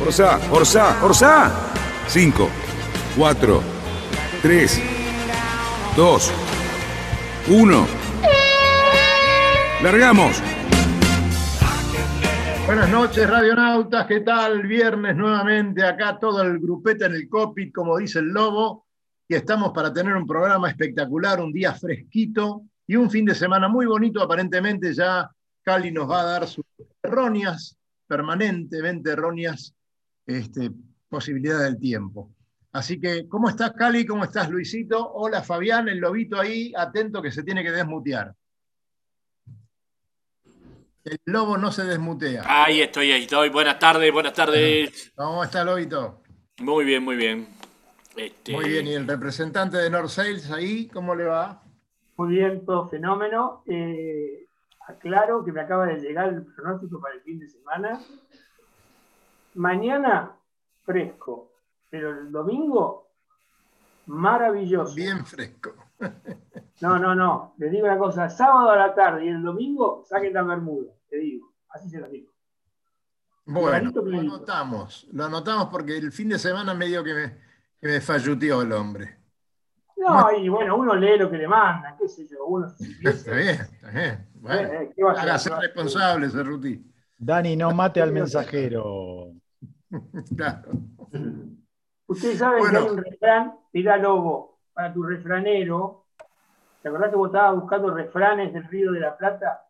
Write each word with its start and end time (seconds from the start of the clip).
Orsá, 0.00 0.40
Orsá, 0.50 1.04
Orsá. 1.04 1.72
5, 2.08 2.48
4, 3.18 3.62
3, 4.40 4.82
2, 5.94 6.32
1. 7.50 7.86
Largamos. 9.82 10.42
Buenas 12.64 12.88
noches, 12.88 13.28
radionautas. 13.28 14.06
¿Qué 14.06 14.20
tal? 14.20 14.62
Viernes 14.62 15.14
nuevamente 15.16 15.84
acá, 15.84 16.18
todo 16.18 16.40
el 16.40 16.58
grupete 16.58 17.04
en 17.04 17.14
el 17.16 17.28
copit, 17.28 17.70
como 17.70 17.98
dice 17.98 18.20
el 18.20 18.28
lobo. 18.28 18.86
Y 19.28 19.34
estamos 19.34 19.70
para 19.74 19.92
tener 19.92 20.16
un 20.16 20.26
programa 20.26 20.70
espectacular, 20.70 21.40
un 21.40 21.52
día 21.52 21.74
fresquito 21.74 22.62
y 22.86 22.96
un 22.96 23.10
fin 23.10 23.26
de 23.26 23.34
semana 23.34 23.68
muy 23.68 23.84
bonito. 23.84 24.22
Aparentemente 24.22 24.94
ya 24.94 25.30
Cali 25.62 25.92
nos 25.92 26.10
va 26.10 26.22
a 26.22 26.24
dar 26.24 26.48
sus 26.48 26.64
erróneas, 27.02 27.76
permanentemente 28.08 29.10
erróneas 29.10 29.74
este, 30.26 30.70
posibilidades 31.08 31.64
del 31.64 31.80
tiempo. 31.80 32.30
Así 32.72 33.00
que, 33.00 33.28
¿cómo 33.28 33.48
estás, 33.48 33.72
Cali? 33.72 34.06
¿Cómo 34.06 34.24
estás, 34.24 34.48
Luisito? 34.48 35.12
Hola, 35.12 35.42
Fabián, 35.42 35.88
el 35.88 35.98
lobito 35.98 36.38
ahí, 36.38 36.72
atento 36.76 37.20
que 37.20 37.32
se 37.32 37.42
tiene 37.42 37.64
que 37.64 37.72
desmutear. 37.72 38.34
El 41.02 41.18
lobo 41.24 41.56
no 41.56 41.72
se 41.72 41.84
desmutea. 41.84 42.42
Ahí 42.46 42.82
estoy, 42.82 43.10
ahí 43.10 43.22
estoy. 43.22 43.48
Buenas 43.48 43.78
tardes, 43.78 44.12
buenas 44.12 44.34
tardes. 44.34 45.12
¿Cómo 45.16 45.42
está, 45.42 45.64
lobito? 45.64 46.22
Muy 46.60 46.84
bien, 46.84 47.02
muy 47.02 47.16
bien. 47.16 47.48
Este... 48.16 48.52
Muy 48.52 48.68
bien, 48.68 48.86
y 48.86 48.92
el 48.92 49.08
representante 49.08 49.78
de 49.78 49.90
North 49.90 50.10
Sales 50.10 50.50
ahí, 50.50 50.86
¿cómo 50.88 51.14
le 51.14 51.24
va? 51.24 51.62
Muy 52.16 52.36
bien, 52.36 52.64
todo 52.66 52.86
fenómeno. 52.86 53.64
Eh, 53.66 54.46
aclaro 54.86 55.44
que 55.44 55.52
me 55.52 55.62
acaba 55.62 55.86
de 55.86 56.00
llegar 56.00 56.28
el 56.28 56.44
pronóstico 56.44 57.00
para 57.00 57.14
el 57.14 57.22
fin 57.22 57.38
de 57.38 57.48
semana. 57.48 58.00
Mañana, 59.54 60.36
fresco, 60.82 61.52
pero 61.88 62.10
el 62.10 62.30
domingo, 62.30 63.08
maravilloso. 64.06 64.94
Bien 64.94 65.24
fresco. 65.24 65.74
No, 66.80 66.98
no, 66.98 67.14
no. 67.14 67.52
Les 67.58 67.70
digo 67.70 67.84
una 67.84 67.98
cosa, 67.98 68.30
sábado 68.30 68.70
a 68.70 68.76
la 68.76 68.94
tarde 68.94 69.26
y 69.26 69.28
el 69.28 69.42
domingo 69.42 70.02
saquen 70.08 70.32
la 70.32 70.42
bermuda, 70.42 70.90
te 71.10 71.18
digo. 71.18 71.52
Así 71.68 71.90
se 71.90 72.00
las 72.00 72.10
digo. 72.10 72.30
Bueno, 73.44 73.90
lo 73.90 74.18
anotamos, 74.18 75.06
lo 75.12 75.24
anotamos 75.26 75.68
porque 75.68 75.98
el 75.98 76.10
fin 76.10 76.30
de 76.30 76.38
semana 76.38 76.72
medio 76.72 77.04
que 77.04 77.12
me, 77.12 77.38
que 77.80 77.88
me 77.88 78.00
falluteó 78.00 78.62
el 78.62 78.72
hombre. 78.72 79.18
No, 79.96 80.32
y 80.32 80.48
bueno, 80.48 80.76
uno 80.76 80.94
lee 80.94 81.18
lo 81.18 81.30
que 81.30 81.36
le 81.36 81.46
mandan, 81.46 81.96
qué 81.98 82.08
sé 82.08 82.26
yo, 82.26 82.46
uno 82.46 82.72
Está 83.02 83.34
bien, 83.34 83.60
está 83.60 83.90
bien. 83.90 84.28
Bueno, 84.34 84.68
eh, 84.72 84.94
eh, 84.96 85.02
haga 85.16 85.38
ser 85.38 85.52
responsable, 85.54 86.30
Cerruti. 86.30 86.82
Dani, 87.18 87.56
no 87.56 87.72
mate 87.72 88.00
al 88.00 88.12
mensajero. 88.20 89.34
claro. 90.36 90.70
Ustedes 92.06 92.38
saben 92.38 92.64
que 92.70 92.76
hay 92.76 92.88
un 92.88 92.96
refrán, 92.96 93.54
mira 93.72 93.96
Lobo, 93.96 94.58
para 94.72 94.92
tu 94.92 95.02
refranero. 95.02 96.06
¿Te 96.82 96.88
acordás 96.88 97.10
que 97.10 97.16
vos 97.16 97.28
estabas 97.28 97.60
buscando 97.60 97.94
refranes 97.94 98.52
del 98.52 98.64
Río 98.64 98.92
de 98.92 99.00
la 99.00 99.16
Plata? 99.16 99.64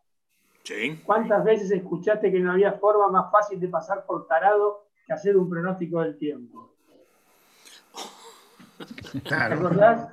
Sí. 0.63 1.01
¿Cuántas 1.03 1.43
veces 1.43 1.71
escuchaste 1.71 2.31
que 2.31 2.39
no 2.39 2.51
había 2.51 2.73
forma 2.73 3.09
más 3.09 3.31
fácil 3.31 3.59
de 3.59 3.67
pasar 3.67 4.05
por 4.05 4.27
tarado 4.27 4.87
que 5.05 5.13
hacer 5.13 5.35
un 5.35 5.49
pronóstico 5.49 6.01
del 6.01 6.17
tiempo? 6.17 6.73
¿Te 9.27 9.35
acordás? 9.35 10.07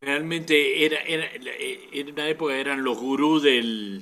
Realmente 0.00 0.84
era, 0.84 1.00
era, 1.00 1.26
en 1.34 2.12
una 2.12 2.28
época 2.28 2.54
eran 2.54 2.84
los 2.84 3.00
gurús 3.00 3.42
de 3.42 4.00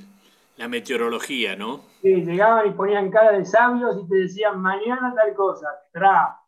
la 0.57 0.69
meteorología, 0.69 1.57
¿no? 1.57 1.83
Sí, 2.03 2.15
llegaban 2.25 2.69
y 2.69 2.71
ponían 2.71 3.11
cara 3.11 3.33
de 3.33 3.45
sabios 3.45 3.97
y 4.03 4.09
te 4.09 4.17
decían 4.17 4.61
mañana 4.61 5.15
tal 5.15 5.35
cosa, 5.35 5.67
tra. 5.93 6.41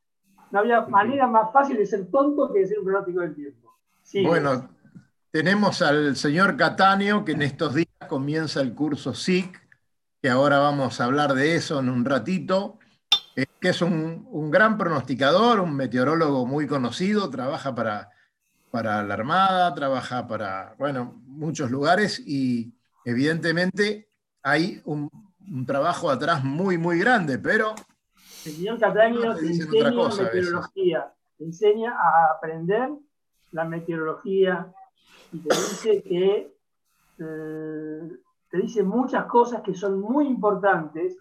No 0.50 0.60
había 0.60 0.80
manera 0.82 1.26
más 1.26 1.52
fácil 1.52 1.76
de 1.76 1.86
ser 1.86 2.10
tonto 2.10 2.52
que 2.52 2.60
de 2.60 2.66
ser 2.68 2.78
un 2.78 2.86
pronóstico 2.86 3.20
del 3.20 3.34
tiempo. 3.34 3.78
Sí. 4.02 4.24
Bueno, 4.24 4.70
tenemos 5.30 5.82
al 5.82 6.16
señor 6.16 6.56
Catáneo 6.56 7.24
que 7.24 7.32
en 7.32 7.42
estos 7.42 7.74
días 7.74 7.88
comienza 8.08 8.62
el 8.62 8.74
curso 8.74 9.12
SIC, 9.12 9.60
que 10.22 10.30
ahora 10.30 10.58
vamos 10.58 11.00
a 11.00 11.04
hablar 11.04 11.34
de 11.34 11.54
eso 11.54 11.80
en 11.80 11.90
un 11.90 12.04
ratito, 12.06 12.78
eh, 13.36 13.44
que 13.60 13.68
es 13.68 13.82
un, 13.82 14.26
un 14.30 14.50
gran 14.50 14.78
pronosticador, 14.78 15.60
un 15.60 15.76
meteorólogo 15.76 16.46
muy 16.46 16.66
conocido, 16.66 17.28
trabaja 17.28 17.74
para 17.74 18.08
para 18.70 19.02
la 19.02 19.14
Armada, 19.14 19.74
trabaja 19.74 20.26
para, 20.26 20.74
bueno, 20.78 21.20
muchos 21.26 21.70
lugares 21.70 22.22
y 22.24 22.74
evidentemente 23.10 24.08
hay 24.42 24.80
un, 24.84 25.10
trabajo 25.66 26.10
atrás 26.10 26.44
muy, 26.44 26.78
muy 26.78 26.98
grande, 26.98 27.38
pero... 27.38 27.74
El 28.44 28.52
señor 28.52 28.78
Cataño 28.78 29.34
te, 29.34 29.46
enseña 29.46 30.08
meteorología, 30.08 31.12
te 31.36 31.44
enseña 31.44 31.92
a 31.92 32.34
aprender 32.36 32.90
la 33.52 33.64
meteorología 33.64 34.72
y 35.32 35.38
te 35.38 35.54
dice 35.54 36.02
que 36.02 36.54
eh, 37.18 38.18
te 38.50 38.58
dice 38.58 38.82
muchas 38.82 39.24
cosas 39.26 39.62
que 39.62 39.74
son 39.74 40.00
muy 40.00 40.26
importantes, 40.26 41.16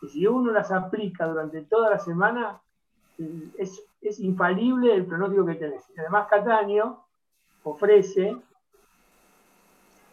que 0.00 0.08
si 0.08 0.26
uno 0.26 0.52
las 0.52 0.70
aplica 0.70 1.26
durante 1.26 1.62
toda 1.62 1.90
la 1.90 1.98
semana, 1.98 2.60
eh, 3.18 3.50
es 3.58 3.82
es 4.02 4.18
infalible 4.20 4.94
el 4.94 5.06
pronóstico 5.06 5.46
que 5.46 5.54
tenés. 5.54 5.84
Además, 5.96 6.26
Cataño 6.28 7.04
ofrece 7.62 8.36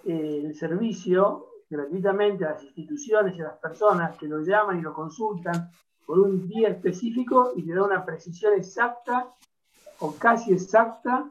eh, 0.10 0.42
el 0.44 0.56
servicio 0.56 1.50
gratuitamente 1.70 2.44
a 2.44 2.54
las 2.54 2.64
instituciones 2.64 3.38
y 3.38 3.42
a 3.42 3.46
las 3.46 3.58
personas 3.58 4.18
que 4.18 4.28
lo 4.28 4.42
llaman 4.42 4.80
y 4.80 4.82
lo 4.82 4.92
consultan 4.92 5.70
por 6.04 6.20
un 6.20 6.48
día 6.48 6.70
específico 6.70 7.54
y 7.56 7.64
te 7.64 7.76
da 7.76 7.84
una 7.84 8.04
precisión 8.04 8.56
exacta 8.56 9.28
o 10.00 10.16
casi 10.16 10.52
exacta 10.52 11.30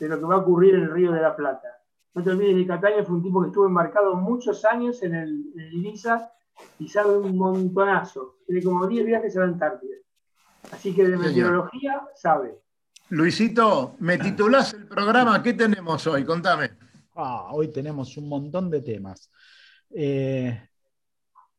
de 0.00 0.08
lo 0.08 0.18
que 0.18 0.24
va 0.24 0.36
a 0.36 0.38
ocurrir 0.38 0.74
en 0.76 0.84
el 0.84 0.90
Río 0.90 1.12
de 1.12 1.20
la 1.20 1.36
Plata. 1.36 1.68
No 2.14 2.22
te 2.22 2.30
olvides 2.30 2.56
que 2.56 2.66
Cataño 2.66 3.04
fue 3.04 3.16
un 3.16 3.22
tipo 3.22 3.42
que 3.42 3.48
estuvo 3.48 3.66
embarcado 3.66 4.14
muchos 4.16 4.64
años 4.64 5.02
en 5.02 5.14
el, 5.14 5.44
en 5.56 5.94
y 6.78 6.88
sabe 6.88 7.18
un 7.18 7.36
montonazo. 7.36 8.36
Tiene 8.46 8.62
como 8.62 8.86
10 8.86 9.04
viajes 9.04 9.36
a 9.36 9.40
la 9.40 9.46
Antártida. 9.46 9.96
Así 10.72 10.94
que 10.94 11.06
de 11.06 11.18
meteorología 11.18 12.00
sabe. 12.14 12.58
Luisito, 13.10 13.96
me 13.98 14.16
titulás 14.16 14.72
el 14.72 14.86
programa, 14.86 15.42
¿qué 15.42 15.52
tenemos 15.52 16.06
hoy? 16.06 16.24
Contame. 16.24 16.70
Ah, 17.14 17.50
hoy 17.52 17.68
tenemos 17.68 18.16
un 18.16 18.28
montón 18.28 18.70
de 18.70 18.80
temas. 18.82 19.30
Eh, 19.90 20.60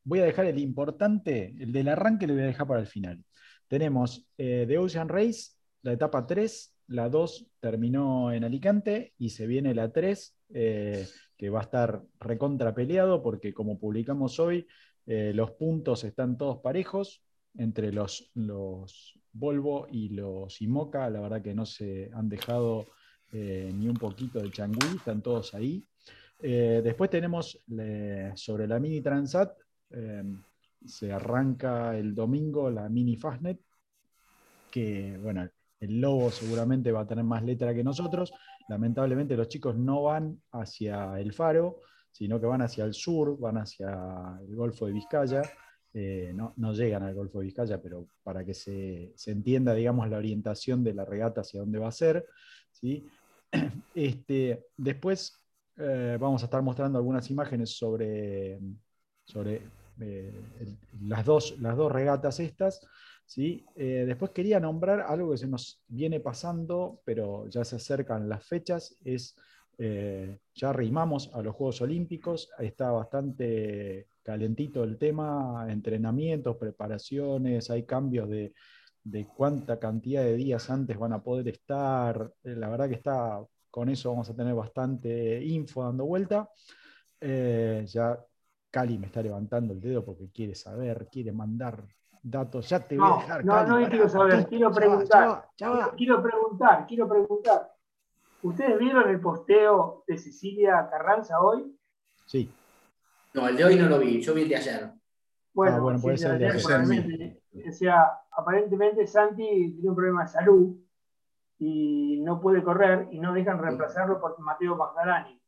voy 0.04 0.20
a 0.20 0.26
dejar 0.26 0.46
el 0.48 0.60
importante, 0.60 1.56
el 1.60 1.72
del 1.72 1.88
arranque 1.88 2.28
lo 2.28 2.34
voy 2.34 2.44
a 2.44 2.48
dejar 2.48 2.68
para 2.68 2.82
el 2.82 2.88
final. 2.88 3.24
Tenemos 3.68 4.28
eh, 4.38 4.66
The 4.68 4.78
Ocean 4.78 5.08
Race, 5.08 5.54
la 5.82 5.94
etapa 5.94 6.28
3, 6.28 6.76
la 6.88 7.10
2 7.10 7.48
terminó 7.62 8.34
en 8.34 8.44
Alicante 8.44 9.14
y 9.18 9.30
se 9.30 9.48
viene 9.48 9.74
la 9.74 9.92
3, 9.92 10.36
eh, 10.54 11.08
que 11.38 11.50
va 11.50 11.60
a 11.60 11.64
estar 11.64 12.04
recontra 12.20 12.76
peleado 12.76 13.24
porque 13.24 13.54
como 13.54 13.80
publicamos 13.80 14.40
hoy, 14.40 14.68
los 15.08 15.52
puntos 15.52 16.04
están 16.04 16.36
todos 16.36 16.62
parejos 16.62 17.22
entre 17.54 17.92
los, 17.92 18.32
los 18.34 19.20
Volvo 19.32 19.88
y 19.92 20.10
los 20.10 20.60
Imoca, 20.64 21.08
la 21.12 21.20
verdad 21.20 21.44
que 21.44 21.54
no 21.54 21.68
se 21.68 22.10
han 22.12 22.28
dejado 22.28 22.88
eh, 23.38 23.70
ni 23.74 23.90
un 23.90 23.98
poquito 23.98 24.40
de 24.40 24.50
changüí, 24.50 24.96
están 24.96 25.22
todos 25.22 25.54
ahí. 25.54 25.86
Eh, 26.40 26.80
después 26.82 27.10
tenemos 27.10 27.60
sobre 28.36 28.66
la 28.66 28.80
Mini 28.80 29.02
Transat, 29.02 29.58
em, 29.90 30.42
se 30.86 31.12
arranca 31.12 31.98
el 31.98 32.16
domingo 32.16 32.70
la 32.70 32.88
Mini 32.88 33.18
Fastnet, 33.18 33.60
que 34.72 35.18
bueno, 35.22 35.50
el 35.82 36.00
lobo 36.00 36.32
seguramente 36.32 36.94
va 36.94 37.02
a 37.02 37.08
tener 37.08 37.26
más 37.26 37.44
letra 37.44 37.74
que 37.74 37.84
nosotros. 37.84 38.32
Lamentablemente 38.70 39.36
los 39.36 39.50
chicos 39.50 39.76
no 39.76 40.04
van 40.04 40.42
hacia 40.54 41.20
el 41.20 41.34
faro, 41.34 41.82
sino 42.12 42.40
que 42.40 42.46
van 42.46 42.62
hacia 42.62 42.86
el 42.86 42.94
sur, 42.94 43.38
van 43.38 43.58
hacia 43.58 44.40
el 44.48 44.56
Golfo 44.56 44.86
de 44.86 44.94
Vizcaya. 44.94 45.42
Eh, 45.94 46.34
no, 46.34 46.74
llegan 46.74 47.04
al 47.04 47.14
Golfo 47.14 47.40
de 47.40 47.46
Vizcaya, 47.46 47.82
pero 47.82 48.08
para 48.24 48.46
que 48.46 48.54
se, 48.54 49.14
entienda, 49.28 49.74
digamos, 49.74 50.10
la 50.10 50.18
orientación 50.18 50.84
de 50.84 50.94
la 50.94 51.06
regata 51.06 51.42
hacia 51.42 51.60
dónde 51.60 51.80
va 51.80 51.90
a 51.90 51.92
ser. 51.92 52.26
¿sí? 52.72 53.06
Este, 53.96 54.66
después 54.76 55.42
eh, 55.78 56.18
vamos 56.20 56.42
a 56.42 56.46
estar 56.46 56.62
mostrando 56.62 56.98
algunas 56.98 57.30
imágenes 57.30 57.78
sobre, 57.78 58.60
sobre 59.24 59.62
eh, 60.00 60.34
las, 61.02 61.26
dos, 61.26 61.58
las 61.60 61.78
dos 61.78 61.92
regatas 61.92 62.40
estas. 62.40 62.82
¿sí? 63.26 63.66
Eh, 63.76 64.04
después 64.06 64.32
quería 64.32 64.60
nombrar 64.60 65.02
algo 65.02 65.32
que 65.32 65.38
se 65.38 65.48
nos 65.48 65.82
viene 65.88 66.20
pasando, 66.20 67.02
pero 67.06 67.48
ya 67.48 67.64
se 67.64 67.78
acercan 67.78 68.30
las 68.30 68.46
fechas, 68.46 68.98
es 69.04 69.36
ya 69.78 70.72
rimamos 70.72 71.30
a 71.34 71.42
los 71.42 71.54
Juegos 71.54 71.82
Olímpicos, 71.82 72.50
está 72.60 72.92
bastante 72.92 74.08
calentito 74.24 74.86
el 74.86 74.98
tema, 74.98 75.68
entrenamientos, 75.68 76.56
preparaciones, 76.56 77.70
hay 77.70 77.84
cambios 77.84 78.30
de, 78.30 78.54
cuánta 79.36 79.80
cantidad 79.80 80.24
de 80.24 80.36
días 80.36 80.70
antes 80.70 80.98
van 80.98 81.14
a 81.14 81.22
poder 81.22 81.48
estar, 81.48 82.32
eh, 82.44 82.56
la 82.56 82.70
verdad 82.70 82.90
que 82.90 82.96
está, 82.96 83.40
con 83.70 83.90
eso 83.90 84.10
vamos 84.10 84.30
a 84.30 84.36
tener 84.36 84.54
bastante 84.56 85.44
info 85.44 85.84
dando 85.84 86.06
vuelta. 86.06 86.50
Eh, 87.22 87.86
ya 87.88 88.20
Cali 88.72 88.98
me 88.98 89.08
está 89.08 89.22
levantando 89.22 89.74
el 89.74 89.80
dedo 89.80 90.04
porque 90.04 90.30
quiere 90.32 90.56
saber, 90.56 91.08
quiere 91.12 91.32
mandar 91.32 91.86
datos. 92.22 92.68
Ya 92.68 92.80
te 92.80 92.98
voy 92.98 93.10
a 93.12 93.22
dejar. 93.22 93.46
No, 93.46 93.66
no 93.66 93.90
quiero 93.90 94.10
saber, 94.10 94.48
quiero 94.48 94.72
preguntar. 94.72 95.50
quiero 95.96 96.22
preguntar, 96.22 96.86
quiero 96.88 97.08
preguntar. 97.08 97.72
¿Ustedes 98.42 98.78
vieron 98.78 99.10
el 99.10 99.20
posteo 99.20 100.04
de 100.08 100.18
Cecilia 100.18 100.88
Carranza 100.90 101.40
hoy? 101.42 101.76
Sí. 102.26 102.52
No, 103.34 103.48
el 103.48 103.58
de 103.58 103.66
hoy 103.66 103.76
no 103.76 103.88
lo 103.88 104.00
vi, 104.00 104.22
yo 104.22 104.34
vi 104.34 104.44
el 104.44 104.50
de 104.50 104.56
ayer. 104.56 104.92
Bueno, 105.56 105.78
ah, 105.78 105.80
bueno 105.80 106.00
puede 106.02 106.18
ser 106.18 106.38
de 106.38 106.50
ayer. 106.50 107.40
O 107.68 107.72
sea, 107.72 108.20
aparentemente 108.32 109.08
Santi 109.08 109.74
tiene 109.74 109.90
un 109.90 109.96
problema 109.96 110.24
de 110.24 110.28
salud 110.28 110.76
y 111.58 112.22
no 112.22 112.42
puede 112.42 112.62
correr 112.62 113.08
y 113.12 113.20
no 113.20 113.34
dejan 113.34 113.64
reemplazarlo 113.64 114.20
por 114.20 114.38
Mateo 114.40 114.76
Magdalani. 114.76 115.42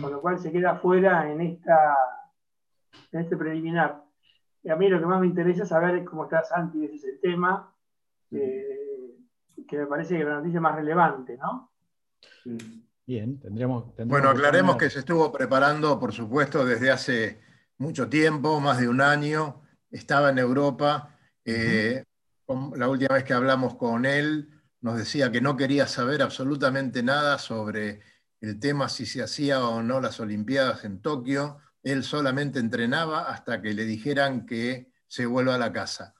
Con 0.00 0.12
lo 0.12 0.20
cual 0.20 0.38
se 0.38 0.50
queda 0.50 0.76
fuera 0.76 1.30
en, 1.30 1.40
esta, 1.40 1.96
en 3.12 3.20
este 3.20 3.36
preliminar. 3.36 4.04
Y 4.62 4.70
a 4.70 4.76
mí 4.76 4.88
lo 4.88 4.98
que 4.98 5.06
más 5.06 5.20
me 5.20 5.26
interesa 5.26 5.64
es 5.64 5.68
saber 5.68 6.04
cómo 6.04 6.24
está 6.24 6.42
Santi, 6.42 6.84
ese 6.84 6.96
es 6.96 7.04
el 7.04 7.20
tema, 7.20 7.72
eh, 8.32 9.16
que 9.68 9.78
me 9.78 9.86
parece 9.86 10.18
que 10.18 10.24
la 10.24 10.36
noticia 10.36 10.60
más 10.60 10.74
relevante, 10.74 11.36
¿no? 11.36 11.70
Bien, 13.06 13.38
tendríamos. 13.38 13.94
bueno, 14.06 14.30
aclaremos 14.30 14.76
que, 14.76 14.90
se 14.90 15.00
estuvo 15.00 15.30
preparando, 15.30 16.00
por 16.00 16.12
supuesto, 16.12 16.64
desde 16.64 16.90
hace 16.90 17.40
mucho 17.78 18.08
tiempo, 18.08 18.60
más 18.60 18.80
de 18.80 18.88
un 18.88 19.00
año. 19.00 19.62
Estaba 19.90 20.30
en 20.30 20.38
Europa. 20.38 21.16
Eh, 21.44 22.04
la 22.74 22.88
última 22.88 23.14
vez 23.14 23.24
que 23.24 23.34
hablamos 23.34 23.76
con 23.76 24.04
él, 24.04 24.50
nos 24.80 24.98
decía 24.98 25.32
que 25.32 25.40
no 25.40 25.56
quería 25.56 25.86
saber 25.86 26.22
absolutamente 26.22 27.02
nada 27.02 27.38
sobre 27.38 28.00
el 28.40 28.60
tema 28.60 28.88
si 28.88 29.06
se 29.06 29.22
hacía 29.22 29.64
o 29.66 29.82
no 29.82 30.00
las 30.00 30.20
Olimpiadas 30.20 30.84
en 30.84 31.00
Tokio. 31.00 31.58
Él 31.82 32.04
solamente 32.04 32.58
entrenaba 32.58 33.30
hasta 33.30 33.62
que 33.62 33.74
le 33.74 33.84
dijeran 33.84 34.46
que 34.46 34.92
se 35.06 35.26
vuelva 35.26 35.54
a 35.54 35.58
la 35.58 35.72
casa. 35.72 36.14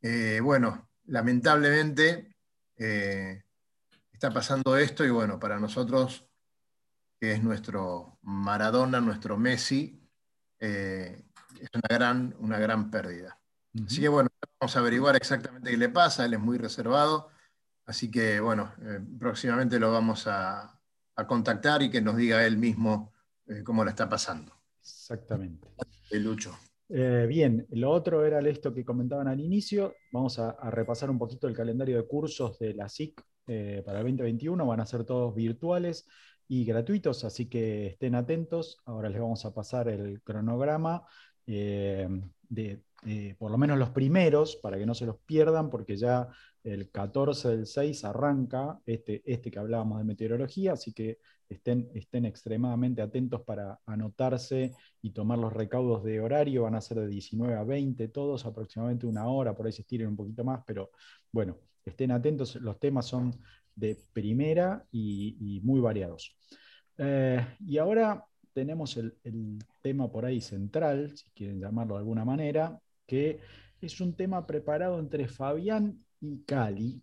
Eh, 0.00 0.40
bueno, 0.42 0.90
lamentablemente 1.06 2.36
eh, 2.76 3.42
está 4.12 4.32
pasando 4.32 4.76
esto 4.76 5.04
y 5.04 5.10
bueno, 5.10 5.38
para 5.38 5.58
nosotros, 5.58 6.26
que 7.20 7.32
es 7.32 7.42
nuestro 7.42 8.18
Maradona, 8.22 9.00
nuestro 9.00 9.38
Messi, 9.38 10.01
eh, 10.64 11.20
es 11.60 11.68
una 11.74 11.88
gran, 11.90 12.36
una 12.38 12.56
gran 12.56 12.88
pérdida. 12.88 13.36
Así 13.84 14.00
que 14.00 14.08
bueno, 14.08 14.28
vamos 14.60 14.76
a 14.76 14.78
averiguar 14.78 15.16
exactamente 15.16 15.70
qué 15.70 15.76
le 15.76 15.88
pasa, 15.88 16.24
él 16.24 16.34
es 16.34 16.40
muy 16.40 16.56
reservado, 16.56 17.30
así 17.84 18.10
que 18.10 18.38
bueno, 18.38 18.72
eh, 18.82 19.00
próximamente 19.18 19.80
lo 19.80 19.90
vamos 19.90 20.26
a, 20.26 20.78
contactar 21.26 21.82
y 21.82 21.90
que 21.90 22.00
nos 22.00 22.16
diga 22.16 22.44
él 22.44 22.56
mismo 22.56 23.12
eh, 23.46 23.62
cómo 23.62 23.84
le 23.84 23.90
está 23.90 24.08
pasando. 24.08 24.52
Exactamente. 24.80 25.68
El 26.10 26.24
Lucho. 26.24 26.58
bien, 26.88 27.66
lo 27.70 27.90
otro 27.90 28.24
era 28.24 28.40
esto 28.40 28.74
que 28.74 28.84
comentaban 28.84 29.28
al 29.28 29.40
inicio. 29.40 29.94
Vamos 30.12 30.38
a, 30.38 30.50
a, 30.50 30.70
repasar 30.70 31.10
un 31.10 31.18
poquito 31.18 31.46
el 31.46 31.54
calendario 31.54 31.96
de 31.96 32.06
cursos 32.06 32.58
de 32.58 32.74
la 32.74 32.88
SIC 32.88 33.22
eh, 33.48 33.82
para 33.84 33.98
el 33.98 34.04
2021. 34.04 34.64
Van 34.64 34.80
a 34.80 34.86
ser 34.86 35.04
todos 35.04 35.34
virtuales 35.34 36.06
y 36.52 36.66
gratuitos, 36.66 37.24
así 37.24 37.46
que 37.48 37.86
estén 37.86 38.14
atentos. 38.14 38.78
Ahora 38.84 39.08
les 39.08 39.18
vamos 39.22 39.42
a 39.46 39.54
pasar 39.54 39.88
el 39.88 40.20
cronograma 40.20 41.02
eh, 41.46 42.06
de 42.46 42.82
por 43.38 43.50
lo 43.50 43.56
menos 43.56 43.78
los 43.78 43.88
primeros, 43.88 44.56
para 44.56 44.76
que 44.76 44.84
no 44.84 44.94
se 44.94 45.06
los 45.06 45.16
pierdan, 45.24 45.70
porque 45.70 45.96
ya 45.96 46.28
el 46.62 46.90
14 46.90 47.48
del 47.56 47.66
6 47.66 48.04
arranca 48.04 48.78
este, 48.84 49.22
este 49.24 49.50
que 49.50 49.58
hablábamos 49.58 49.96
de 49.96 50.04
meteorología, 50.04 50.74
así 50.74 50.92
que 50.92 51.20
estén, 51.48 51.90
estén 51.94 52.26
extremadamente 52.26 53.00
atentos 53.00 53.40
para 53.40 53.80
anotarse 53.86 54.74
y 55.00 55.10
tomar 55.12 55.38
los 55.38 55.54
recaudos 55.54 56.04
de 56.04 56.20
horario. 56.20 56.64
Van 56.64 56.74
a 56.74 56.82
ser 56.82 57.00
de 57.00 57.08
19 57.08 57.54
a 57.54 57.64
20 57.64 58.08
todos, 58.08 58.44
aproximadamente 58.44 59.06
una 59.06 59.26
hora, 59.26 59.56
por 59.56 59.64
ahí 59.64 59.72
se 59.72 59.82
estiren 59.82 60.08
un 60.08 60.16
poquito 60.16 60.44
más, 60.44 60.62
pero 60.66 60.90
bueno, 61.32 61.56
estén 61.82 62.10
atentos, 62.10 62.56
los 62.56 62.78
temas 62.78 63.06
son 63.06 63.40
de 63.74 63.98
primera 64.12 64.84
y, 64.90 65.60
muy 65.62 65.80
variados. 65.80 66.36
Eh, 66.98 67.44
y 67.60 67.78
ahora 67.78 68.24
tenemos 68.52 68.96
el, 68.96 69.14
tema 69.82 70.10
por 70.10 70.24
ahí 70.24 70.40
central, 70.40 71.16
si 71.16 71.28
quieren 71.30 71.60
llamarlo 71.60 71.94
de 71.94 72.00
alguna 72.00 72.24
manera, 72.24 72.78
que 73.06 73.40
es 73.80 74.00
un 74.00 74.14
tema 74.14 74.46
preparado 74.46 74.98
entre 74.98 75.26
Fabián 75.26 76.04
y 76.20 76.42
Cali. 76.44 77.02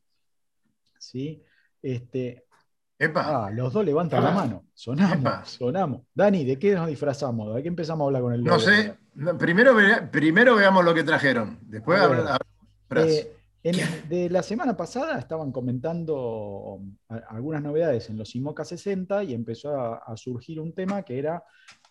¿sí? 0.97 1.43
Este, 1.81 2.45
Ah, 3.15 3.49
los 3.53 3.71
dos 3.71 3.85
levantan 3.85 4.23
la 4.23 4.31
mano. 4.31 4.65
Sonamos, 4.73 5.49
sonamos. 5.49 6.01
Dani, 6.13 6.43
¿de 6.43 6.59
qué 6.59 6.75
nos 6.75 6.87
disfrazamos? 6.87 7.55
¿De 7.55 7.61
qué 7.61 7.69
empezamos 7.69 8.03
a 8.03 8.07
hablar 8.07 8.21
con 8.21 8.33
el 8.33 8.43
No 8.43 8.59
sé. 8.59 8.95
Primero, 9.37 9.73
primero 10.11 10.55
veamos 10.55 10.83
lo 10.83 10.93
que 10.93 11.03
trajeron. 11.03 11.59
Después 11.61 11.99
hablamos. 11.99 12.39
En, 13.61 13.75
de 14.07 14.29
la 14.29 14.41
semana 14.41 14.77
pasada 14.77 15.19
estaban 15.19 15.51
comentando 15.51 16.81
algunas 17.27 17.61
novedades 17.61 18.09
en 18.09 18.17
los 18.17 18.33
IMOCA 18.35 18.63
60 18.63 19.23
y 19.25 19.33
empezó 19.33 19.77
a, 19.77 20.15
surgir 20.15 20.61
un 20.61 20.73
tema 20.73 21.03
que 21.03 21.19
era 21.19 21.43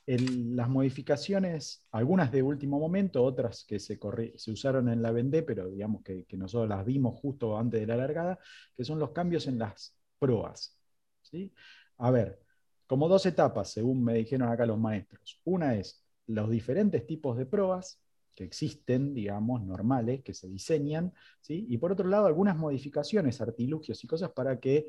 las 0.07 0.71
modificaciones, 0.71 1.87
algunas 1.91 2.33
de 2.33 2.43
último 2.43 2.79
momento, 2.79 3.23
otras 3.23 3.67
que 3.69 3.79
se, 3.79 3.99
se 4.37 4.51
usaron 4.51 4.89
en 4.89 5.03
la 5.03 5.13
Vendée, 5.13 5.43
pero 5.43 5.69
digamos 5.69 6.03
que, 6.03 6.27
nosotros 6.33 6.71
las 6.71 6.87
vimos 6.87 7.19
justo 7.21 7.59
antes 7.59 7.81
de 7.81 7.87
la 7.87 7.97
largada, 7.97 8.39
que 8.75 8.85
son 8.85 8.99
los 8.99 9.11
cambios 9.11 9.47
en 9.47 9.59
las 9.59 9.95
proas. 10.19 10.79
¿sí? 11.21 11.53
A 11.99 12.11
ver, 12.11 12.41
como 12.87 13.09
dos 13.09 13.27
etapas, 13.27 13.71
según 13.71 14.03
me 14.03 14.15
dijeron 14.15 14.49
acá 14.49 14.65
los 14.65 14.79
maestros. 14.79 15.43
Una 15.45 15.75
es 15.75 16.03
los 16.27 16.49
diferentes 16.49 17.07
tipos 17.07 17.37
de 17.37 17.45
proas, 17.45 18.01
que 18.39 18.45
existen, 18.45 19.15
digamos, 19.15 19.65
normales, 19.65 20.23
que 20.23 20.33
se 20.33 20.49
diseñan, 20.49 21.13
¿sí? 21.41 21.67
y 21.69 21.77
por 21.79 21.91
otro 21.91 22.07
lado 22.07 22.27
algunas 22.27 22.57
modificaciones, 22.57 23.41
artilugios 23.41 24.05
y 24.05 24.07
cosas 24.07 24.31
para 24.31 24.61
que 24.61 24.87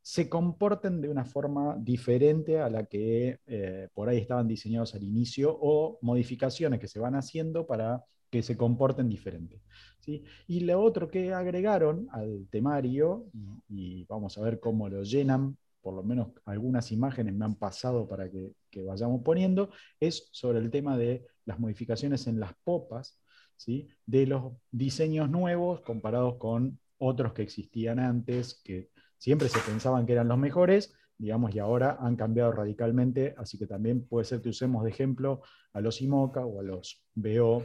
se 0.00 0.30
comporten 0.30 1.02
de 1.02 1.10
una 1.10 1.26
forma 1.26 1.76
diferente 1.78 2.58
a 2.58 2.70
la 2.70 2.86
que 2.86 3.40
eh, 3.46 3.88
por 3.92 4.08
ahí 4.08 4.16
estaban 4.16 4.48
diseñados 4.48 4.94
al 4.94 5.02
inicio 5.02 5.54
o 5.60 5.98
modificaciones 6.00 6.80
que 6.80 6.88
se 6.88 6.98
van 6.98 7.16
haciendo 7.16 7.66
para 7.66 8.02
que 8.30 8.42
se 8.42 8.56
comporten 8.56 9.10
diferente. 9.10 9.60
¿sí? 9.98 10.24
Y 10.46 10.60
lo 10.60 10.80
otro 10.80 11.10
que 11.10 11.34
agregaron 11.34 12.08
al 12.12 12.48
temario, 12.50 13.26
y, 13.68 14.06
vamos 14.06 14.38
a 14.38 14.40
ver 14.40 14.58
cómo 14.58 14.88
lo 14.88 15.02
llenan, 15.02 15.58
por 15.82 15.92
lo 15.92 16.02
menos 16.02 16.28
algunas 16.46 16.92
imágenes 16.92 17.34
me 17.34 17.44
han 17.44 17.56
pasado 17.56 18.08
para 18.08 18.30
que, 18.30 18.54
que 18.70 18.82
vayamos 18.82 19.22
poniendo, 19.22 19.70
es 19.98 20.28
sobre 20.32 20.58
el 20.58 20.70
tema 20.70 20.96
de 20.96 21.26
las 21.44 21.58
modificaciones 21.58 22.26
en 22.26 22.40
las 22.40 22.52
popas, 22.64 23.18
¿sí? 23.56 23.88
de 24.06 24.26
los 24.26 24.52
diseños 24.70 25.28
nuevos 25.28 25.80
comparados 25.80 26.36
con 26.36 26.78
otros 26.98 27.32
que 27.32 27.42
existían 27.42 27.98
antes, 27.98 28.60
que 28.64 28.90
siempre 29.18 29.48
se 29.48 29.58
pensaban 29.60 30.06
que 30.06 30.12
eran 30.12 30.28
los 30.28 30.38
mejores, 30.38 30.94
digamos, 31.18 31.54
y 31.54 31.58
ahora 31.58 31.98
han 32.00 32.16
cambiado 32.16 32.52
radicalmente, 32.52 33.34
así 33.36 33.58
que 33.58 33.66
también 33.66 34.06
puede 34.06 34.24
ser 34.24 34.40
que 34.40 34.48
usemos 34.48 34.84
de 34.84 34.90
ejemplo 34.90 35.42
a 35.72 35.80
los 35.80 36.00
IMOCA 36.00 36.46
o 36.46 36.60
a 36.60 36.62
los 36.62 37.04
BO, 37.14 37.62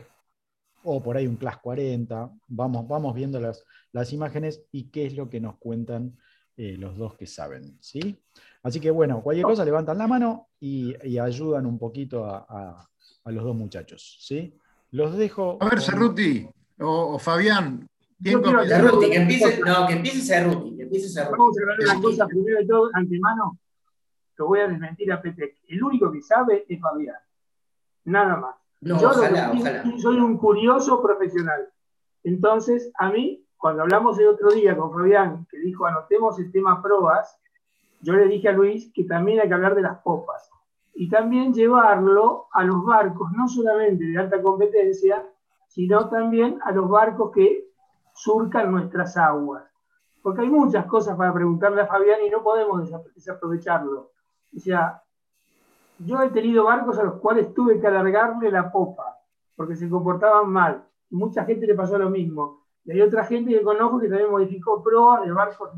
o 0.83 1.01
por 1.01 1.17
ahí 1.17 1.27
un 1.27 1.37
Class 1.37 1.57
40, 1.57 2.31
vamos, 2.47 2.87
vamos 2.87 3.15
viendo 3.15 3.39
las, 3.39 3.63
las 3.91 4.13
imágenes 4.13 4.63
y 4.71 4.89
qué 4.89 5.05
es 5.05 5.15
lo 5.15 5.29
que 5.29 5.41
nos 5.41 5.57
cuentan 5.57 6.17
eh, 6.57 6.75
los 6.77 6.97
dos 6.97 7.15
que 7.15 7.27
saben, 7.27 7.77
¿sí? 7.81 8.17
Así 8.63 8.79
que 8.79 8.91
bueno, 8.91 9.21
cualquier 9.21 9.45
cosa 9.45 9.65
levantan 9.65 9.97
la 9.97 10.07
mano 10.07 10.49
y, 10.59 10.95
ayudan 11.19 11.65
un 11.65 11.77
poquito 11.77 12.25
a, 12.25 12.87
a 13.25 13.31
los 13.31 13.43
dos 13.43 13.55
muchachos. 13.55 14.17
¿sí? 14.21 14.57
Los 14.91 15.17
dejo. 15.17 15.57
A 15.59 15.69
ver, 15.69 15.81
Cerruti 15.81 16.47
o, 16.79 17.19
Fabián. 17.19 17.87
¿quién 18.21 18.41
Cerruti, 18.41 19.09
que 19.09 19.17
empiece, 19.17 19.59
no, 19.59 19.87
que 19.87 19.93
empiece 19.93 20.21
Cerruti, 20.21 20.77
que 20.77 20.83
empiece 20.83 21.09
Cerruti. 21.09 21.37
Vamos 21.37 21.57
a 21.57 21.61
hablar 21.61 21.77
de 21.77 21.85
las 21.85 21.97
cosas 21.97 22.27
primero 22.29 22.59
de 22.59 22.65
todo, 22.65 22.89
antemano, 22.93 23.59
que 24.37 24.43
voy 24.43 24.59
a 24.59 24.67
desmentir 24.67 25.11
a 25.11 25.21
Petec. 25.21 25.57
El 25.67 25.83
único 25.83 26.11
que 26.11 26.21
sabe 26.21 26.65
es 26.69 26.79
Fabián. 26.79 27.17
Nada 28.05 28.37
más. 28.37 28.55
No, 28.81 29.01
Yo 29.01 29.09
ojalá, 29.09 29.51
ojalá. 29.51 29.83
soy 29.97 30.17
un 30.17 30.37
curioso 30.37 31.01
profesional. 31.01 31.67
Entonces, 32.23 32.91
a 32.97 33.09
mí, 33.11 33.44
cuando 33.57 33.83
hablamos 33.83 34.19
el 34.19 34.27
otro 34.27 34.51
día 34.51 34.77
con 34.77 34.91
Fabián, 34.91 35.47
que 35.49 35.57
dijo 35.57 35.85
anotemos 35.85 36.39
el 36.39 36.51
tema 36.51 36.81
probas, 36.81 37.39
yo 38.01 38.13
le 38.13 38.27
dije 38.27 38.49
a 38.49 38.51
Luis 38.51 38.91
que 38.93 39.03
también 39.05 39.39
hay 39.39 39.47
que 39.47 39.53
hablar 39.53 39.75
de 39.75 39.81
las 39.81 39.99
popas 39.99 40.49
y 40.93 41.09
también 41.09 41.53
llevarlo 41.53 42.47
a 42.51 42.63
los 42.63 42.83
barcos, 42.85 43.31
no 43.33 43.47
solamente 43.47 44.05
de 44.05 44.17
alta 44.17 44.41
competencia, 44.41 45.25
sino 45.67 46.09
también 46.09 46.59
a 46.63 46.71
los 46.71 46.89
barcos 46.89 47.31
que 47.31 47.67
surcan 48.13 48.71
nuestras 48.71 49.17
aguas. 49.17 49.63
Porque 50.21 50.41
hay 50.41 50.49
muchas 50.49 50.85
cosas 50.85 51.17
para 51.17 51.33
preguntarle 51.33 51.81
a 51.81 51.87
Fabián 51.87 52.19
y 52.25 52.29
no 52.29 52.41
podemos 52.41 52.89
desaprovecharlo. 53.13 54.11
O 54.55 54.59
sea, 54.59 55.03
yo 55.99 56.21
he 56.21 56.29
tenido 56.29 56.63
barcos 56.63 56.97
a 56.97 57.03
los 57.03 57.15
cuales 57.15 57.53
tuve 57.53 57.79
que 57.79 57.87
alargarle 57.87 58.49
la 58.49 58.71
popa 58.71 59.15
porque 59.55 59.75
se 59.75 59.89
comportaban 59.89 60.49
mal. 60.49 60.85
mucha 61.09 61.45
gente 61.45 61.67
le 61.67 61.75
pasó 61.75 61.97
lo 61.97 62.09
mismo. 62.09 62.64
Y 62.85 62.91
hay 62.91 63.01
otra 63.01 63.25
gente 63.25 63.51
que 63.51 63.63
conozco 63.63 63.99
que 63.99 64.07
también 64.07 64.29
modificó 64.29 64.83
proas 64.83 65.25
de 65.25 65.31
barcos, 65.31 65.71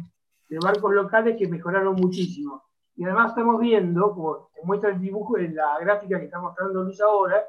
de 0.49 0.59
barcos 0.59 0.93
locales 0.93 1.37
que 1.37 1.47
mejoraron 1.47 1.95
muchísimo. 1.95 2.63
Y 2.95 3.05
además 3.05 3.29
estamos 3.29 3.59
viendo, 3.59 4.13
como 4.13 4.49
muestra 4.63 4.89
el 4.89 4.99
dibujo 4.99 5.37
en 5.37 5.55
la 5.55 5.79
gráfica 5.79 6.19
que 6.19 6.25
está 6.25 6.39
mostrando 6.39 6.83
Luis 6.83 6.99
ahora, 6.99 7.45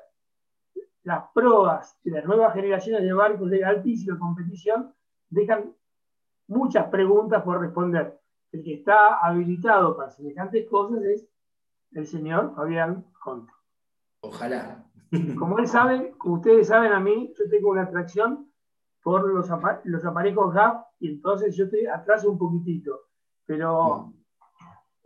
las 1.03 1.25
proas 1.35 1.99
de 2.05 2.13
las 2.13 2.25
nuevas 2.25 2.55
generaciones 2.55 3.03
de 3.03 3.13
barcos 3.13 3.51
de 3.51 3.65
altísima 3.65 4.19
competición 4.19 4.95
dejan 5.31 5.75
muchas 6.47 6.87
preguntas 6.89 7.43
por 7.43 7.61
responder. 7.61 8.21
El 8.53 8.63
que 8.63 8.75
está 8.75 9.19
habilitado 9.19 9.97
para 9.97 10.11
semejantes 10.11 10.69
cosas 10.69 11.03
es 11.05 11.29
el 11.93 12.07
señor 12.07 12.55
Fabián 12.55 13.05
Conte. 13.21 13.53
Ojalá. 14.21 14.85
Como 15.39 15.59
él 15.59 15.67
sabe, 15.67 16.13
como 16.19 16.35
ustedes 16.37 16.69
saben 16.69 16.93
a 16.93 17.01
mí, 17.01 17.33
yo 17.39 17.49
tengo 17.49 17.71
una 17.71 17.83
atracción 17.83 18.48
por 19.09 19.27
los, 19.27 19.49
los 19.85 20.05
aparejos 20.05 20.53
GAP 20.53 20.87
y 21.01 21.09
entonces 21.09 21.57
yo 21.57 21.71
te 21.71 21.89
atraso 21.89 22.31
un 22.31 22.37
poquitito. 22.37 23.07
Pero 23.47 24.13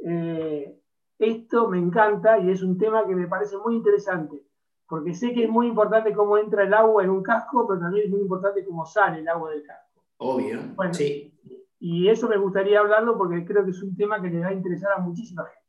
eh, 0.04 0.76
esto 1.20 1.68
me 1.68 1.78
encanta 1.78 2.36
y 2.40 2.50
es 2.50 2.64
un 2.64 2.76
tema 2.76 3.06
que 3.06 3.14
me 3.14 3.28
parece 3.28 3.56
muy 3.58 3.76
interesante, 3.76 4.42
porque 4.88 5.14
sé 5.14 5.32
que 5.32 5.44
es 5.44 5.48
muy 5.48 5.68
importante 5.68 6.12
cómo 6.12 6.36
entra 6.36 6.64
el 6.64 6.74
agua 6.74 7.04
en 7.04 7.10
un 7.10 7.22
casco, 7.22 7.64
pero 7.68 7.78
también 7.78 8.06
es 8.06 8.10
muy 8.10 8.22
importante 8.22 8.64
cómo 8.64 8.84
sale 8.84 9.20
el 9.20 9.28
agua 9.28 9.52
del 9.52 9.62
casco. 9.62 10.02
Obvio, 10.16 10.58
sí. 10.90 11.32
Y 11.78 12.08
eso 12.08 12.28
me 12.28 12.38
gustaría 12.38 12.80
hablarlo 12.80 13.16
porque 13.16 13.44
creo 13.44 13.64
que 13.64 13.70
es 13.70 13.82
un 13.84 13.94
tema 13.94 14.20
que 14.20 14.30
le 14.30 14.40
va 14.40 14.48
a 14.48 14.52
interesar 14.52 14.94
a 14.96 14.98
muchísima 14.98 15.44
gente. 15.44 15.68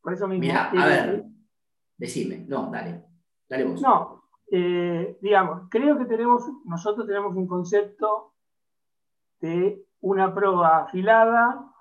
Por 0.00 0.14
eso 0.14 0.26
me 0.26 0.36
Mira, 0.36 0.68
a 0.70 0.86
ver, 0.86 1.26
decime, 1.96 2.44
no, 2.48 2.72
dale, 2.72 3.04
dale 3.48 3.64
vos. 3.66 3.80
No, 3.80 4.15
eh, 4.48 5.18
digamos, 5.20 5.68
creo 5.70 5.98
que 5.98 6.04
tenemos, 6.04 6.44
nosotros 6.64 7.06
tenemos 7.06 7.34
un 7.34 7.46
concepto 7.46 8.32
de 9.40 9.84
una 10.00 10.32
proa 10.34 10.84
afilada 10.84 11.72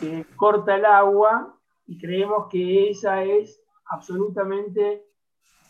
que 0.00 0.24
corta 0.36 0.76
el 0.76 0.84
agua 0.84 1.58
y 1.86 1.98
creemos 1.98 2.48
que 2.50 2.90
esa 2.90 3.22
es 3.22 3.62
absolutamente 3.86 5.04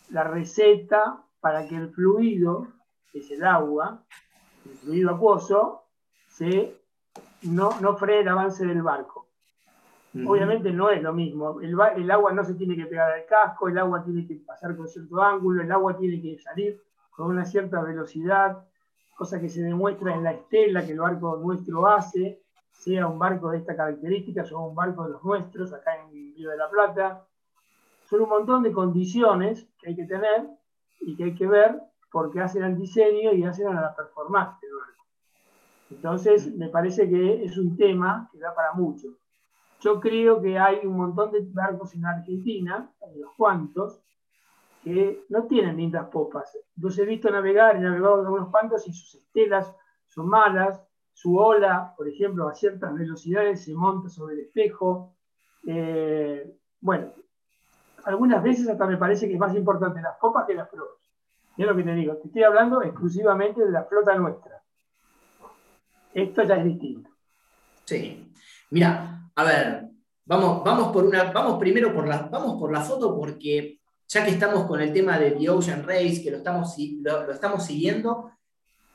la 0.09 0.23
receta 0.23 1.23
para 1.39 1.67
que 1.67 1.75
el 1.75 1.93
fluido, 1.93 2.67
que 3.11 3.19
es 3.19 3.31
el 3.31 3.43
agua, 3.43 4.03
el 4.65 4.77
fluido 4.77 5.15
acuoso, 5.15 5.83
se, 6.27 6.81
no, 7.43 7.79
no 7.81 7.97
frene 7.97 8.21
el 8.21 8.27
avance 8.29 8.65
del 8.65 8.81
barco. 8.81 9.26
Obviamente 10.15 10.71
no 10.71 10.89
es 10.89 11.01
lo 11.01 11.13
mismo. 11.13 11.59
El, 11.61 12.11
agua 12.11 12.31
no 12.31 12.43
se 12.43 12.55
tiene 12.55 12.75
que 12.75 12.85
pegar 12.85 13.11
al 13.11 13.25
casco, 13.25 13.67
el 13.67 13.77
agua 13.77 14.03
tiene 14.03 14.25
que 14.25 14.35
pasar 14.35 14.75
con 14.75 14.87
cierto 14.87 15.21
ángulo, 15.21 15.61
el 15.61 15.71
agua 15.71 15.97
tiene 15.97 16.21
que 16.21 16.39
salir 16.39 16.81
con 17.11 17.27
una 17.27 17.45
cierta 17.45 17.81
velocidad, 17.81 18.63
cosa 19.15 19.39
que 19.39 19.49
se 19.49 19.61
demuestra 19.61 20.13
en 20.15 20.23
la 20.23 20.31
estela 20.31 20.85
que 20.85 20.93
el 20.93 20.99
barco 20.99 21.37
nuestro 21.37 21.87
hace, 21.87 22.41
sea 22.71 23.07
un 23.07 23.19
barco 23.19 23.51
de 23.51 23.57
esta 23.57 23.75
característica, 23.75 24.45
o 24.53 24.69
un 24.69 24.75
barco 24.75 25.03
de 25.03 25.11
los 25.11 25.23
nuestros, 25.23 25.73
acá 25.73 25.95
en 25.95 26.11
Río 26.11 26.51
de 26.51 26.57
la 26.57 26.69
Plata. 26.69 27.25
Son 28.05 28.21
un 28.21 28.29
montón 28.29 28.63
de 28.63 28.71
condiciones 28.71 29.67
que 29.79 29.89
hay 29.89 29.95
que 29.95 30.05
tener 30.05 30.47
y 31.01 31.15
que 31.15 31.25
hay 31.25 31.35
que 31.35 31.47
ver 31.47 31.81
porque 32.11 32.39
hacen 32.39 32.63
al 32.63 32.77
diseño 32.77 33.33
y 33.33 33.43
hacen 33.43 33.67
a 33.67 33.81
la 33.81 33.95
performance 33.95 34.59
del 34.61 34.71
barco. 34.71 35.05
Entonces, 35.89 36.55
me 36.55 36.69
parece 36.69 37.09
que 37.09 37.43
es 37.43 37.57
un 37.57 37.75
tema 37.75 38.29
que 38.31 38.39
da 38.39 38.53
para 38.55 38.73
mucho. 38.73 39.09
Yo 39.79 39.99
creo 39.99 40.41
que 40.41 40.57
hay 40.57 40.85
un 40.85 40.97
montón 40.97 41.31
de 41.31 41.41
barcos 41.51 41.93
en 41.93 42.05
Argentina, 42.05 42.91
unos 42.99 43.33
cuantos, 43.35 44.01
que 44.83 45.25
no 45.29 45.45
tienen 45.45 45.77
lindas 45.77 46.07
popas. 46.09 46.57
Los 46.77 46.97
he 46.97 47.05
visto 47.05 47.29
navegar 47.29 47.75
y 47.75 47.81
navegado 47.81 48.21
en 48.21 48.25
algunos 48.25 48.49
cuantos 48.49 48.87
y 48.87 48.93
sus 48.93 49.15
estelas 49.15 49.73
son 50.07 50.27
malas, 50.27 50.81
su 51.13 51.37
ola, 51.37 51.93
por 51.97 52.07
ejemplo, 52.07 52.47
a 52.47 52.53
ciertas 52.53 52.93
velocidades 52.93 53.63
se 53.63 53.73
monta 53.73 54.07
sobre 54.09 54.35
el 54.35 54.41
espejo. 54.41 55.15
Eh, 55.65 56.55
bueno, 56.79 57.11
algunas 58.05 58.41
veces 58.41 58.69
hasta 58.69 58.85
me 58.85 58.97
parece 58.97 59.27
que 59.27 59.33
es 59.33 59.39
más 59.39 59.55
importante 59.55 60.01
las 60.01 60.17
popas 60.17 60.45
que 60.45 60.53
las 60.53 60.69
proas. 60.69 60.93
Es 61.57 61.65
lo 61.65 61.75
que 61.75 61.83
te 61.83 61.93
digo, 61.95 62.15
te 62.17 62.27
estoy 62.27 62.43
hablando 62.43 62.83
exclusivamente 62.83 63.65
de 63.65 63.71
la 63.71 63.83
flota 63.83 64.15
nuestra. 64.15 64.61
Esto 66.13 66.43
ya 66.43 66.55
es 66.55 66.65
distinto. 66.65 67.09
Sí. 67.83 68.31
Mira, 68.69 69.26
a 69.37 69.43
ver, 69.43 69.83
vamos, 70.25 70.63
vamos, 70.63 70.91
por 70.91 71.05
una, 71.05 71.31
vamos 71.31 71.59
primero 71.59 71.93
por 71.93 72.07
la, 72.07 72.23
vamos 72.23 72.59
por 72.59 72.71
la 72.71 72.81
foto 72.81 73.15
porque 73.15 73.79
ya 74.07 74.25
que 74.25 74.31
estamos 74.31 74.65
con 74.65 74.81
el 74.81 74.91
tema 74.91 75.19
de 75.19 75.31
The 75.31 75.49
Ocean 75.51 75.83
Race, 75.83 76.23
que 76.23 76.31
lo 76.31 76.37
estamos, 76.37 76.75
lo, 77.03 77.31
estamos 77.31 77.63
siguiendo, 77.63 78.31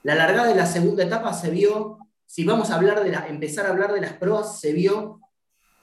la 0.02 0.16
largada 0.16 0.48
de 0.48 0.56
la 0.56 0.66
segunda 0.66 1.04
etapa 1.04 1.32
se 1.32 1.50
vio, 1.50 1.98
si 2.26 2.44
vamos 2.44 2.70
a 2.70 2.74
hablar 2.74 3.04
de 3.04 3.12
la, 3.12 3.28
empezar 3.28 3.66
a 3.66 3.70
hablar 3.70 3.92
de 3.92 4.00
las 4.00 4.14
pruebas, 4.14 4.58
se 4.58 4.72
vio 4.72 5.20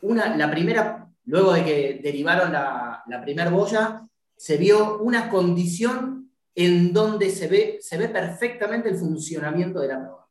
una, 0.01 0.35
la 0.35 0.51
primera, 0.51 1.07
luego 1.23 1.53
de 1.53 1.63
que 1.63 1.99
derivaron 2.03 2.51
la, 2.51 3.01
la 3.07 3.21
primera 3.21 3.49
boya, 3.49 4.05
se 4.35 4.57
vio 4.57 4.97
una 4.99 5.29
condición 5.29 6.33
en 6.53 6.91
donde 6.91 7.29
se 7.29 7.47
ve, 7.47 7.77
se 7.79 7.97
ve 7.97 8.09
perfectamente 8.09 8.89
el 8.89 8.97
funcionamiento 8.97 9.79
de 9.79 9.87
la 9.87 9.99
prueba. 9.99 10.28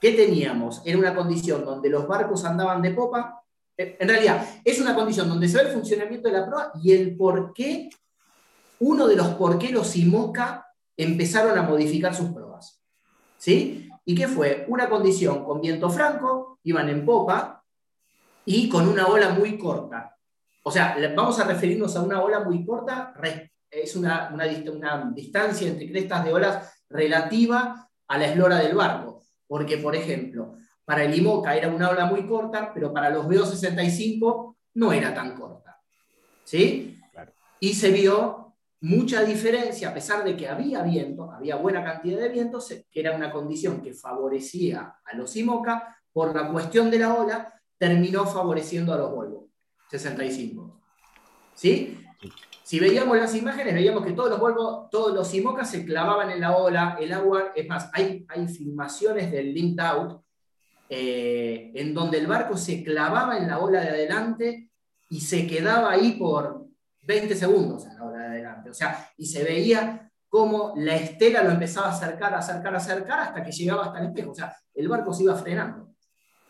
¿Qué 0.00 0.12
teníamos? 0.12 0.82
Era 0.84 0.98
una 0.98 1.14
condición 1.14 1.64
donde 1.64 1.88
los 1.88 2.06
barcos 2.06 2.44
andaban 2.44 2.82
de 2.82 2.90
popa. 2.90 3.42
Eh, 3.76 3.96
en 3.98 4.08
realidad, 4.08 4.46
es 4.64 4.80
una 4.80 4.94
condición 4.94 5.28
donde 5.28 5.48
se 5.48 5.58
ve 5.58 5.64
el 5.64 5.74
funcionamiento 5.74 6.28
de 6.28 6.38
la 6.38 6.46
proa 6.46 6.72
y 6.82 6.92
el 6.92 7.16
por 7.16 7.52
qué, 7.52 7.88
uno 8.80 9.06
de 9.06 9.16
los 9.16 9.28
por 9.28 9.58
qué 9.58 9.70
los 9.70 9.96
IMOCA 9.96 10.66
empezaron 10.96 11.58
a 11.58 11.62
modificar 11.62 12.14
sus 12.14 12.30
pruebas. 12.30 12.82
¿Sí? 13.38 13.88
¿Y 14.04 14.14
qué 14.14 14.28
fue? 14.28 14.64
Una 14.68 14.88
condición 14.88 15.44
con 15.44 15.60
viento 15.60 15.90
franco, 15.90 16.58
iban 16.62 16.88
en 16.88 17.04
popa 17.04 17.64
y 18.44 18.68
con 18.68 18.88
una 18.88 19.06
ola 19.06 19.30
muy 19.30 19.58
corta. 19.58 20.16
O 20.62 20.70
sea, 20.70 20.96
vamos 21.14 21.38
a 21.38 21.44
referirnos 21.44 21.94
a 21.96 22.02
una 22.02 22.22
ola 22.22 22.40
muy 22.40 22.64
corta, 22.64 23.14
es 23.70 23.94
una, 23.94 24.30
una 24.32 24.46
distancia 25.14 25.68
entre 25.68 25.90
crestas 25.90 26.24
de 26.24 26.32
olas 26.32 26.82
relativa 26.88 27.88
a 28.08 28.18
la 28.18 28.26
eslora 28.26 28.58
del 28.58 28.74
barco. 28.74 29.22
Porque, 29.46 29.78
por 29.78 29.94
ejemplo, 29.94 30.56
para 30.84 31.04
el 31.04 31.14
IMOCA 31.16 31.56
era 31.56 31.68
una 31.68 31.90
ola 31.90 32.06
muy 32.06 32.26
corta, 32.26 32.72
pero 32.72 32.92
para 32.92 33.10
los 33.10 33.26
BO65 33.26 34.56
no 34.74 34.92
era 34.92 35.14
tan 35.14 35.34
corta. 35.34 35.80
¿Sí? 36.44 37.00
Y 37.60 37.74
se 37.74 37.90
vio 37.90 38.54
mucha 38.80 39.24
diferencia, 39.24 39.88
a 39.88 39.94
pesar 39.94 40.22
de 40.22 40.36
que 40.36 40.48
había 40.48 40.82
viento, 40.82 41.30
había 41.32 41.56
buena 41.56 41.82
cantidad 41.82 42.20
de 42.20 42.28
viento, 42.28 42.58
que 42.90 43.00
era 43.00 43.16
una 43.16 43.32
condición 43.32 43.82
que 43.82 43.94
favorecía 43.94 44.96
a 45.04 45.16
los 45.16 45.34
IMOCA, 45.36 45.96
por 46.12 46.34
la 46.34 46.50
cuestión 46.50 46.90
de 46.90 46.98
la 46.98 47.14
ola, 47.14 47.52
terminó 47.76 48.24
favoreciendo 48.26 48.94
a 48.94 48.96
los 48.96 49.10
Volvo 49.10 49.50
65. 49.90 50.80
¿Sí? 51.54 52.05
Si 52.62 52.80
veíamos 52.80 53.16
las 53.16 53.34
imágenes, 53.34 53.74
veíamos 53.74 54.04
que 54.04 54.12
todos 54.12 54.30
los 54.30 54.90
todos 54.90 55.14
los 55.14 55.34
IMOCAS 55.34 55.70
se 55.70 55.84
clavaban 55.84 56.30
en 56.30 56.40
la 56.40 56.56
ola, 56.56 56.96
el 57.00 57.12
agua, 57.12 57.52
es 57.54 57.68
más, 57.68 57.90
hay, 57.92 58.26
hay 58.28 58.48
filmaciones 58.48 59.30
del 59.30 59.54
linked 59.54 59.84
out 59.84 60.22
eh, 60.88 61.72
en 61.74 61.94
donde 61.94 62.18
el 62.18 62.26
barco 62.26 62.56
se 62.56 62.82
clavaba 62.82 63.38
en 63.38 63.48
la 63.48 63.58
ola 63.58 63.80
de 63.80 63.88
adelante 63.88 64.70
y 65.08 65.20
se 65.20 65.46
quedaba 65.46 65.92
ahí 65.92 66.12
por 66.12 66.66
20 67.02 67.34
segundos 67.34 67.86
en 67.86 67.96
la 67.96 68.04
ola 68.04 68.18
de 68.18 68.26
adelante. 68.26 68.70
O 68.70 68.74
sea, 68.74 69.10
y 69.16 69.26
se 69.26 69.44
veía 69.44 70.10
cómo 70.28 70.74
la 70.76 70.96
estela 70.96 71.42
lo 71.42 71.50
empezaba 71.50 71.88
a 71.88 71.92
acercar, 71.92 72.34
a 72.34 72.38
acercar, 72.38 72.74
a 72.74 72.78
acercar 72.78 73.20
hasta 73.20 73.42
que 73.42 73.52
llegaba 73.52 73.86
hasta 73.86 74.00
el 74.00 74.06
espejo. 74.06 74.30
O 74.30 74.34
sea, 74.34 74.56
el 74.74 74.88
barco 74.88 75.12
se 75.12 75.24
iba 75.24 75.34
frenando 75.34 75.94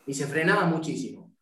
y 0.07 0.15
se 0.15 0.27
frenaba 0.27 0.65
muchísimo. 0.65 1.35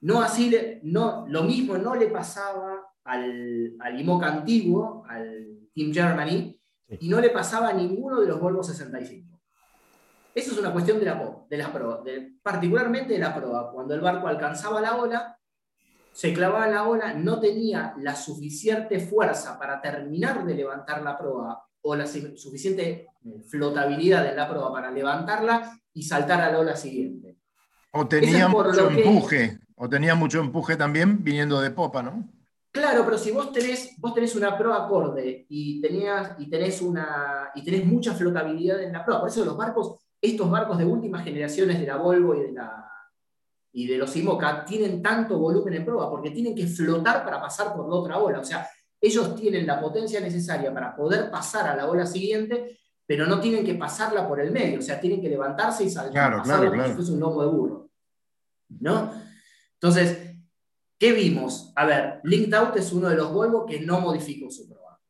No 0.00 0.22
así, 0.22 0.54
no, 0.82 1.26
lo 1.28 1.42
mismo 1.42 1.76
no 1.76 1.94
le 1.94 2.06
pasaba 2.06 2.87
al, 3.08 3.74
al 3.80 4.00
IMOC 4.00 4.22
antiguo, 4.22 5.04
al 5.08 5.68
Team 5.74 5.92
Germany, 5.92 6.58
y 7.00 7.08
no 7.08 7.20
le 7.20 7.30
pasaba 7.30 7.68
a 7.68 7.72
ninguno 7.72 8.20
de 8.20 8.28
los 8.28 8.40
Volvo 8.40 8.62
65. 8.62 9.38
Eso 10.34 10.52
es 10.52 10.58
una 10.58 10.72
cuestión 10.72 10.98
de 11.00 11.06
la, 11.06 11.36
de 11.48 11.56
la 11.56 11.72
proa, 11.72 12.02
particularmente 12.42 13.14
de 13.14 13.18
la 13.18 13.34
proa. 13.34 13.72
Cuando 13.72 13.94
el 13.94 14.00
barco 14.00 14.28
alcanzaba 14.28 14.80
la 14.80 14.96
ola, 14.96 15.38
se 16.12 16.32
clavaba 16.32 16.66
en 16.66 16.74
la 16.74 16.86
ola, 16.86 17.14
no 17.14 17.40
tenía 17.40 17.94
la 17.98 18.14
suficiente 18.14 19.00
fuerza 19.00 19.58
para 19.58 19.80
terminar 19.80 20.44
de 20.44 20.54
levantar 20.54 21.02
la 21.02 21.18
proa 21.18 21.64
o 21.80 21.96
la 21.96 22.06
suficiente 22.06 23.06
eh, 23.24 23.40
flotabilidad 23.48 24.24
de 24.24 24.34
la 24.34 24.48
proa 24.48 24.72
para 24.72 24.90
levantarla 24.90 25.78
y 25.92 26.02
saltar 26.02 26.40
a 26.40 26.52
la 26.52 26.58
ola 26.58 26.76
siguiente. 26.76 27.38
O 27.92 28.06
tenía 28.06 28.48
mucho 28.48 28.90
empuje, 28.90 29.58
o 29.76 29.88
tenía 29.88 30.14
mucho 30.14 30.40
empuje 30.40 30.76
también 30.76 31.22
viniendo 31.22 31.60
de 31.60 31.70
popa, 31.70 32.02
¿no? 32.02 32.28
Claro, 32.70 33.04
pero 33.04 33.18
si 33.18 33.30
vos 33.30 33.52
tenés, 33.52 33.94
vos 33.98 34.14
tenés 34.14 34.36
una 34.36 34.56
proa 34.56 34.84
acorde 34.84 35.46
y, 35.48 35.80
tenías, 35.80 36.32
y, 36.38 36.50
tenés 36.50 36.82
una, 36.82 37.50
y 37.54 37.64
tenés 37.64 37.84
mucha 37.86 38.12
flotabilidad 38.14 38.82
en 38.82 38.92
la 38.92 39.04
proa, 39.04 39.20
por 39.20 39.28
eso 39.28 39.44
los 39.44 39.56
barcos, 39.56 39.98
estos 40.20 40.50
barcos 40.50 40.78
de 40.78 40.84
últimas 40.84 41.24
generaciones 41.24 41.80
de 41.80 41.86
la 41.86 41.96
Volvo 41.96 42.34
y 42.34 42.42
de, 42.42 42.52
la, 42.52 42.90
y 43.72 43.86
de 43.86 43.96
los 43.96 44.14
IMOCA 44.16 44.64
tienen 44.64 45.02
tanto 45.02 45.38
volumen 45.38 45.74
en 45.74 45.84
proa 45.84 46.10
porque 46.10 46.30
tienen 46.30 46.54
que 46.54 46.66
flotar 46.66 47.24
para 47.24 47.40
pasar 47.40 47.74
por 47.74 47.88
la 47.88 47.94
otra 47.94 48.18
ola. 48.18 48.40
O 48.40 48.44
sea, 48.44 48.68
ellos 49.00 49.34
tienen 49.36 49.66
la 49.66 49.80
potencia 49.80 50.20
necesaria 50.20 50.72
para 50.72 50.94
poder 50.94 51.30
pasar 51.30 51.68
a 51.68 51.76
la 51.76 51.88
ola 51.88 52.04
siguiente, 52.04 52.78
pero 53.06 53.26
no 53.26 53.40
tienen 53.40 53.64
que 53.64 53.74
pasarla 53.74 54.28
por 54.28 54.40
el 54.40 54.50
medio, 54.50 54.80
o 54.80 54.82
sea, 54.82 55.00
tienen 55.00 55.20
que 55.22 55.30
levantarse 55.30 55.84
y 55.84 55.90
saltar, 55.90 56.12
claro, 56.12 56.42
claro, 56.42 56.72
claro. 56.72 56.92
como 56.92 57.02
si 57.02 57.12
un 57.12 57.20
lomo 57.20 57.42
de 57.42 57.48
burro. 57.48 57.90
¿No? 58.80 59.12
Entonces, 59.74 60.27
¿qué 60.98 61.12
vimos? 61.12 61.72
A 61.76 61.86
ver, 61.86 62.20
Linked 62.24 62.54
Out 62.54 62.76
es 62.76 62.92
uno 62.92 63.08
de 63.08 63.16
los 63.16 63.32
Volvo 63.32 63.64
que 63.64 63.80
no 63.80 64.00
modificó 64.00 64.50
su 64.50 64.68
proa. 64.68 65.00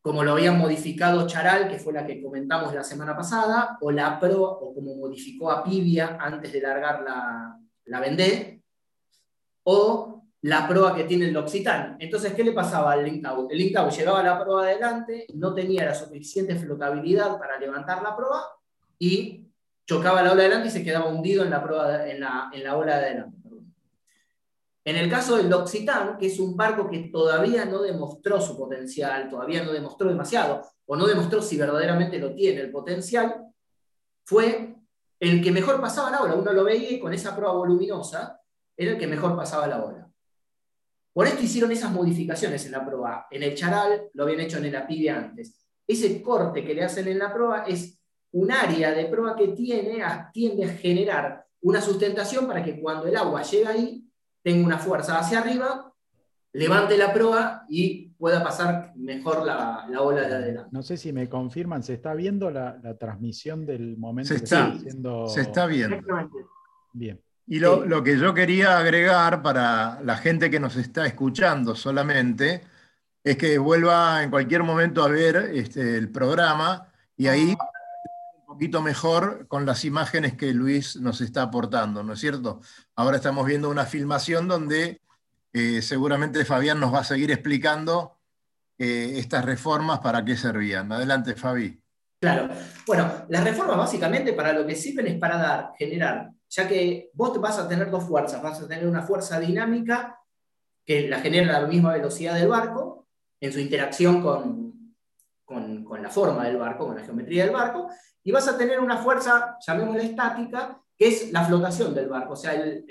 Como 0.00 0.24
lo 0.24 0.32
habían 0.32 0.58
modificado 0.58 1.26
Charal, 1.26 1.68
que 1.68 1.78
fue 1.78 1.92
la 1.92 2.06
que 2.06 2.20
comentamos 2.20 2.74
la 2.74 2.82
semana 2.82 3.16
pasada, 3.16 3.78
o 3.80 3.90
la 3.92 4.18
Pro, 4.18 4.42
o 4.42 4.74
como 4.74 4.96
modificó 4.96 5.50
a 5.50 5.62
Pivia 5.62 6.18
antes 6.20 6.52
de 6.52 6.60
largar 6.60 7.02
la, 7.02 7.56
la 7.84 8.00
Vendée, 8.00 8.62
o 9.64 10.12
la 10.42 10.66
proa 10.66 10.94
que 10.94 11.04
tiene 11.04 11.26
el 11.26 11.32
L'Occitane. 11.32 11.96
Entonces, 12.00 12.34
¿qué 12.34 12.42
le 12.42 12.52
pasaba 12.52 12.92
al 12.92 13.04
Link-Out? 13.04 13.52
El 13.52 13.58
Link-Out 13.58 13.92
llegaba 13.92 14.22
la 14.22 14.42
proa 14.42 14.64
adelante, 14.64 15.26
no 15.34 15.54
tenía 15.54 15.84
la 15.84 15.94
suficiente 15.94 16.56
flotabilidad 16.56 17.38
para 17.38 17.58
levantar 17.58 18.02
la 18.02 18.16
proa 18.16 18.42
y 18.98 19.46
chocaba 19.86 20.22
la 20.22 20.32
ola 20.32 20.42
adelante 20.42 20.68
y 20.68 20.70
se 20.72 20.82
quedaba 20.82 21.06
hundido 21.06 21.44
en 21.44 21.50
la, 21.50 21.62
proa, 21.62 22.08
en 22.08 22.20
la, 22.20 22.50
en 22.52 22.64
la 22.64 22.76
ola 22.76 22.98
de 22.98 23.04
adelante. 23.04 23.41
En 24.84 24.96
el 24.96 25.08
caso 25.08 25.36
del 25.36 25.48
L'Occitane, 25.48 26.18
que 26.18 26.26
es 26.26 26.40
un 26.40 26.56
barco 26.56 26.90
que 26.90 27.10
todavía 27.12 27.64
no 27.64 27.82
demostró 27.82 28.40
su 28.40 28.56
potencial, 28.56 29.28
todavía 29.28 29.62
no 29.62 29.72
demostró 29.72 30.08
demasiado, 30.08 30.62
o 30.86 30.96
no 30.96 31.06
demostró 31.06 31.40
si 31.40 31.56
verdaderamente 31.56 32.18
lo 32.18 32.34
tiene 32.34 32.60
el 32.60 32.72
potencial, 32.72 33.46
fue 34.24 34.74
el 35.20 35.42
que 35.42 35.52
mejor 35.52 35.80
pasaba 35.80 36.10
la 36.10 36.22
ola. 36.22 36.34
Uno 36.34 36.52
lo 36.52 36.64
veía 36.64 37.00
con 37.00 37.12
esa 37.12 37.36
proa 37.36 37.52
voluminosa 37.52 38.40
era 38.76 38.92
el 38.92 38.98
que 38.98 39.06
mejor 39.06 39.36
pasaba 39.36 39.66
la 39.66 39.84
ola. 39.84 40.10
Por 41.12 41.26
esto 41.26 41.42
hicieron 41.42 41.70
esas 41.70 41.92
modificaciones 41.92 42.64
en 42.64 42.72
la 42.72 42.84
proa. 42.84 43.26
En 43.30 43.42
el 43.42 43.54
charal 43.54 44.08
lo 44.14 44.24
habían 44.24 44.40
hecho 44.40 44.58
en 44.58 44.64
el 44.64 44.76
apide 44.76 45.10
antes. 45.10 45.64
Ese 45.86 46.22
corte 46.22 46.64
que 46.64 46.74
le 46.74 46.84
hacen 46.84 47.06
en 47.08 47.18
la 47.18 47.32
proa 47.32 47.64
es 47.66 47.98
un 48.32 48.50
área 48.50 48.92
de 48.92 49.04
proa 49.06 49.36
que 49.36 49.48
tiene, 49.48 50.02
tiende 50.32 50.64
a 50.64 50.74
generar 50.74 51.46
una 51.60 51.80
sustentación 51.80 52.46
para 52.46 52.64
que 52.64 52.80
cuando 52.80 53.06
el 53.06 53.16
agua 53.16 53.42
llega 53.42 53.70
ahí, 53.70 54.01
tenga 54.42 54.66
una 54.66 54.78
fuerza 54.78 55.18
hacia 55.18 55.40
arriba, 55.40 55.92
levante 56.52 56.96
la 56.98 57.12
proa 57.12 57.64
y 57.68 58.10
pueda 58.10 58.42
pasar 58.42 58.92
mejor 58.96 59.44
la, 59.44 59.86
ola 60.00 60.22
de 60.22 60.34
adelante. 60.34 60.70
No 60.72 60.82
sé 60.82 60.96
si 60.96 61.12
me 61.12 61.28
confirman, 61.28 61.82
¿se 61.82 61.94
está 61.94 62.14
viendo 62.14 62.50
la, 62.50 62.80
transmisión 62.98 63.64
del 63.64 63.96
momento 63.96 64.28
se 64.28 64.38
que 64.38 64.44
está, 64.44 64.66
haciendo? 64.66 65.28
Se 65.28 65.40
está 65.40 65.66
viendo. 65.66 65.98
Bien. 66.92 67.20
Y 67.46 67.58
lo, 67.58 68.02
que 68.02 68.18
yo 68.18 68.34
quería 68.34 68.78
agregar 68.78 69.42
para 69.42 70.00
la 70.02 70.16
gente 70.16 70.50
que 70.50 70.60
nos 70.60 70.76
está 70.76 71.06
escuchando 71.06 71.74
solamente 71.74 72.62
es 73.24 73.36
que 73.36 73.58
vuelva 73.58 74.22
en 74.22 74.30
cualquier 74.30 74.62
momento 74.62 75.02
a 75.02 75.08
ver 75.08 75.36
este, 75.52 75.96
el 75.96 76.10
programa 76.10 76.88
y 77.16 77.26
ahí 77.26 77.50
un 77.50 77.56
poquito 78.52 78.82
mejor 78.82 79.46
con 79.48 79.66
las 79.66 79.84
imágenes 79.84 80.34
que 80.36 80.52
Luis 80.52 80.96
nos 80.96 81.20
está 81.20 81.42
aportando, 81.42 82.02
¿no 82.02 82.12
es 82.12 82.20
cierto? 82.20 82.60
Ahora 82.94 83.16
estamos 83.16 83.46
viendo 83.46 83.70
una 83.70 83.84
filmación 83.86 84.48
donde 84.48 85.00
eh, 85.52 85.82
seguramente 85.82 86.44
Fabián 86.44 86.80
nos 86.80 86.92
va 86.94 87.00
a 87.00 87.04
seguir 87.04 87.30
explicando 87.30 88.18
eh, 88.78 89.14
estas 89.16 89.44
reformas 89.44 90.00
para 90.00 90.24
qué 90.24 90.36
servían. 90.36 90.90
Adelante, 90.92 91.34
Fabi. 91.34 91.80
Claro. 92.20 92.48
Bueno, 92.86 93.24
las 93.28 93.44
reformas 93.44 93.76
básicamente 93.76 94.32
para 94.32 94.52
lo 94.52 94.66
que 94.66 94.76
sirven 94.76 95.08
es 95.08 95.18
para 95.18 95.36
dar, 95.36 95.72
generar 95.76 96.30
ya 96.52 96.68
que 96.68 97.10
vos 97.14 97.40
vas 97.40 97.58
a 97.58 97.66
tener 97.66 97.90
dos 97.90 98.04
fuerzas, 98.04 98.42
vas 98.42 98.60
a 98.60 98.68
tener 98.68 98.86
una 98.86 99.02
fuerza 99.02 99.40
dinámica 99.40 100.20
que 100.84 101.08
la 101.08 101.20
genera 101.20 101.56
a 101.56 101.62
la 101.62 101.66
misma 101.66 101.94
velocidad 101.94 102.34
del 102.34 102.48
barco, 102.48 103.06
en 103.40 103.52
su 103.52 103.58
interacción 103.58 104.20
con, 104.22 104.71
con, 105.52 106.02
la 106.02 106.10
forma 106.10 106.44
del 106.46 106.56
barco, 106.56 106.86
con 106.86 106.96
la 106.96 107.02
geometría 107.02 107.44
del 107.44 107.52
barco, 107.52 107.88
y 108.22 108.32
vas 108.32 108.48
a 108.48 108.56
tener 108.56 108.80
una 108.80 108.98
fuerza, 108.98 109.56
llamémosla 109.66 110.02
estática, 110.02 110.80
que 110.96 111.08
es 111.08 111.32
la 111.32 111.44
flotación 111.44 111.94
del 111.94 112.08
barco, 112.08 112.34
o 112.34 112.36
sea, 112.36 112.54
el, 112.54 112.84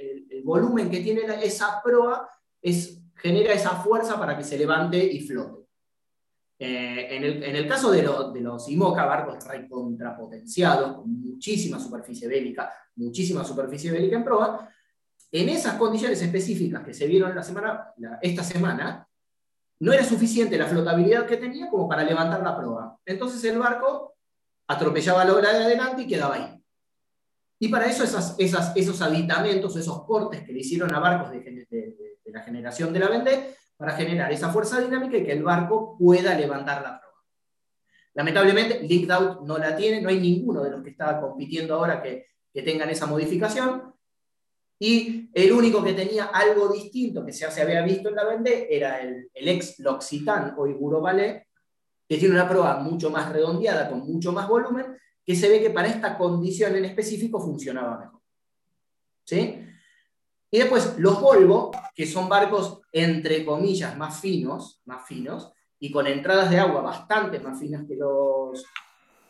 volumen 0.44 0.90
que 0.90 1.02
tiene 1.02 1.22
esa 1.44 1.82
proa 1.84 2.28
es, 2.60 3.00
genera 3.16 3.54
esa 3.54 3.70
fuerza 3.76 4.20
para 4.20 4.36
que 4.36 4.44
se 4.44 4.58
levante 4.58 4.98
y 4.98 5.20
flote. 5.22 5.68
Eh, 6.58 7.16
en, 7.16 7.24
el, 7.24 7.44
en, 7.44 7.56
el, 7.56 7.68
caso 7.68 7.92
de, 7.92 8.02
de 8.02 8.42
los 8.42 8.68
IMOCA, 8.70 9.06
barcos 9.06 9.48
recontrapotenciados, 9.48 10.98
con 10.98 11.22
muchísima 11.22 11.80
superficie 11.80 12.28
bélica, 12.28 12.72
muchísima 12.96 13.44
superficie 13.44 13.92
bélica 13.92 14.18
en 14.18 14.24
proa, 14.24 14.70
en 15.32 15.50
esas 15.50 15.76
condiciones 15.76 16.22
específicas 16.22 16.84
que 16.84 16.94
se 16.94 17.08
vieron 17.08 17.34
la 17.34 17.44
semana, 17.44 17.94
esta 18.22 18.44
semana, 18.44 19.08
no 19.82 19.92
era 19.92 20.06
suficiente 20.06 20.60
la 20.60 20.68
flotabilidad 20.68 21.26
que 21.26 21.38
tenía 21.38 21.68
como 21.68 21.90
para 21.90 22.04
levantar 22.04 22.44
la 22.44 22.56
proa. 22.56 23.00
Entonces 23.04 23.44
el 23.46 23.58
barco 23.58 24.14
atropellaba 24.68 25.26
la 25.26 25.34
ola 25.34 25.52
de 25.52 25.64
adelante 25.64 26.04
y 26.04 26.08
quedaba 26.08 26.36
ahí. 26.36 26.64
Y 27.58 27.68
para 27.68 27.88
eso 27.88 28.04
esas, 28.04 28.36
esas, 28.38 28.74
esos 28.76 29.02
aditamentos, 29.02 29.76
esos 29.76 30.06
cortes 30.06 30.44
que 30.44 30.54
le 30.54 30.60
hicieron 30.60 30.94
a 30.94 31.00
barcos 31.00 31.32
de, 31.32 32.16
la 32.26 32.42
generación 32.44 32.94
de 32.94 33.00
la 33.00 33.10
Vendée, 33.10 33.56
para 33.76 33.94
generar 33.94 34.32
esa 34.32 34.50
fuerza 34.50 34.80
dinámica 34.80 35.18
y 35.18 35.24
que 35.24 35.32
el 35.32 35.42
barco 35.42 35.98
pueda 35.98 36.36
levantar 36.36 36.84
la 36.84 37.00
proa. 37.00 37.24
Lamentablemente, 38.14 38.82
Linked 38.84 39.10
Out 39.10 39.42
no 39.42 39.58
la 39.58 39.76
tiene, 39.76 40.00
no 40.00 40.10
hay 40.10 40.20
ninguno 40.20 40.64
de 40.64 40.70
los 40.70 40.84
que 40.84 40.92
está 40.92 41.20
compitiendo 41.20 41.74
ahora 41.74 42.04
que, 42.04 42.28
que 42.54 42.62
tengan 42.62 42.90
esa 42.92 43.08
modificación. 43.08 43.96
Y 44.84 45.30
el 45.32 45.52
único 45.52 45.84
que 45.84 45.94
tenía 45.94 46.26
algo 46.34 46.68
distinto 46.70 47.24
que 47.24 47.32
se 47.32 47.46
había 47.46 47.84
visto 47.84 48.10
en 48.10 48.16
la 48.16 48.24
Vendée 48.24 48.66
era 48.68 49.00
el, 49.00 49.30
el 49.32 49.48
ex 49.48 49.78
L'Occitane 49.78 50.54
o 50.58 50.66
Iguro 50.66 51.00
Ballet, 51.00 51.46
que 52.10 52.18
tiene 52.18 52.34
una 52.34 52.50
proa 52.50 52.80
mucho 52.80 53.12
más 53.12 53.32
redondeada, 53.32 53.88
con 53.88 54.00
mucho 54.00 54.32
más 54.32 54.48
volumen, 54.48 54.98
que 55.24 55.36
se 55.36 55.50
ve 55.50 55.62
que 55.62 55.70
para 55.70 55.88
esta 55.88 56.18
condición 56.18 56.76
en 56.76 56.86
específico 56.86 57.40
funcionaba 57.40 58.00
mejor. 58.00 58.22
¿Sí? 59.24 59.64
Y 60.50 60.58
después 60.58 60.98
los 60.98 61.22
Volvo, 61.22 61.70
que 61.94 62.08
son 62.08 62.28
barcos 62.28 62.82
entre 62.92 63.46
comillas 63.46 63.96
más 63.96 64.20
finos, 64.20 64.82
más 64.86 65.08
finos, 65.08 65.54
y 65.78 65.92
con 65.92 66.08
entradas 66.08 66.50
de 66.50 66.58
agua 66.58 66.82
bastante 66.82 67.40
más 67.40 67.60
finas 67.60 67.86
que 67.88 67.98
los, 67.98 68.66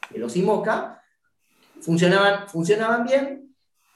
que 0.10 0.18
los 0.18 0.34
IMOCA, 0.38 1.04
funcionaban, 1.82 2.48
funcionaban 2.48 3.04
bien 3.04 3.51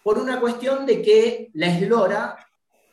por 0.05 0.19
una 0.19 0.39
cuestión 0.39 0.85
de 0.85 1.01
que 1.01 1.49
la 1.55 1.65
eslora 1.65 2.37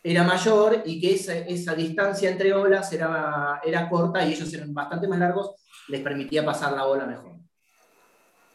era 0.02 0.24
mayor 0.24 0.82
y 0.86 0.98
que 0.98 1.12
esa, 1.12 1.34
esa 1.34 1.74
distancia 1.74 2.30
entre 2.30 2.54
olas 2.54 2.90
era, 2.90 3.60
era 3.62 3.86
corta 3.90 4.24
y 4.24 4.32
ellos 4.32 4.50
eran 4.54 4.72
bastante 4.72 5.06
más 5.06 5.18
largos, 5.18 5.56
les 5.88 6.00
permitía 6.00 6.42
pasar 6.42 6.72
la 6.72 6.86
ola 6.86 7.04
mejor. 7.04 7.36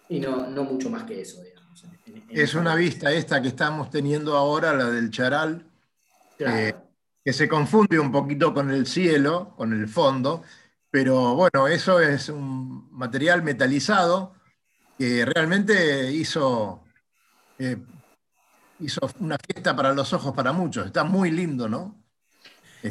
Y 0.09 0.19
no, 0.19 0.47
no 0.47 0.63
mucho 0.63 0.89
más 0.89 1.03
que 1.03 1.21
eso, 1.21 1.39
digamos. 1.43 1.85
es 2.31 2.55
una 2.55 2.73
vista 2.73 3.11
esta 3.11 3.39
que 3.43 3.49
estamos 3.49 3.91
teniendo 3.91 4.35
ahora, 4.35 4.73
la 4.73 4.89
del 4.89 5.11
Charal, 5.11 5.63
eh, 6.39 6.73
que 7.23 7.33
se 7.33 7.47
confunde 7.47 7.99
un 7.99 8.11
poquito 8.11 8.55
con 8.55 8.71
el 8.71 8.87
cielo, 8.87 9.53
con 9.55 9.71
el 9.71 9.87
fondo, 9.87 10.41
pero 10.89 11.35
bueno, 11.35 11.67
eso 11.67 11.99
es 11.99 12.27
un 12.29 12.89
material 12.91 13.43
metalizado 13.43 14.33
que 14.97 15.25
realmente 15.25 16.11
hizo, 16.11 16.83
eh, 17.59 17.77
hizo 18.79 19.01
una 19.19 19.37
fiesta 19.37 19.75
para 19.75 19.93
los 19.93 20.11
ojos 20.13 20.33
para 20.33 20.51
muchos. 20.51 20.87
Está 20.87 21.03
muy 21.03 21.31
lindo, 21.31 21.67
¿no? 21.67 22.03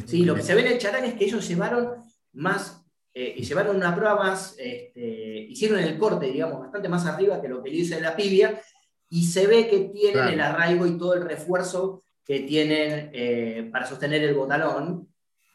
sí, 0.06 0.24
lo 0.24 0.34
que 0.34 0.42
se 0.42 0.54
ve 0.54 0.62
en 0.62 0.72
el 0.72 0.78
charán 0.78 1.04
es 1.04 1.14
que 1.14 1.24
ellos 1.24 1.46
llevaron 1.46 1.94
más, 2.32 2.84
eh, 3.14 3.34
y 3.36 3.44
llevaron 3.44 3.76
una 3.76 3.94
prueba 3.94 4.16
más, 4.16 4.54
este, 4.58 5.46
hicieron 5.48 5.78
el 5.78 5.96
corte, 5.96 6.26
digamos, 6.26 6.60
bastante 6.60 6.88
más 6.88 7.06
arriba 7.06 7.40
que 7.40 7.48
lo 7.48 7.62
que 7.62 7.70
le 7.70 7.76
hice 7.76 7.96
en 7.96 8.02
la 8.02 8.16
pibia, 8.16 8.60
y 9.08 9.24
se 9.24 9.46
ve 9.46 9.68
que 9.68 9.90
tienen 9.94 10.28
el 10.28 10.40
arraigo 10.40 10.86
y 10.86 10.98
todo 10.98 11.14
el 11.14 11.24
refuerzo 11.24 12.02
que 12.24 12.40
tienen 12.40 13.10
eh, 13.12 13.68
para 13.72 13.86
sostener 13.86 14.22
el 14.24 14.34
botalón. 14.34 15.08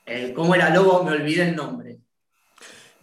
El, 0.06 0.34
¿Cómo 0.34 0.56
era 0.56 0.74
Lobo? 0.74 1.04
Me 1.04 1.12
olvidé 1.12 1.50
el 1.50 1.56
nombre. 1.56 2.00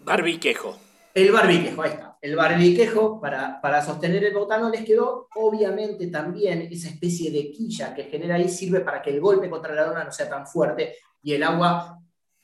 Barbiquejo. 0.02 0.78
El 1.12 1.30
barbiquejo, 1.30 1.82
ahí 1.82 1.90
está. 1.90 2.07
El 2.20 2.36
barbiquejo 2.36 3.20
para, 3.20 3.60
para 3.60 3.82
sostener 3.82 4.24
el 4.24 4.34
botano 4.34 4.70
les 4.70 4.84
quedó, 4.84 5.28
obviamente 5.36 6.08
también 6.08 6.68
esa 6.70 6.88
especie 6.88 7.30
de 7.30 7.50
quilla 7.50 7.94
que 7.94 8.04
genera 8.04 8.34
ahí 8.34 8.48
sirve 8.48 8.80
para 8.80 9.00
que 9.00 9.10
el 9.10 9.20
golpe 9.20 9.48
contra 9.48 9.74
la 9.74 9.86
lona 9.86 10.04
no 10.04 10.12
sea 10.12 10.28
tan 10.28 10.46
fuerte 10.46 10.96
y 11.22 11.32
el 11.32 11.42
agua 11.42 11.98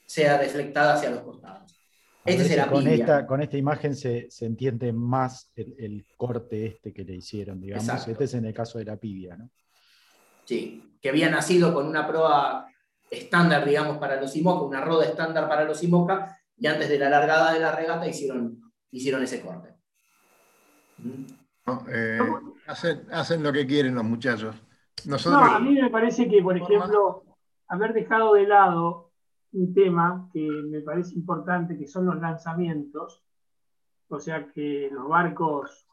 sea 0.07 0.39
deflectada 0.39 0.95
hacia 0.95 1.11
los 1.11 1.23
costados. 1.23 1.81
Este 2.25 2.45
será 2.45 2.69
con, 2.69 2.87
esta, 2.87 3.27
con 3.27 3.43
esta 3.43 3.57
imagen 3.59 3.95
se, 3.95 4.29
entiende 4.41 4.93
más 4.93 5.53
el, 5.57 6.07
corte 6.17 6.67
este 6.67 6.93
que 6.93 7.05
le 7.05 7.17
hicieron, 7.17 7.61
digamos. 7.61 8.09
Este 8.09 8.25
es 8.25 8.35
en 8.35 8.47
el 8.47 8.55
caso 8.55 8.79
de 8.79 8.87
la 8.87 8.97
pibia, 8.97 9.37
¿no? 9.37 9.51
Sí, 10.45 10.97
que 11.01 11.11
había 11.11 11.29
nacido 11.29 11.75
con 11.75 11.87
una 11.87 12.07
proa 12.07 12.67
estándar, 13.11 13.65
digamos, 13.67 13.99
para 13.99 14.21
los 14.21 14.35
IMOCA, 14.37 14.65
una 14.65 14.81
roda 14.81 15.05
estándar 15.05 15.49
para 15.49 15.65
los 15.65 15.83
IMOCA, 15.83 16.39
y 16.57 16.67
antes 16.67 16.89
de 16.89 16.99
la 16.99 17.11
largada 17.11 17.53
de 17.53 17.61
la 17.61 17.73
regata 17.73 18.07
hicieron, 18.07 18.64
hicieron 18.95 19.23
ese 19.23 19.43
corte. 19.43 19.75
No, 21.67 21.85
eh, 21.89 22.19
hacen, 22.67 23.07
hacen 23.13 23.43
lo 23.43 23.53
que 23.53 23.67
quieren 23.67 23.95
los 23.95 24.05
muchachos. 24.05 24.55
Nosotros... 25.07 25.43
No, 25.43 25.55
a 25.57 25.59
mí 25.59 25.75
me 25.75 25.91
parece 25.91 26.29
que, 26.29 26.41
por 26.43 26.57
ejemplo, 26.57 27.25
haber 27.69 27.93
dejado 27.93 28.35
de 28.35 28.47
lado 28.47 29.11
un 29.53 29.75
tema 29.75 30.29
que 30.33 30.49
me 30.71 30.81
parece 30.81 31.15
importante, 31.15 31.77
que 31.77 31.87
son 31.87 32.07
los 32.07 32.21
lanzamientos, 32.21 33.23
o 34.09 34.21
sea 34.21 34.47
que 34.53 34.89
los 34.93 35.09
barcos 35.09 35.87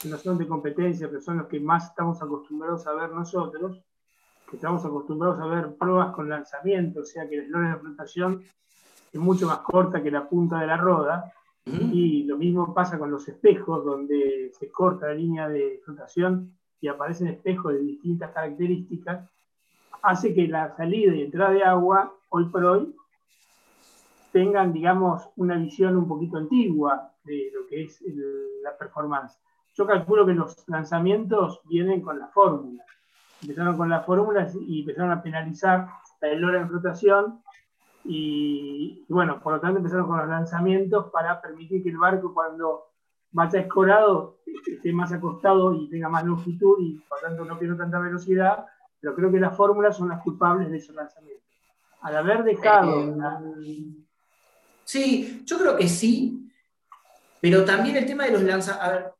que 0.00 0.08
no 0.08 0.18
son 0.18 0.38
de 0.38 0.46
competencia, 0.46 1.08
pero 1.08 1.20
son 1.20 1.38
los 1.38 1.46
que 1.46 1.60
más 1.60 1.86
estamos 1.86 2.22
acostumbrados 2.22 2.86
a 2.86 2.92
ver 2.92 3.10
nosotros, 3.10 3.82
que 4.48 4.56
estamos 4.56 4.84
acostumbrados 4.84 5.40
a 5.40 5.46
ver 5.46 5.74
pruebas 5.76 6.14
con 6.14 6.28
lanzamiento, 6.28 7.00
o 7.00 7.04
sea 7.04 7.28
que 7.28 7.36
la 7.36 7.42
eslora 7.44 7.70
de 7.70 7.80
flotación 7.80 8.42
es 9.12 9.20
mucho 9.20 9.46
más 9.46 9.58
corta 9.58 10.02
que 10.02 10.10
la 10.10 10.28
punta 10.28 10.60
de 10.60 10.66
la 10.66 10.76
roda, 10.76 11.32
y 11.66 12.22
lo 12.24 12.38
mismo 12.38 12.72
pasa 12.72 12.98
con 12.98 13.10
los 13.10 13.28
espejos, 13.28 13.84
donde 13.84 14.52
se 14.58 14.70
corta 14.70 15.08
la 15.08 15.14
línea 15.14 15.48
de 15.48 15.80
flotación 15.84 16.56
y 16.80 16.88
aparecen 16.88 17.26
espejos 17.26 17.72
de 17.74 17.80
distintas 17.80 18.30
características, 18.32 19.28
hace 20.02 20.32
que 20.32 20.46
la 20.46 20.76
salida 20.76 21.14
y 21.14 21.22
entrada 21.22 21.50
de 21.50 21.64
agua, 21.64 22.14
hoy 22.28 22.44
por 22.46 22.64
hoy, 22.64 22.94
tengan, 24.32 24.72
digamos, 24.72 25.28
una 25.36 25.56
visión 25.56 25.96
un 25.96 26.06
poquito 26.06 26.36
antigua 26.36 27.10
de 27.24 27.50
lo 27.52 27.66
que 27.66 27.84
es 27.84 28.00
la 28.62 28.76
performance. 28.76 29.38
Yo 29.74 29.86
calculo 29.86 30.24
que 30.24 30.34
los 30.34 30.68
lanzamientos 30.68 31.60
vienen 31.64 32.00
con 32.00 32.18
la 32.18 32.28
fórmula. 32.28 32.84
Empezaron 33.42 33.76
con 33.76 33.88
las 33.88 34.06
fórmulas 34.06 34.54
y 34.54 34.80
empezaron 34.80 35.10
a 35.10 35.22
penalizar 35.22 35.88
la 36.20 36.28
elora 36.28 36.60
en 36.60 36.68
flotación 36.68 37.40
y, 38.08 39.04
bueno, 39.08 39.40
por 39.40 39.54
lo 39.54 39.60
tanto 39.60 39.78
empezaron 39.78 40.06
con 40.06 40.18
los 40.18 40.28
lanzamientos 40.28 41.10
para 41.10 41.40
permitir 41.40 41.82
que 41.82 41.88
el 41.90 41.98
barco 41.98 42.32
cuando 42.32 42.92
vaya 43.32 43.60
escorado 43.60 44.38
esté 44.66 44.92
más 44.92 45.12
acostado 45.12 45.74
y 45.74 45.88
tenga 45.88 46.08
más 46.08 46.24
longitud 46.24 46.78
y 46.80 46.98
por 47.08 47.22
lo 47.22 47.28
tanto 47.28 47.44
no 47.44 47.58
pierda 47.58 47.76
tanta 47.76 47.98
velocidad, 47.98 48.66
pero 49.00 49.14
creo 49.14 49.30
que 49.30 49.40
las 49.40 49.56
fórmulas 49.56 49.96
son 49.96 50.08
las 50.08 50.22
culpables 50.22 50.70
de 50.70 50.78
esos 50.78 50.94
lanzamientos. 50.94 51.44
Al 52.00 52.16
haber 52.16 52.44
dejado... 52.44 53.16
Eh, 53.62 53.86
sí, 54.84 55.42
yo 55.44 55.58
creo 55.58 55.76
que 55.76 55.88
sí, 55.88 56.50
pero 57.40 57.64
también 57.64 57.96
el 57.96 58.06
tema 58.06 58.24
de 58.24 58.32
los 58.32 58.42
lanzamientos... 58.42 59.12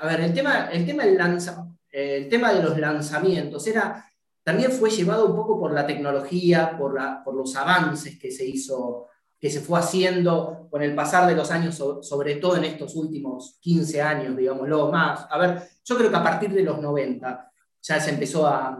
A 0.00 0.06
ver, 0.06 0.20
el 0.20 0.34
tema, 0.34 0.66
el 0.66 0.84
tema, 0.84 1.04
del 1.04 1.16
lanza, 1.16 1.64
el 1.92 2.28
tema 2.28 2.52
de 2.52 2.62
los 2.62 2.76
lanzamientos 2.76 3.64
era, 3.68 4.04
también 4.44 4.72
fue 4.72 4.90
llevado 4.90 5.26
un 5.26 5.36
poco 5.36 5.58
por 5.58 5.72
la 5.72 5.86
tecnología, 5.86 6.76
por, 6.76 6.94
la, 6.94 7.22
por 7.24 7.34
los 7.34 7.54
avances 7.56 8.18
que 8.18 8.30
se 8.30 8.44
hizo, 8.44 9.08
que 9.38 9.50
se 9.50 9.60
fue 9.60 9.78
haciendo 9.78 10.68
con 10.70 10.82
el 10.82 10.94
pasar 10.94 11.28
de 11.28 11.36
los 11.36 11.50
años, 11.50 11.76
sobre 12.02 12.36
todo 12.36 12.56
en 12.56 12.64
estos 12.64 12.96
últimos 12.96 13.58
15 13.60 14.02
años, 14.02 14.36
digámoslo 14.36 14.90
más. 14.90 15.26
A 15.30 15.38
ver, 15.38 15.62
yo 15.84 15.96
creo 15.96 16.10
que 16.10 16.16
a 16.16 16.22
partir 16.22 16.52
de 16.52 16.62
los 16.62 16.80
90 16.80 17.52
ya 17.82 18.00
se 18.00 18.10
empezó 18.10 18.46
a, 18.46 18.78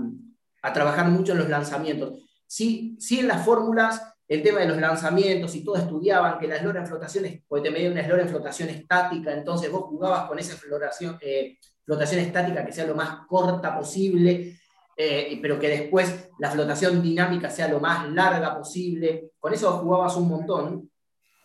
a 0.63 0.73
trabajar 0.73 1.09
mucho 1.09 1.33
en 1.33 1.39
los 1.39 1.49
lanzamientos. 1.49 2.19
Sí, 2.47 2.97
sí 2.99 3.21
en 3.21 3.29
las 3.29 3.45
fórmulas 3.45 4.03
el 4.33 4.43
tema 4.43 4.61
de 4.61 4.69
los 4.69 4.79
lanzamientos 4.79 5.55
y 5.55 5.63
todo 5.63 5.77
estudiaban 5.77 6.39
que 6.39 6.47
la 6.47 6.57
eslora 6.57 6.81
en 6.81 6.87
flotación, 6.87 7.27
porque 7.47 7.69
te 7.69 7.71
medía 7.71 7.91
una 7.91 8.01
eslora 8.01 8.23
en 8.23 8.31
flotación 8.31 8.71
estática, 8.71 9.31
entonces 9.31 9.71
vos 9.71 9.83
jugabas 9.83 10.27
con 10.27 10.39
esa 10.39 10.57
flotación, 10.57 11.19
eh, 11.21 11.59
flotación 11.85 12.21
estática 12.21 12.65
que 12.65 12.73
sea 12.73 12.87
lo 12.87 12.95
más 12.95 13.27
corta 13.27 13.77
posible, 13.77 14.59
eh, 15.05 15.39
pero 15.41 15.59
que 15.59 15.69
después 15.69 16.31
la 16.39 16.51
flotación 16.51 17.03
dinámica 17.03 17.51
sea 17.51 17.69
lo 17.69 17.81
más 17.81 18.11
larga 18.11 18.57
posible. 18.57 19.33
Con 19.39 19.53
eso 19.53 19.73
jugabas 19.79 20.17
un 20.17 20.29
montón, 20.29 20.91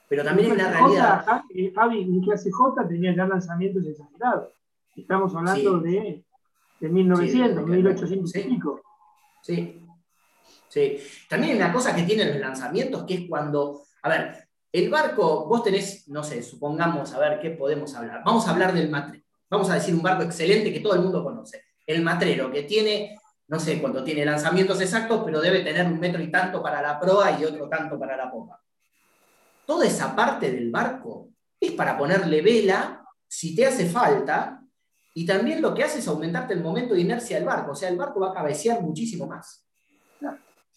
pero 0.07 0.23
también 0.23 0.51
en 0.51 0.57
la 0.57 0.71
realidad... 0.71 1.25
Javi, 1.25 2.01
en 2.01 2.21
clase 2.21 2.51
J 2.51 2.87
tenía 2.87 3.15
ya 3.15 3.25
lanzamientos 3.25 3.85
exagerados. 3.85 4.53
Estamos 4.95 5.35
hablando 5.35 5.79
de, 5.79 6.23
de 6.79 6.89
1900, 6.89 7.67
1800 7.67 8.35
y 8.35 8.43
pico. 8.43 8.81
Sí, 9.41 9.81
Sí. 10.67 10.97
También 11.29 11.57
una 11.57 11.71
cosa 11.71 11.95
que 11.95 12.03
tienen 12.03 12.29
los 12.29 12.39
lanzamientos, 12.39 13.03
que 13.05 13.13
es 13.15 13.21
cuando, 13.27 13.83
a 14.03 14.09
ver, 14.09 14.47
el 14.71 14.89
barco, 14.89 15.45
vos 15.47 15.63
tenés, 15.63 16.07
no 16.09 16.23
sé, 16.23 16.43
supongamos, 16.43 17.13
a 17.13 17.19
ver, 17.19 17.39
¿qué 17.39 17.51
podemos 17.51 17.95
hablar? 17.95 18.21
Vamos 18.25 18.47
a 18.47 18.51
hablar 18.51 18.73
del 18.73 18.89
matrero. 18.89 19.23
Vamos 19.49 19.69
a 19.69 19.75
decir 19.75 19.95
un 19.95 20.01
barco 20.01 20.23
excelente 20.23 20.73
que 20.73 20.81
todo 20.81 20.95
el 20.95 21.01
mundo 21.01 21.23
conoce. 21.23 21.63
El 21.85 22.03
matrero, 22.03 22.51
que 22.51 22.63
tiene, 22.63 23.17
no 23.47 23.59
sé 23.59 23.79
cuánto 23.81 24.03
tiene 24.03 24.25
lanzamientos 24.25 24.79
exactos, 24.81 25.21
pero 25.25 25.39
debe 25.39 25.61
tener 25.61 25.85
un 25.85 25.99
metro 25.99 26.21
y 26.21 26.29
tanto 26.29 26.61
para 26.61 26.81
la 26.81 26.99
proa 26.99 27.39
y 27.39 27.45
otro 27.45 27.69
tanto 27.69 27.97
para 27.97 28.17
la 28.17 28.29
popa. 28.29 28.61
Toda 29.65 29.85
esa 29.85 30.15
parte 30.15 30.51
del 30.51 30.69
barco 30.69 31.29
es 31.59 31.71
para 31.71 31.97
ponerle 31.97 32.41
vela 32.41 33.03
si 33.27 33.55
te 33.55 33.65
hace 33.65 33.87
falta, 33.89 34.61
y 35.13 35.25
también 35.25 35.61
lo 35.61 35.73
que 35.73 35.83
hace 35.83 35.99
es 35.99 36.07
aumentarte 36.07 36.53
el 36.53 36.61
momento 36.61 36.93
de 36.93 37.01
inercia 37.01 37.37
del 37.37 37.45
barco, 37.45 37.71
o 37.71 37.75
sea, 37.75 37.89
el 37.89 37.97
barco 37.97 38.19
va 38.19 38.29
a 38.29 38.33
cabecear 38.33 38.81
muchísimo 38.81 39.25
más. 39.27 39.65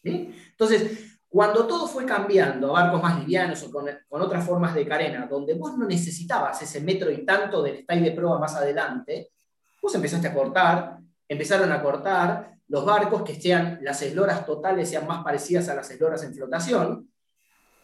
Entonces, 0.02 1.18
cuando 1.28 1.66
todo 1.66 1.86
fue 1.86 2.06
cambiando 2.06 2.74
a 2.74 2.82
barcos 2.82 3.02
más 3.02 3.20
livianos 3.20 3.62
o 3.62 3.70
con, 3.70 3.86
otras 4.08 4.44
formas 4.44 4.74
de 4.74 4.86
carena, 4.86 5.26
donde 5.26 5.54
vos 5.54 5.76
no 5.76 5.86
necesitabas 5.86 6.60
ese 6.62 6.80
metro 6.80 7.10
y 7.10 7.24
tanto 7.24 7.62
del 7.62 7.82
style 7.82 8.02
de 8.02 8.12
prueba 8.12 8.38
más 8.38 8.56
adelante, 8.56 9.30
vos 9.80 9.94
empezaste 9.94 10.28
a 10.28 10.34
cortar, 10.34 10.98
empezaron 11.28 11.70
a 11.70 11.82
cortar 11.82 12.54
los 12.70 12.84
barcos 12.84 13.22
que 13.22 13.34
sean, 13.34 13.80
las 13.82 14.00
esloras 14.00 14.46
totales 14.46 14.88
sean 14.88 15.06
más 15.06 15.24
parecidas 15.24 15.68
a 15.68 15.74
las 15.74 15.90
esloras 15.90 16.22
en 16.22 16.32
flotación, 16.32 17.10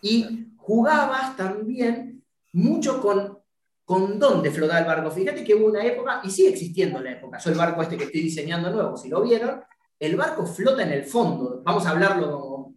y 0.00 0.52
jugabas 0.56 1.36
también 1.36 2.22
mucho 2.52 3.00
con, 3.00 3.38
con 3.84 4.18
dónde 4.18 4.52
flotaba 4.52 4.78
el 4.78 4.86
barco. 4.86 5.10
Fíjate 5.10 5.42
que 5.42 5.56
hubo 5.56 5.66
una 5.66 5.84
época, 5.84 6.20
y 6.22 6.30
sigue 6.30 6.50
existiendo 6.50 7.00
la 7.00 7.12
época, 7.12 7.38
yo 7.38 7.50
el 7.50 7.58
barco 7.58 7.82
este 7.82 7.96
que 7.96 8.04
estoy 8.04 8.22
diseñando 8.22 8.70
nuevo, 8.70 8.96
si 8.96 9.08
lo 9.08 9.22
vieron, 9.22 9.60
el 9.98 10.14
barco 10.14 10.46
flota 10.46 10.84
en 10.84 10.92
el 10.92 11.04
fondo. 11.04 11.62
Vamos 11.64 11.84
a 11.84 11.90
hablarlo, 11.90 12.74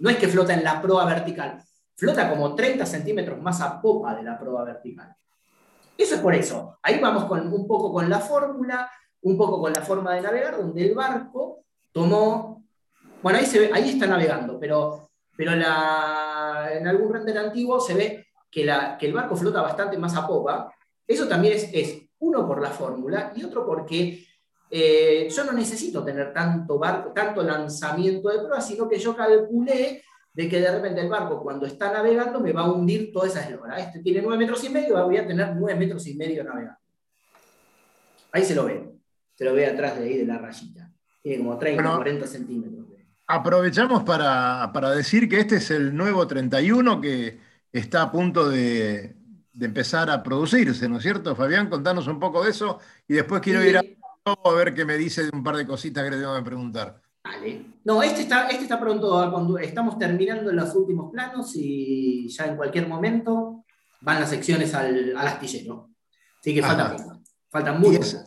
no 0.00 0.10
es 0.10 0.16
que 0.16 0.26
flota 0.26 0.54
en 0.54 0.64
la 0.64 0.82
proa 0.82 1.04
vertical, 1.04 1.62
flota 1.94 2.28
como 2.28 2.52
30 2.56 2.84
centímetros 2.84 3.40
más 3.40 3.60
a 3.60 3.80
popa 3.80 4.16
de 4.16 4.24
la 4.24 4.36
proa 4.36 4.64
vertical. 4.64 5.14
Eso 5.96 6.16
es 6.16 6.20
por 6.20 6.34
eso. 6.34 6.78
Ahí 6.82 6.98
vamos 6.98 7.26
con, 7.26 7.46
un 7.52 7.68
poco 7.68 7.92
con 7.92 8.10
la 8.10 8.18
fórmula, 8.18 8.90
un 9.24 9.36
poco 9.38 9.60
con 9.60 9.72
la 9.72 9.82
forma 9.82 10.14
de 10.14 10.20
navegar, 10.20 10.56
donde 10.56 10.86
el 10.86 10.94
barco 10.94 11.64
tomó. 11.92 12.62
Bueno, 13.22 13.38
ahí, 13.38 13.46
ahí 13.72 13.90
está 13.90 14.06
navegando, 14.06 14.58
pero, 14.60 15.10
pero 15.36 15.52
en 15.52 16.86
algún 16.86 17.12
render 17.12 17.38
antiguo 17.38 17.80
se 17.80 17.94
ve 17.94 18.26
que, 18.50 18.62
el 19.00 19.12
barco 19.12 19.34
flota 19.34 19.62
bastante 19.62 19.96
más 19.96 20.14
a 20.14 20.26
popa. 20.26 20.72
Eso 21.06 21.26
también 21.26 21.54
es, 21.72 22.00
uno 22.18 22.46
por 22.46 22.62
la 22.62 22.70
fórmula 22.70 23.32
y 23.36 23.44
otro 23.44 23.66
porque 23.66 24.26
eh, 24.70 25.28
yo 25.30 25.44
no 25.44 25.52
necesito 25.52 26.02
tener 26.02 26.32
tanto, 26.32 26.78
barco, 26.78 27.12
tanto 27.12 27.42
lanzamiento 27.42 28.28
de 28.30 28.38
prueba, 28.38 28.60
sino 28.60 28.88
que 28.88 28.98
yo 28.98 29.14
calculé 29.14 30.02
de 30.32 30.48
que 30.48 30.60
de 30.60 30.70
repente 30.70 31.00
el 31.00 31.08
barco 31.08 31.42
cuando 31.42 31.66
está 31.66 31.92
navegando 31.92 32.40
me 32.40 32.52
va 32.52 32.62
a 32.62 32.72
hundir 32.72 33.12
toda 33.12 33.26
esa 33.26 33.42
eslora. 33.42 33.78
Este 33.78 34.00
tiene 34.00 34.22
9 34.22 34.38
metros 34.38 34.64
y 34.64 34.68
medio, 34.68 35.02
voy 35.04 35.16
a 35.16 35.26
tener 35.26 35.54
9 35.54 35.78
metros 35.78 36.06
y 36.06 36.14
medio 36.14 36.44
navegando. 36.44 36.78
Ahí 38.32 38.44
se 38.44 38.54
lo 38.54 38.64
ve, 38.64 38.94
se 39.34 39.44
lo 39.44 39.54
ve 39.54 39.66
atrás 39.66 39.98
de 39.98 40.04
ahí 40.04 40.18
de 40.18 40.26
la 40.26 40.38
rayita. 40.38 40.90
Tiene 41.22 41.38
como 41.38 41.58
30, 41.58 41.96
40 41.96 42.26
centímetros. 42.26 42.86
Aprovechamos 43.26 44.02
para, 44.02 44.70
para, 44.72 44.90
decir 44.90 45.28
que 45.28 45.40
este 45.40 45.56
es 45.56 45.70
el 45.70 45.96
nuevo 45.96 46.26
31 46.26 47.00
que 47.00 47.38
está 47.72 48.02
a 48.02 48.12
punto 48.12 48.50
de, 48.50 49.16
de, 49.52 49.66
empezar 49.66 50.10
a 50.10 50.22
producirse, 50.22 50.88
¿no 50.90 50.98
es 50.98 51.02
cierto? 51.02 51.34
Fabián, 51.34 51.70
contanos 51.70 52.06
un 52.06 52.20
poco 52.20 52.44
de 52.44 52.50
eso 52.50 52.80
y 53.08 53.14
después 53.14 53.40
quiero 53.40 53.64
ir 53.64 53.78
a 53.78 53.82
a 54.24 54.52
ver 54.52 54.74
qué 54.74 54.84
me 54.84 54.96
dice 54.96 55.28
un 55.32 55.42
par 55.42 55.56
de 55.56 55.66
cositas 55.66 56.02
que 56.04 56.10
le 56.10 56.18
tengo 56.18 56.34
que 56.36 56.42
preguntar. 56.42 57.00
Vale. 57.22 57.66
No, 57.84 58.02
este 58.02 58.22
está, 58.22 58.48
este 58.48 58.64
está 58.64 58.80
pronto, 58.80 59.58
estamos 59.58 59.98
terminando 59.98 60.52
los 60.52 60.74
últimos 60.74 61.10
planos 61.10 61.52
y 61.56 62.28
ya 62.28 62.46
en 62.46 62.56
cualquier 62.56 62.88
momento 62.88 63.64
van 64.00 64.20
las 64.20 64.30
secciones 64.30 64.74
al, 64.74 65.16
astillero. 65.16 65.90
Así 66.40 66.54
que 66.54 66.62
falta 66.62 66.96
faltan 67.50 67.80
muchos. 67.80 68.24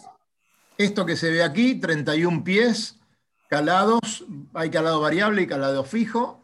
Esto 0.78 1.06
que 1.06 1.16
se 1.16 1.32
ve 1.32 1.44
aquí, 1.44 1.76
31 1.76 2.44
pies, 2.44 3.00
calados, 3.50 4.26
hay 4.54 4.70
calado 4.70 5.02
variable 5.02 5.42
y 5.42 5.48
calado 5.48 5.84
fijo. 5.84 6.44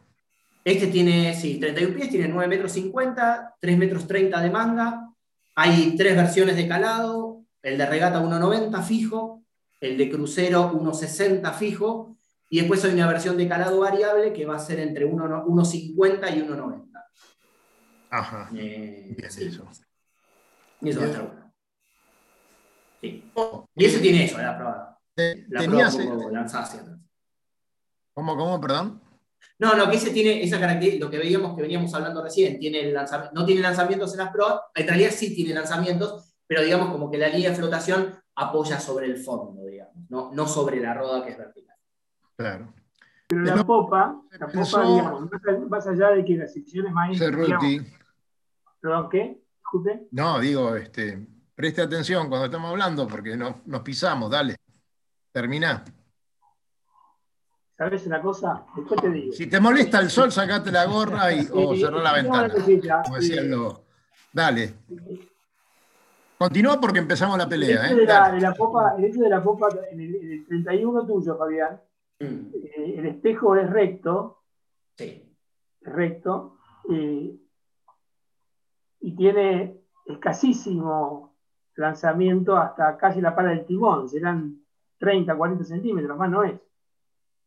Este 0.66 0.88
tiene, 0.88 1.36
sí, 1.36 1.60
31 1.60 1.96
pies, 1.96 2.10
tiene 2.10 2.28
9 2.30 2.48
metros 2.48 2.72
50, 2.72 3.56
3 3.60 3.78
metros 3.78 4.08
30 4.08 4.42
de 4.42 4.50
manga. 4.50 5.10
Hay 5.56 5.96
tres 5.96 6.16
versiones 6.16 6.56
de 6.56 6.68
calado, 6.68 7.44
el 7.62 7.78
de 7.78 7.86
regata 7.86 8.24
1,90 8.24 8.84
fijo, 8.84 9.44
el 9.80 9.98
de 9.98 10.10
crucero 10.10 10.72
1,60 10.72 11.54
fijo, 11.54 12.18
y 12.50 12.60
después 12.60 12.84
hay 12.86 12.94
una 12.94 13.08
versión 13.08 13.38
de 13.38 13.48
calado 13.48 13.80
variable 13.80 14.34
que 14.34 14.46
va 14.46 14.56
a 14.56 14.60
ser 14.60 14.80
entre 14.80 15.06
1,50 15.06 16.38
y 16.38 16.42
1,90. 16.42 17.04
Ajá. 18.10 18.50
Eh, 18.56 19.16
sí. 19.30 19.46
eso. 19.46 19.68
Y 20.82 20.90
eso 20.90 21.00
va 21.00 21.06
a 21.06 21.10
estar 21.10 21.28
bueno. 21.28 21.43
Sí. 23.04 23.32
Y 23.76 23.86
eso 23.86 24.00
tiene 24.00 24.24
eso, 24.24 24.38
la 24.38 24.56
prueba. 24.56 25.00
La 25.50 25.60
tenías, 25.60 25.94
prueba 25.94 26.16
como 26.16 26.32
¿Cómo, 28.14 28.38
cómo, 28.38 28.62
perdón? 28.62 29.02
No, 29.60 29.76
no, 29.76 29.90
que 29.90 29.98
ese 29.98 30.12
tiene 30.12 30.42
esa 30.42 30.58
característica, 30.58 31.04
lo 31.04 31.12
que 31.12 31.18
veíamos 31.18 31.54
que 31.54 31.64
veníamos 31.64 31.94
hablando 31.94 32.24
recién, 32.24 32.58
tiene 32.60 32.94
no 33.34 33.46
tiene 33.46 33.62
lanzamientos 33.62 34.14
en 34.14 34.20
las 34.20 34.32
proas, 34.32 34.62
en 34.74 34.88
realidad 34.88 35.12
sí 35.12 35.36
tiene 35.36 35.54
lanzamientos, 35.54 36.34
pero 36.48 36.64
digamos 36.64 36.92
como 36.92 37.12
que 37.12 37.18
la 37.18 37.28
línea 37.28 37.50
de 37.50 37.56
flotación 37.56 38.16
apoya 38.36 38.80
sobre 38.80 39.08
el 39.08 39.18
fondo, 39.18 39.66
digamos, 39.66 40.10
no, 40.10 40.32
no 40.32 40.48
sobre 40.48 40.80
la 40.80 40.94
roda 40.94 41.26
que 41.26 41.32
es 41.32 41.38
vertical. 41.38 41.76
Claro. 42.38 42.74
Pero 43.28 43.42
la 43.42 43.66
popa, 43.66 44.22
la 44.32 44.48
popa, 44.48 44.88
digamos, 44.88 45.30
más 45.70 45.88
allá 45.88 46.12
de 46.12 46.24
que 46.24 46.38
las 46.38 46.54
secciones 46.54 46.94
más... 46.94 47.18
Cerruti. 47.18 47.82
¿Perdón 48.80 49.10
qué? 49.10 49.44
No, 50.12 50.40
digo, 50.40 50.76
este, 50.76 51.28
preste 51.56 51.82
atención 51.82 52.30
cuando 52.30 52.46
estamos 52.46 52.72
hablando 52.72 53.08
porque 53.08 53.36
no, 53.36 53.62
nos 53.66 53.82
pisamos, 53.82 54.30
dale. 54.30 54.56
Termina. 55.32 55.84
¿Sabes 57.78 58.06
una 58.06 58.22
cosa? 58.22 58.66
Después 58.76 59.02
te 59.02 59.10
digo. 59.10 59.34
Si 59.34 59.48
te 59.48 59.60
molesta 59.60 60.00
el 60.00 60.10
sol, 60.10 60.32
sacate 60.32 60.72
la 60.72 60.86
gorra 60.86 61.34
y, 61.34 61.48
o 61.52 61.76
cerró 61.76 62.02
la 62.02 62.14
ventana. 62.14 62.54
Como 63.04 63.16
decía 63.18 63.42
el 63.42 63.50
lobo. 63.50 63.86
Dale. 64.32 64.74
Continúa 66.38 66.80
porque 66.80 67.00
empezamos 67.00 67.38
la 67.38 67.50
pelea. 67.50 67.88
El 67.88 68.00
hecho, 68.02 68.14
¿eh? 68.14 68.32
de, 68.34 68.42
la, 68.42 68.54
popa, 68.54 68.96
el 68.98 69.06
hecho 69.06 69.22
de 69.22 69.30
la 69.30 69.42
popa 69.42 69.70
en 69.92 70.00
el, 70.00 70.46
31 70.48 71.06
tuyo, 71.08 71.38
Fabián, 71.38 71.82
mm. 72.20 72.48
el 72.76 73.06
espejo 73.08 73.56
es 73.56 73.70
recto. 73.70 74.44
Sí. 74.98 75.36
recto. 75.82 76.58
Eh, 76.92 77.36
y 79.00 79.16
tiene 79.16 79.82
escasísimo 80.06 81.33
lanzamiento 81.76 82.58
hasta 82.58 82.98
casi 82.98 83.22
la 83.22 83.36
pala 83.36 83.50
del 83.50 83.66
timón. 83.66 84.10
Serán 84.10 84.64
30, 84.98 85.36
40 85.36 85.64
centímetros, 85.64 86.18
más 86.18 86.30
no 86.30 86.44
es. 86.44 86.54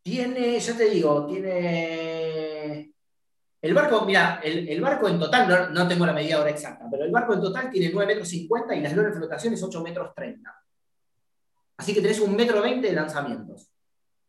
Tiene, 0.03 0.59
ya 0.59 0.77
te 0.77 0.91
digo, 0.91 1.27
tiene. 1.27 2.93
El 3.61 3.75
barco, 3.75 4.05
mira, 4.05 4.41
el, 4.45 4.81
barco 4.81 5.09
en 5.09 5.19
total, 5.19 5.73
no, 5.73 5.89
tengo 5.89 6.07
la 6.07 6.13
medida 6.13 6.37
ahora 6.37 6.51
exacta, 6.51 6.87
pero 6.89 7.05
el 7.05 7.11
barco 7.11 7.35
en 7.35 7.41
total 7.41 7.71
tiene 7.71 7.91
9 7.93 8.07
metros 8.07 8.29
50 8.29 8.77
y 8.77 8.81
la 8.81 8.89
eslora 8.89 9.09
de 9.09 9.17
flotación 9.17 9.55
es 9.55 9.63
8 9.63 9.83
metros 9.83 10.15
30. 10.15 10.63
Así 11.79 11.93
que 11.93 12.01
tenés 12.01 12.21
un 12.21 12.37
metro 12.37 12.63
20 12.63 12.87
de 12.87 12.95
lanzamientos. 12.95 13.69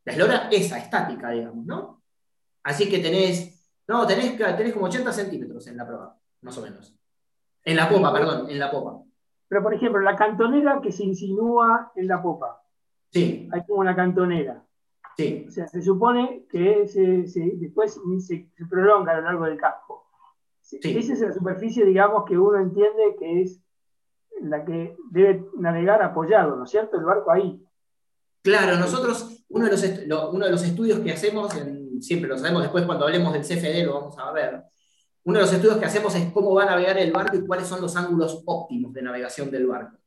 La 0.06 0.14
eslora 0.14 0.50
esa, 0.52 0.80
estática, 0.80 1.30
digamos, 1.30 1.66
¿no? 1.66 2.02
Así 2.64 2.90
que 2.90 3.00
tenés, 3.00 3.72
no, 3.88 4.08
tenés, 4.08 4.36
tenés 4.38 4.74
como 4.74 4.86
80 4.86 5.14
centímetros 5.14 5.68
en 5.68 5.78
la 5.78 5.86
prueba, 5.86 6.18
más 6.42 6.58
o 6.58 6.62
menos. 6.62 6.96
En 7.64 7.76
la 7.76 7.88
popa, 7.88 8.12
perdón, 8.12 8.50
en 8.50 8.58
la 8.58 8.72
popa. 8.72 9.07
Pero, 9.48 9.64
por 9.64 9.74
ejemplo, 9.74 10.02
la 10.02 10.16
cantonera 10.16 10.80
que 10.82 10.92
se 10.92 11.04
insinúa 11.04 11.92
en 11.96 12.08
la 12.08 12.22
popa. 12.22 12.62
Sí. 13.12 13.48
Hay 13.52 13.66
como 13.66 13.80
una 13.80 13.96
cantonera. 13.96 14.64
Sí. 15.16 15.46
O 15.48 15.52
sea, 15.52 15.68
se 15.68 15.82
supone 15.82 16.46
que 16.50 16.86
después 17.60 18.00
se, 18.20 18.50
prolonga 18.70 19.14
a 19.14 19.16
lo 19.18 19.22
largo 19.24 19.46
del 19.46 19.58
casco. 19.58 20.06
Esa 20.70 21.14
es 21.14 21.22
la 21.22 21.34
superficie, 21.34 21.86
digamos, 21.86 22.26
que 22.26 22.38
uno 22.38 22.60
entiende 22.60 23.16
que 23.18 23.42
es 23.42 23.62
la 24.42 24.66
que 24.66 24.96
debe 25.10 25.46
navegar 25.58 26.04
apoyado, 26.04 26.56
¿no 26.56 26.66
es 26.66 26.70
cierto? 26.70 26.98
El 26.98 27.06
barco 27.06 27.32
ahí. 27.32 27.64
Claro, 28.44 28.78
nosotros, 28.78 29.44
uno 29.50 29.66
de 29.66 29.72
los, 29.72 29.84
uno 30.34 30.46
de 30.46 30.52
los 30.52 30.64
estudios 30.64 31.00
que 31.00 31.12
hacemos, 31.12 31.54
siempre 32.02 32.30
lo 32.30 32.38
sabemos 32.38 32.62
después 32.62 32.86
cuando 32.86 33.06
hablemos 33.06 33.34
del 33.34 33.42
CFD, 33.42 33.86
lo 33.86 33.96
vamos 33.96 34.20
a 34.20 34.32
ver. 34.32 34.64
Uno 35.28 35.40
de 35.40 35.46
los 35.46 35.54
estudios 35.54 35.78
que 35.78 35.86
hacemos 35.86 36.16
es 36.16 36.32
cómo 36.32 36.54
va 36.54 36.64
a 36.64 36.68
navegar 36.68 36.98
el 36.98 37.12
barco 37.12 37.36
y 37.36 37.46
cuáles 37.46 37.68
son 37.68 37.82
los 37.82 37.98
ángulos 37.98 38.44
óptimos 38.46 38.94
de 38.94 39.02
navegación 39.02 39.52
del 39.52 39.68
barco. 39.68 39.98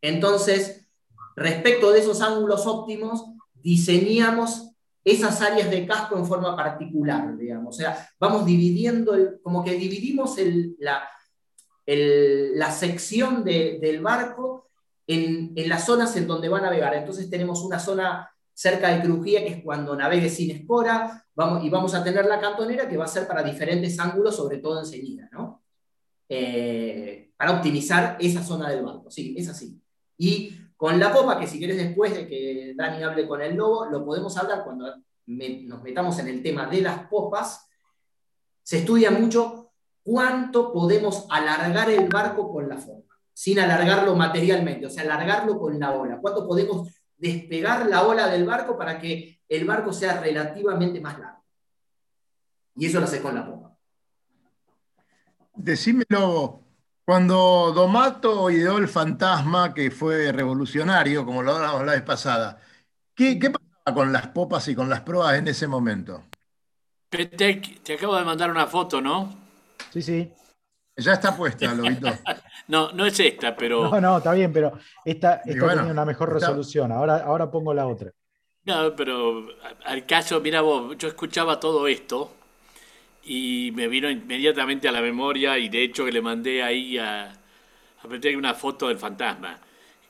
Entonces, 0.00 0.86
respecto 1.34 1.90
de 1.90 1.98
esos 1.98 2.20
ángulos 2.20 2.64
óptimos, 2.64 3.24
diseñamos 3.52 4.70
esas 5.02 5.42
áreas 5.42 5.68
de 5.72 5.84
casco 5.84 6.16
en 6.16 6.24
forma 6.24 6.54
particular, 6.54 7.36
digamos. 7.36 7.74
O 7.74 7.76
sea, 7.76 8.08
vamos 8.20 8.46
dividiendo, 8.46 9.12
como 9.42 9.64
que 9.64 9.72
dividimos 9.72 10.36
la, 10.78 11.02
la, 11.84 12.70
sección 12.70 13.42
del 13.42 14.00
barco 14.02 14.70
en, 15.08 15.52
las 15.68 15.84
zonas 15.84 16.14
en 16.14 16.28
donde 16.28 16.48
va 16.48 16.58
a 16.58 16.62
navegar. 16.62 16.94
Entonces 16.94 17.28
tenemos 17.28 17.60
una 17.64 17.80
zona 17.80 18.30
cerca 18.54 18.88
de 18.88 19.02
Crujía, 19.02 19.40
que 19.40 19.54
es 19.54 19.62
cuando 19.62 19.96
navegue 19.96 20.30
sin 20.30 20.52
espora, 20.52 21.26
vamos, 21.34 21.64
y 21.64 21.68
vamos 21.68 21.94
a 21.94 22.04
tener 22.04 22.24
la 22.26 22.40
cantonera 22.40 22.88
que 22.88 22.96
va 22.96 23.04
a 23.04 23.08
ser 23.08 23.26
para 23.26 23.42
diferentes 23.42 23.98
ángulos, 23.98 24.36
sobre 24.36 24.58
todo 24.58 24.78
en 24.78 24.86
ceñida, 24.86 25.28
¿no? 25.32 25.62
Eh, 26.28 27.32
para 27.36 27.52
optimizar 27.52 28.16
esa 28.20 28.42
zona 28.42 28.70
del 28.70 28.84
barco, 28.84 29.10
sí, 29.10 29.34
es 29.36 29.48
así. 29.48 29.78
Y 30.16 30.56
con 30.76 30.98
la 30.98 31.12
popa, 31.12 31.38
que 31.38 31.46
si 31.46 31.58
quieres 31.58 31.76
después 31.76 32.14
de 32.14 32.26
que 32.26 32.74
Dani 32.76 33.02
hable 33.02 33.26
con 33.26 33.42
el 33.42 33.56
lobo, 33.56 33.86
lo 33.86 34.04
podemos 34.04 34.36
hablar 34.38 34.64
cuando 34.64 34.86
nos 35.26 35.82
metamos 35.82 36.18
en 36.18 36.28
el 36.28 36.42
tema 36.42 36.66
de 36.66 36.80
las 36.82 37.08
popas, 37.08 37.68
se 38.62 38.78
estudia 38.78 39.10
mucho 39.10 39.72
cuánto 40.02 40.72
podemos 40.72 41.26
alargar 41.30 41.90
el 41.90 42.08
barco 42.08 42.52
con 42.52 42.68
la 42.68 42.76
forma, 42.76 43.18
sin 43.32 43.58
alargarlo 43.58 44.14
materialmente, 44.14 44.86
o 44.86 44.90
sea, 44.90 45.02
alargarlo 45.02 45.58
con 45.58 45.78
la 45.78 45.92
ola, 45.92 46.18
cuánto 46.20 46.46
podemos 46.46 46.88
despegar 47.16 47.86
la 47.86 48.02
ola 48.02 48.28
del 48.28 48.44
barco 48.44 48.76
para 48.76 48.98
que 48.98 49.40
el 49.48 49.64
barco 49.64 49.92
sea 49.92 50.20
relativamente 50.20 51.00
más 51.00 51.18
largo. 51.18 51.44
Y 52.76 52.86
eso 52.86 52.98
lo 52.98 53.06
hace 53.06 53.22
con 53.22 53.34
la 53.34 53.46
popa. 53.46 53.76
Decímelo, 55.54 56.60
cuando 57.04 57.72
Domato 57.72 58.50
ideó 58.50 58.78
el 58.78 58.88
fantasma, 58.88 59.72
que 59.72 59.90
fue 59.90 60.32
revolucionario, 60.32 61.24
como 61.24 61.42
lo 61.42 61.54
hablamos 61.54 61.86
la 61.86 61.92
vez 61.92 62.02
pasada, 62.02 62.60
¿qué, 63.14 63.36
pasaba 63.36 63.94
con 63.94 64.12
las 64.12 64.28
popas 64.28 64.66
y 64.68 64.74
con 64.74 64.88
las 64.88 65.02
proas 65.02 65.38
en 65.38 65.46
ese 65.46 65.68
momento? 65.68 66.24
Petec, 67.08 67.82
te 67.82 67.94
acabo 67.94 68.16
de 68.16 68.24
mandar 68.24 68.50
una 68.50 68.66
foto, 68.66 69.00
¿no? 69.00 69.32
Sí, 69.92 70.02
sí. 70.02 70.32
Ya 70.96 71.14
está 71.14 71.36
puesta, 71.36 71.74
Lobito. 71.74 72.08
no, 72.68 72.92
no 72.92 73.06
es 73.06 73.18
esta, 73.18 73.56
pero. 73.56 73.90
No, 73.90 74.00
no, 74.00 74.18
está 74.18 74.32
bien, 74.32 74.52
pero 74.52 74.78
esta, 75.04 75.42
esta 75.44 75.68
tenía 75.74 75.92
una 75.92 76.04
mejor 76.04 76.32
resolución. 76.32 76.92
Ahora, 76.92 77.16
ahora 77.18 77.50
pongo 77.50 77.74
la 77.74 77.86
otra. 77.86 78.12
No, 78.64 78.94
pero 78.96 79.46
al 79.84 80.06
caso, 80.06 80.40
mira 80.40 80.60
vos, 80.62 80.96
yo 80.96 81.08
escuchaba 81.08 81.60
todo 81.60 81.86
esto 81.86 82.32
y 83.24 83.72
me 83.74 83.88
vino 83.88 84.08
inmediatamente 84.08 84.88
a 84.88 84.92
la 84.92 85.02
memoria 85.02 85.58
y 85.58 85.68
de 85.68 85.82
hecho 85.82 86.04
que 86.04 86.12
le 86.12 86.22
mandé 86.22 86.62
ahí 86.62 86.96
a, 86.96 87.30
a 87.30 88.08
meter 88.08 88.36
una 88.36 88.54
foto 88.54 88.88
del 88.88 88.98
fantasma. 88.98 89.58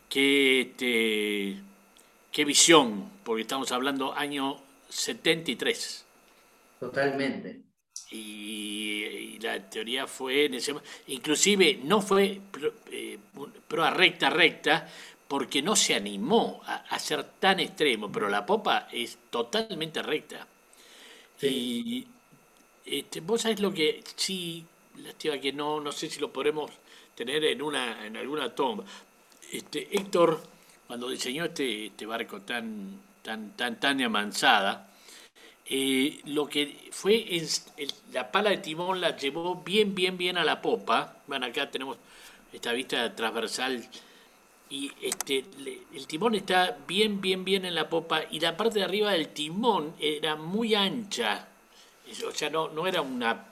Qué, 0.08 0.60
este, 0.60 1.56
qué 2.30 2.44
visión, 2.44 3.10
porque 3.24 3.42
estamos 3.42 3.72
hablando 3.72 4.14
año 4.14 4.58
73. 4.88 6.06
Totalmente. 6.78 7.62
Y, 8.10 9.38
la 9.40 9.60
teoría 9.68 10.06
fue, 10.06 10.46
en 10.46 10.54
ese, 10.54 10.74
inclusive 11.08 11.80
no 11.82 12.00
fue 12.00 12.40
eh, 12.90 13.18
proa 13.68 13.90
recta, 13.90 14.30
recta, 14.30 14.88
porque 15.28 15.62
no 15.62 15.74
se 15.74 15.94
animó 15.94 16.62
a, 16.64 16.98
ser 16.98 17.24
tan 17.24 17.60
extremo, 17.60 18.10
pero 18.10 18.28
la 18.28 18.46
popa 18.46 18.88
es 18.92 19.18
totalmente 19.30 20.02
recta. 20.02 20.46
Y 21.42 22.06
este, 22.84 23.20
vos 23.20 23.42
sabés 23.42 23.60
lo 23.60 23.72
que 23.72 24.02
sí, 24.16 24.64
lástima 25.02 25.38
que 25.38 25.52
no, 25.52 25.80
no 25.80 25.92
sé 25.92 26.08
si 26.08 26.20
lo 26.20 26.32
podremos 26.32 26.70
tener 27.14 27.44
en 27.44 27.62
una, 27.62 28.06
en 28.06 28.16
alguna 28.16 28.54
toma. 28.54 28.84
Este, 29.50 29.88
Héctor, 29.96 30.40
cuando 30.86 31.08
diseñó 31.08 31.46
este, 31.46 31.86
este 31.86 32.06
barco 32.06 32.42
tan, 32.42 33.00
tan, 33.22 33.56
tan, 33.56 33.80
tan 33.80 34.00
amansada, 34.02 34.93
eh, 35.66 36.20
lo 36.26 36.46
que 36.46 36.88
fue 36.92 37.26
la 38.12 38.30
pala 38.30 38.50
de 38.50 38.58
timón 38.58 39.00
la 39.00 39.16
llevó 39.16 39.56
bien, 39.56 39.94
bien, 39.94 40.16
bien 40.16 40.36
a 40.36 40.44
la 40.44 40.60
popa. 40.60 41.16
Bueno, 41.26 41.46
acá 41.46 41.70
tenemos 41.70 41.98
esta 42.52 42.72
vista 42.72 43.14
transversal 43.14 43.84
y 44.70 44.90
este, 45.02 45.44
el 45.94 46.06
timón 46.06 46.34
está 46.34 46.78
bien, 46.86 47.20
bien, 47.20 47.44
bien 47.44 47.64
en 47.64 47.74
la 47.74 47.88
popa 47.88 48.22
y 48.30 48.40
la 48.40 48.56
parte 48.56 48.78
de 48.78 48.84
arriba 48.84 49.12
del 49.12 49.28
timón 49.28 49.94
era 50.00 50.36
muy 50.36 50.74
ancha 50.74 51.48
o 52.26 52.32
sea, 52.32 52.50
no, 52.50 52.68
no 52.68 52.86
era 52.86 53.00
una, 53.00 53.44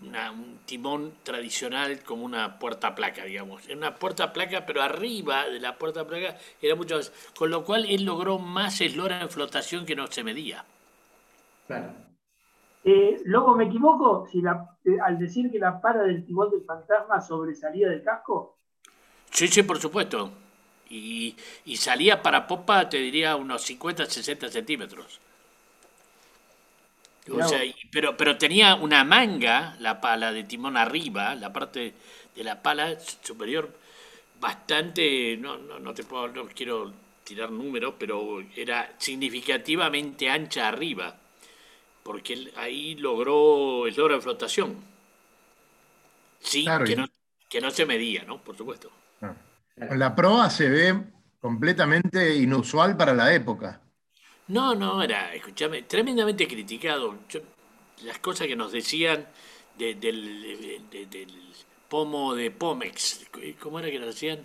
un 0.00 0.58
timón 0.64 1.14
tradicional 1.22 2.02
como 2.02 2.24
una 2.24 2.58
puerta 2.58 2.94
placa, 2.94 3.24
digamos. 3.24 3.64
Era 3.66 3.76
una 3.76 3.94
puerta 3.94 4.32
placa, 4.32 4.64
pero 4.66 4.82
arriba 4.82 5.46
de 5.48 5.60
la 5.60 5.76
puerta 5.76 6.06
placa 6.06 6.38
era 6.60 6.74
mucho 6.74 6.96
más. 6.96 7.12
Con 7.36 7.50
lo 7.50 7.64
cual 7.64 7.86
él 7.86 8.04
logró 8.04 8.38
más 8.38 8.80
eslora 8.80 9.20
en 9.20 9.30
flotación 9.30 9.84
que 9.84 9.94
no 9.94 10.06
se 10.10 10.24
medía. 10.24 10.64
Claro. 11.70 11.94
Eh, 12.82 13.20
luego 13.24 13.54
me 13.54 13.64
equivoco 13.66 14.26
si 14.26 14.42
la, 14.42 14.76
eh, 14.84 14.98
al 15.04 15.18
decir 15.18 15.50
que 15.50 15.58
la 15.58 15.80
para 15.80 16.02
del 16.02 16.24
timón 16.24 16.50
del 16.50 16.64
fantasma 16.64 17.20
sobresalía 17.20 17.88
del 17.88 18.02
casco. 18.02 18.58
Sí, 19.30 19.46
sí, 19.48 19.62
por 19.62 19.78
supuesto. 19.78 20.30
Y, 20.88 21.36
y 21.66 21.76
salía 21.76 22.20
para 22.20 22.46
popa, 22.46 22.88
te 22.88 22.96
diría, 22.96 23.36
unos 23.36 23.62
50, 23.62 24.06
60 24.06 24.48
centímetros 24.48 25.20
pero, 27.90 28.16
pero 28.16 28.36
tenía 28.36 28.74
una 28.74 29.04
manga, 29.04 29.76
la 29.80 30.00
pala 30.00 30.32
de 30.32 30.44
timón 30.44 30.76
arriba, 30.76 31.34
la 31.34 31.52
parte 31.52 31.94
de 32.34 32.44
la 32.44 32.62
pala 32.62 32.98
superior, 32.98 33.70
bastante, 34.40 35.36
no, 35.36 35.58
no, 35.58 35.78
no 35.78 35.94
te 35.94 36.04
puedo, 36.04 36.28
no 36.28 36.46
quiero 36.46 36.92
tirar 37.24 37.50
números, 37.50 37.94
pero 37.98 38.42
era 38.56 38.94
significativamente 38.98 40.28
ancha 40.28 40.68
arriba. 40.68 41.14
Porque 42.10 42.32
él 42.32 42.52
ahí 42.56 42.96
logró 42.96 43.86
el 43.86 43.94
logro 43.94 44.16
de 44.16 44.20
flotación. 44.20 44.74
Sí, 46.40 46.64
Claro, 46.64 46.84
que, 46.84 46.96
no, 46.96 47.06
que 47.48 47.60
no 47.60 47.70
se 47.70 47.86
medía, 47.86 48.24
¿no? 48.24 48.42
Por 48.42 48.56
supuesto. 48.56 48.90
Ah. 49.20 49.32
La 49.94 50.16
proa 50.16 50.50
se 50.50 50.68
ve 50.68 51.00
completamente 51.40 52.34
inusual 52.34 52.96
para 52.96 53.14
la 53.14 53.32
época. 53.32 53.80
No, 54.48 54.74
no, 54.74 55.00
era, 55.02 55.32
escúchame, 55.32 55.82
tremendamente 55.82 56.48
criticado. 56.48 57.16
Yo- 57.28 57.42
las 58.02 58.18
cosas 58.18 58.48
que 58.48 58.56
nos 58.56 58.72
decían 58.72 59.28
de- 59.78 59.94
del, 59.94 60.80
de- 60.90 61.06
del 61.06 61.32
pomo 61.88 62.34
de 62.34 62.50
Pomex, 62.50 63.26
¿cómo 63.60 63.78
era 63.78 63.88
que 63.88 64.00
nos 64.00 64.08
decían? 64.08 64.40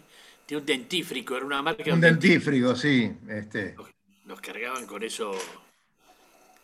De 0.48 0.58
un 0.58 0.66
dentífrico, 0.68 1.36
era 1.36 1.46
una 1.48 1.64
marca 1.64 1.92
Un 1.92 2.00
dentífrico, 2.02 2.76
sí. 2.76 3.12
Este, 3.28 3.76
Nos 4.26 4.40
cargaban 4.42 4.86
con 4.86 5.02
eso, 5.02 5.32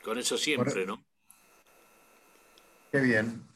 con 0.04 0.18
eso 0.18 0.38
siempre, 0.38 0.86
¿no? 0.86 1.04
qué 2.92 3.00
bien. 3.00 3.48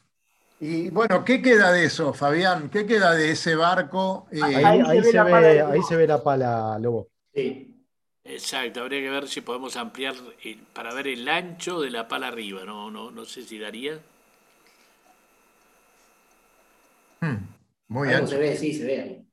Y 0.60 0.90
bueno, 0.90 1.24
¿qué 1.24 1.42
queda 1.42 1.72
de 1.72 1.84
eso, 1.84 2.14
Fabián? 2.14 2.70
¿Qué 2.70 2.86
queda 2.86 3.14
de 3.14 3.32
ese 3.32 3.54
barco? 3.56 4.28
Eh, 4.32 4.40
Ahí, 4.40 4.64
Ahí 4.64 4.80
ahí 4.86 5.02
se 5.02 5.02
ve 5.02 5.12
se 5.12 5.18
ahí 5.18 5.82
Lobo. 5.82 5.82
se 5.82 5.96
ve 5.96 6.06
la 6.06 6.22
pala, 6.22 6.78
Lobo. 6.80 7.10
Sí. 7.34 7.72
Exacto, 8.24 8.80
habría 8.82 9.00
que 9.00 9.10
ver 9.10 9.28
si 9.28 9.40
podemos 9.40 9.76
ampliar 9.76 10.14
para 10.74 10.92
ver 10.92 11.06
el 11.08 11.26
ancho 11.28 11.80
de 11.80 11.90
la 11.90 12.08
pala 12.08 12.28
arriba, 12.28 12.64
no, 12.64 12.90
no, 12.90 13.10
no 13.10 13.24
sé 13.24 13.42
si 13.44 13.58
daría. 13.58 14.00
hmm, 17.20 17.36
muy 17.88 18.12
ancho. 18.12 18.32
se 18.32 18.38
ve, 18.38 18.56
sí, 18.56 18.72
se 18.74 18.84
ve 18.84 19.00
ahí. 19.02 19.26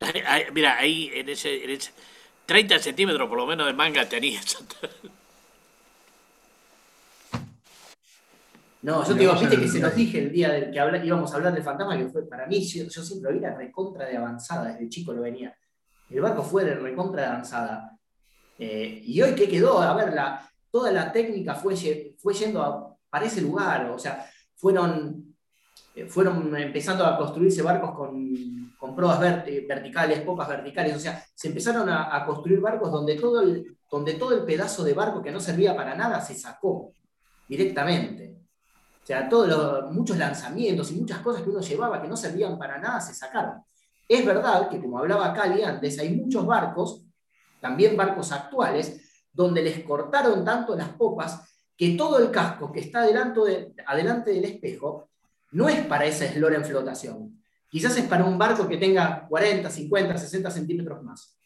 Mira, 0.52 0.78
ahí 0.78 1.10
en 1.14 1.28
ese, 1.28 1.64
en 1.64 1.70
ese 1.70 1.92
30 2.46 2.78
centímetros 2.78 3.28
por 3.28 3.38
lo 3.38 3.46
menos 3.46 3.66
de 3.66 3.72
manga 3.72 4.08
tenía. 4.08 4.40
No, 8.84 9.02
yo 9.02 9.14
te 9.14 9.20
digo, 9.20 9.32
viste 9.32 9.56
que 9.60 9.68
se 9.68 9.78
detalle. 9.78 9.96
dije 9.96 10.18
el 10.18 10.30
día 10.32 10.52
del 10.52 10.70
que 10.70 10.78
habla- 10.78 11.04
íbamos 11.04 11.32
a 11.32 11.36
hablar 11.36 11.54
del 11.54 11.62
fantasma, 11.62 11.96
que 11.96 12.08
fue 12.08 12.28
para 12.28 12.46
mí, 12.46 12.62
yo, 12.64 12.84
yo 12.84 13.02
siempre 13.02 13.30
lo 13.32 13.38
vi 13.38 13.40
la 13.42 13.54
recontra 13.54 14.06
de 14.06 14.16
avanzada, 14.16 14.72
desde 14.72 14.88
chico 14.90 15.12
lo 15.12 15.22
venía. 15.22 15.56
El 16.10 16.20
barco 16.20 16.42
fue 16.42 16.64
de 16.64 16.74
recontra 16.74 17.22
de 17.22 17.28
avanzada. 17.28 17.98
Eh, 18.58 19.00
y 19.04 19.20
hoy, 19.22 19.34
¿qué 19.34 19.48
quedó? 19.48 19.80
A 19.80 19.94
ver, 19.94 20.12
la, 20.12 20.48
toda 20.70 20.92
la 20.92 21.10
técnica 21.10 21.54
fue, 21.54 21.74
fue 22.18 22.34
yendo 22.34 22.62
a- 22.62 22.94
para 23.08 23.24
ese 23.26 23.40
lugar, 23.40 23.90
o 23.90 23.98
sea, 23.98 24.26
fueron, 24.54 25.34
eh, 25.94 26.06
fueron 26.06 26.54
empezando 26.56 27.06
a 27.06 27.16
construirse 27.16 27.62
barcos 27.62 27.92
con, 27.94 28.74
con 28.78 28.94
proas 28.94 29.18
vert- 29.20 29.66
verticales, 29.66 30.20
popas 30.20 30.48
verticales, 30.48 30.94
o 30.96 31.00
sea, 31.00 31.24
se 31.34 31.48
empezaron 31.48 31.88
a, 31.88 32.14
a 32.14 32.26
construir 32.26 32.60
barcos 32.60 32.90
donde 32.92 33.14
todo, 33.16 33.40
el, 33.40 33.76
donde 33.90 34.14
todo 34.14 34.34
el 34.36 34.44
pedazo 34.44 34.84
de 34.84 34.92
barco 34.92 35.22
que 35.22 35.32
no 35.32 35.40
servía 35.40 35.74
para 35.74 35.94
nada 35.94 36.20
se 36.20 36.34
sacó 36.34 36.92
directamente. 37.48 38.34
O 39.04 39.06
sea, 39.06 39.28
todos 39.28 39.46
los, 39.48 39.92
muchos 39.92 40.16
lanzamientos 40.16 40.90
y 40.90 40.94
muchas 40.94 41.18
cosas 41.18 41.42
que 41.42 41.50
uno 41.50 41.60
llevaba 41.60 42.00
que 42.00 42.08
no 42.08 42.16
servían 42.16 42.58
para 42.58 42.78
nada 42.78 43.02
se 43.02 43.12
sacaron. 43.12 43.62
Es 44.08 44.24
verdad 44.24 44.70
que, 44.70 44.80
como 44.80 44.98
hablaba 44.98 45.34
Cali 45.34 45.62
antes, 45.62 45.98
hay 45.98 46.16
muchos 46.16 46.46
barcos, 46.46 47.02
también 47.60 47.98
barcos 47.98 48.32
actuales, 48.32 49.26
donde 49.30 49.62
les 49.62 49.84
cortaron 49.84 50.42
tanto 50.42 50.74
las 50.74 50.88
popas 50.88 51.42
que 51.76 51.90
todo 51.96 52.18
el 52.18 52.30
casco 52.30 52.72
que 52.72 52.80
está 52.80 53.00
adelante, 53.02 53.40
de- 53.42 53.74
adelante 53.86 54.30
del 54.30 54.44
espejo 54.46 55.10
no 55.50 55.68
es 55.68 55.84
para 55.84 56.06
ese 56.06 56.24
eslora 56.24 56.56
en 56.56 56.64
flotación. 56.64 57.42
Quizás 57.68 57.98
es 57.98 58.06
para 58.06 58.24
un 58.24 58.38
barco 58.38 58.66
que 58.66 58.78
tenga 58.78 59.26
40, 59.28 59.68
50, 59.68 60.16
60 60.16 60.50
centímetros 60.50 61.02
más. 61.02 61.36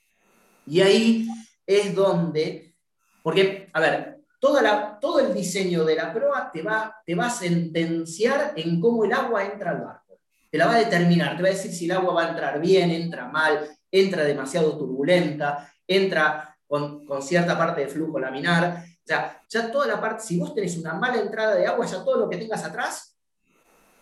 Y 0.65 0.81
ahí 0.81 1.27
es 1.67 1.93
donde, 1.93 2.77
porque, 3.21 3.69
a 3.73 3.81
ver, 3.81 4.18
toda 4.39 4.63
la, 4.63 4.99
todo 5.01 5.21
el 5.21 5.35
diseño 5.35 5.85
de 5.85 5.97
la 5.97 6.13
proa 6.13 6.51
te 6.53 6.63
va, 6.63 6.97
te 7.05 7.15
va 7.15 7.27
a 7.27 7.31
sentenciar 7.31 8.53
en 8.57 8.81
cómo 8.81 9.05
el 9.05 9.13
agua 9.13 9.45
entra 9.45 9.73
al 9.73 9.81
barco. 9.83 10.21
Te 10.51 10.59
la 10.59 10.67
va 10.67 10.75
a 10.75 10.79
determinar, 10.79 11.37
te 11.37 11.43
va 11.43 11.49
a 11.49 11.53
decir 11.53 11.73
si 11.73 11.85
el 11.85 11.93
agua 11.93 12.15
va 12.15 12.25
a 12.25 12.29
entrar 12.31 12.61
bien, 12.61 12.91
entra 12.91 13.29
mal, 13.29 13.69
entra 13.91 14.25
demasiado 14.25 14.79
turbulenta, 14.79 15.71
entra 15.87 16.57
con, 16.67 17.05
con 17.05 17.23
cierta 17.23 17.57
parte 17.57 17.83
de 17.83 17.89
flujo 17.89 18.19
laminar. 18.19 18.85
O 18.85 19.09
ya 19.49 19.71
toda 19.73 19.87
la 19.87 20.01
parte, 20.01 20.23
si 20.23 20.39
vos 20.39 20.55
tenés 20.55 20.77
una 20.77 20.95
mala 20.95 21.21
entrada 21.21 21.55
de 21.55 21.67
agua, 21.67 21.87
ya 21.87 22.05
todo 22.05 22.19
lo 22.19 22.29
que 22.29 22.37
tengas 22.37 22.65
atrás, 22.65 23.19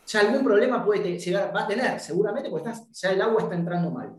ya 0.06 0.20
algún 0.20 0.44
problema 0.44 0.84
puede 0.84 1.18
llegar, 1.18 1.54
va 1.54 1.62
a 1.62 1.66
tener, 1.66 1.98
seguramente, 1.98 2.48
porque 2.48 2.70
ya 2.92 3.10
el 3.10 3.22
agua 3.22 3.42
está 3.42 3.54
entrando 3.54 3.90
mal. 3.90 4.16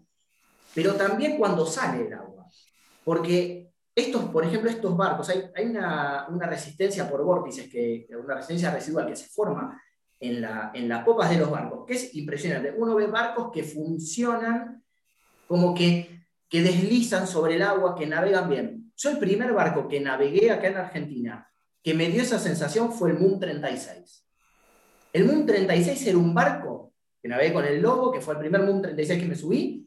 Pero 0.74 0.94
también 0.96 1.38
cuando 1.38 1.66
sale 1.66 2.06
el 2.06 2.14
agua. 2.14 2.46
Porque 3.04 3.67
estos, 3.98 4.26
por 4.26 4.46
ejemplo, 4.46 4.70
estos 4.70 4.96
barcos, 4.96 5.28
hay, 5.30 5.66
una, 5.66 6.28
resistencia 6.42 7.10
por 7.10 7.24
vórtices, 7.24 7.68
que, 7.68 8.08
una 8.24 8.36
resistencia 8.36 8.70
residual 8.72 9.08
que 9.08 9.16
se 9.16 9.28
forma 9.28 9.82
en, 10.20 10.40
la, 10.40 10.72
las 10.76 11.04
popas 11.04 11.32
de 11.32 11.38
los 11.38 11.50
barcos, 11.50 11.84
que 11.88 11.96
es 11.96 12.14
impresionante. 12.14 12.76
Uno 12.78 12.94
ve 12.94 13.08
barcos 13.08 13.50
que 13.52 13.64
funcionan 13.64 14.84
como 15.48 15.74
que, 15.74 16.28
que 16.48 16.62
deslizan 16.62 17.26
sobre 17.26 17.56
el 17.56 17.64
agua, 17.64 17.96
que 17.96 18.06
navegan 18.06 18.48
bien. 18.48 18.94
Yo 18.96 19.10
el 19.10 19.18
primer 19.18 19.52
barco 19.52 19.88
que 19.88 20.00
navegué 20.00 20.52
acá 20.52 20.68
en 20.68 20.78
Argentina, 20.78 21.50
que 21.82 21.96
me 21.96 22.08
dio 22.08 22.22
esa 22.22 22.38
sensación 22.38 22.94
fue 22.94 23.10
el 23.10 23.18
Moon 23.18 23.40
36. 23.40 24.28
El 25.12 25.26
Moon 25.26 25.44
36 25.44 26.06
era 26.06 26.18
un 26.20 26.36
barco 26.36 26.94
que 27.20 27.28
navegué 27.28 27.52
con 27.52 27.66
el 27.66 27.82
Lobo, 27.82 28.12
que 28.12 28.22
fue 28.22 28.36
el 28.36 28.42
primer 28.42 28.62
Moon 28.62 28.80
36 28.80 29.20
que 29.20 29.28
me 29.28 29.36
subí, 29.36 29.87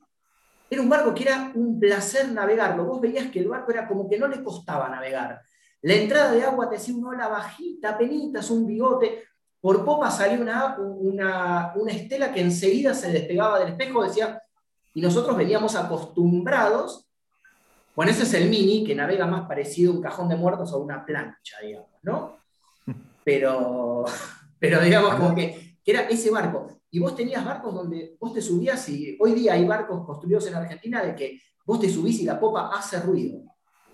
era 0.71 0.83
un 0.83 0.89
barco 0.89 1.13
que 1.13 1.25
era 1.25 1.51
un 1.53 1.81
placer 1.81 2.31
navegarlo. 2.31 2.85
Vos 2.85 3.01
veías 3.01 3.29
que 3.33 3.41
el 3.41 3.49
barco 3.49 3.73
era 3.73 3.89
como 3.89 4.09
que 4.09 4.17
no 4.17 4.29
le 4.29 4.43
costaba 4.43 4.89
navegar. 4.89 5.43
La 5.83 5.95
entrada 5.95 6.33
de 6.33 6.45
agua 6.45 6.71
te 6.71 6.77
hacía 6.77 6.95
una 6.95 7.09
ola 7.09 7.27
bajita, 7.27 7.99
penitas, 7.99 8.51
un 8.51 8.67
bigote. 8.67 9.25
Por 9.61 9.85
popa 9.85 10.11
salía 10.11 10.39
una, 10.39 10.77
una, 10.79 11.73
una 11.75 11.93
estela 11.93 12.33
que 12.33 12.41
enseguida 12.41 12.95
se 12.95 13.11
despegaba 13.11 13.59
del 13.59 13.71
espejo, 13.71 14.05
decía, 14.05 14.41
y 14.95 15.01
nosotros 15.01 15.37
veníamos 15.37 15.75
acostumbrados, 15.75 17.11
bueno, 17.97 18.13
ese 18.13 18.23
es 18.23 18.35
el 18.35 18.49
mini, 18.49 18.85
que 18.85 18.95
navega 18.95 19.27
más 19.27 19.47
parecido 19.49 19.93
a 19.93 19.97
un 19.97 20.03
cajón 20.03 20.29
de 20.29 20.37
muertos 20.37 20.73
o 20.73 20.77
a 20.77 20.81
una 20.81 21.05
plancha, 21.05 21.57
digamos, 21.63 21.91
¿no? 22.03 22.39
Pero, 23.25 24.07
pero 24.59 24.81
digamos 24.81 25.15
como 25.15 25.35
que, 25.35 25.77
que 25.85 25.91
era 25.91 26.03
ese 26.09 26.31
barco. 26.31 26.80
Y 26.91 26.99
vos 26.99 27.15
tenías 27.15 27.45
barcos 27.45 27.75
donde 27.75 28.17
vos 28.21 28.33
te 28.33 28.43
subías 28.43 28.89
y 28.89 29.17
hoy 29.21 29.33
día 29.33 29.55
hay 29.55 29.65
barcos 29.65 30.05
construidos 30.05 30.47
en 30.49 30.55
Argentina 30.55 31.03
de 31.03 31.15
que 31.15 31.41
vos 31.65 31.79
te 31.81 31.89
subís 31.89 32.21
y 32.21 32.25
la 32.25 32.39
popa 32.41 32.71
hace 32.75 33.01
ruido. 33.01 33.43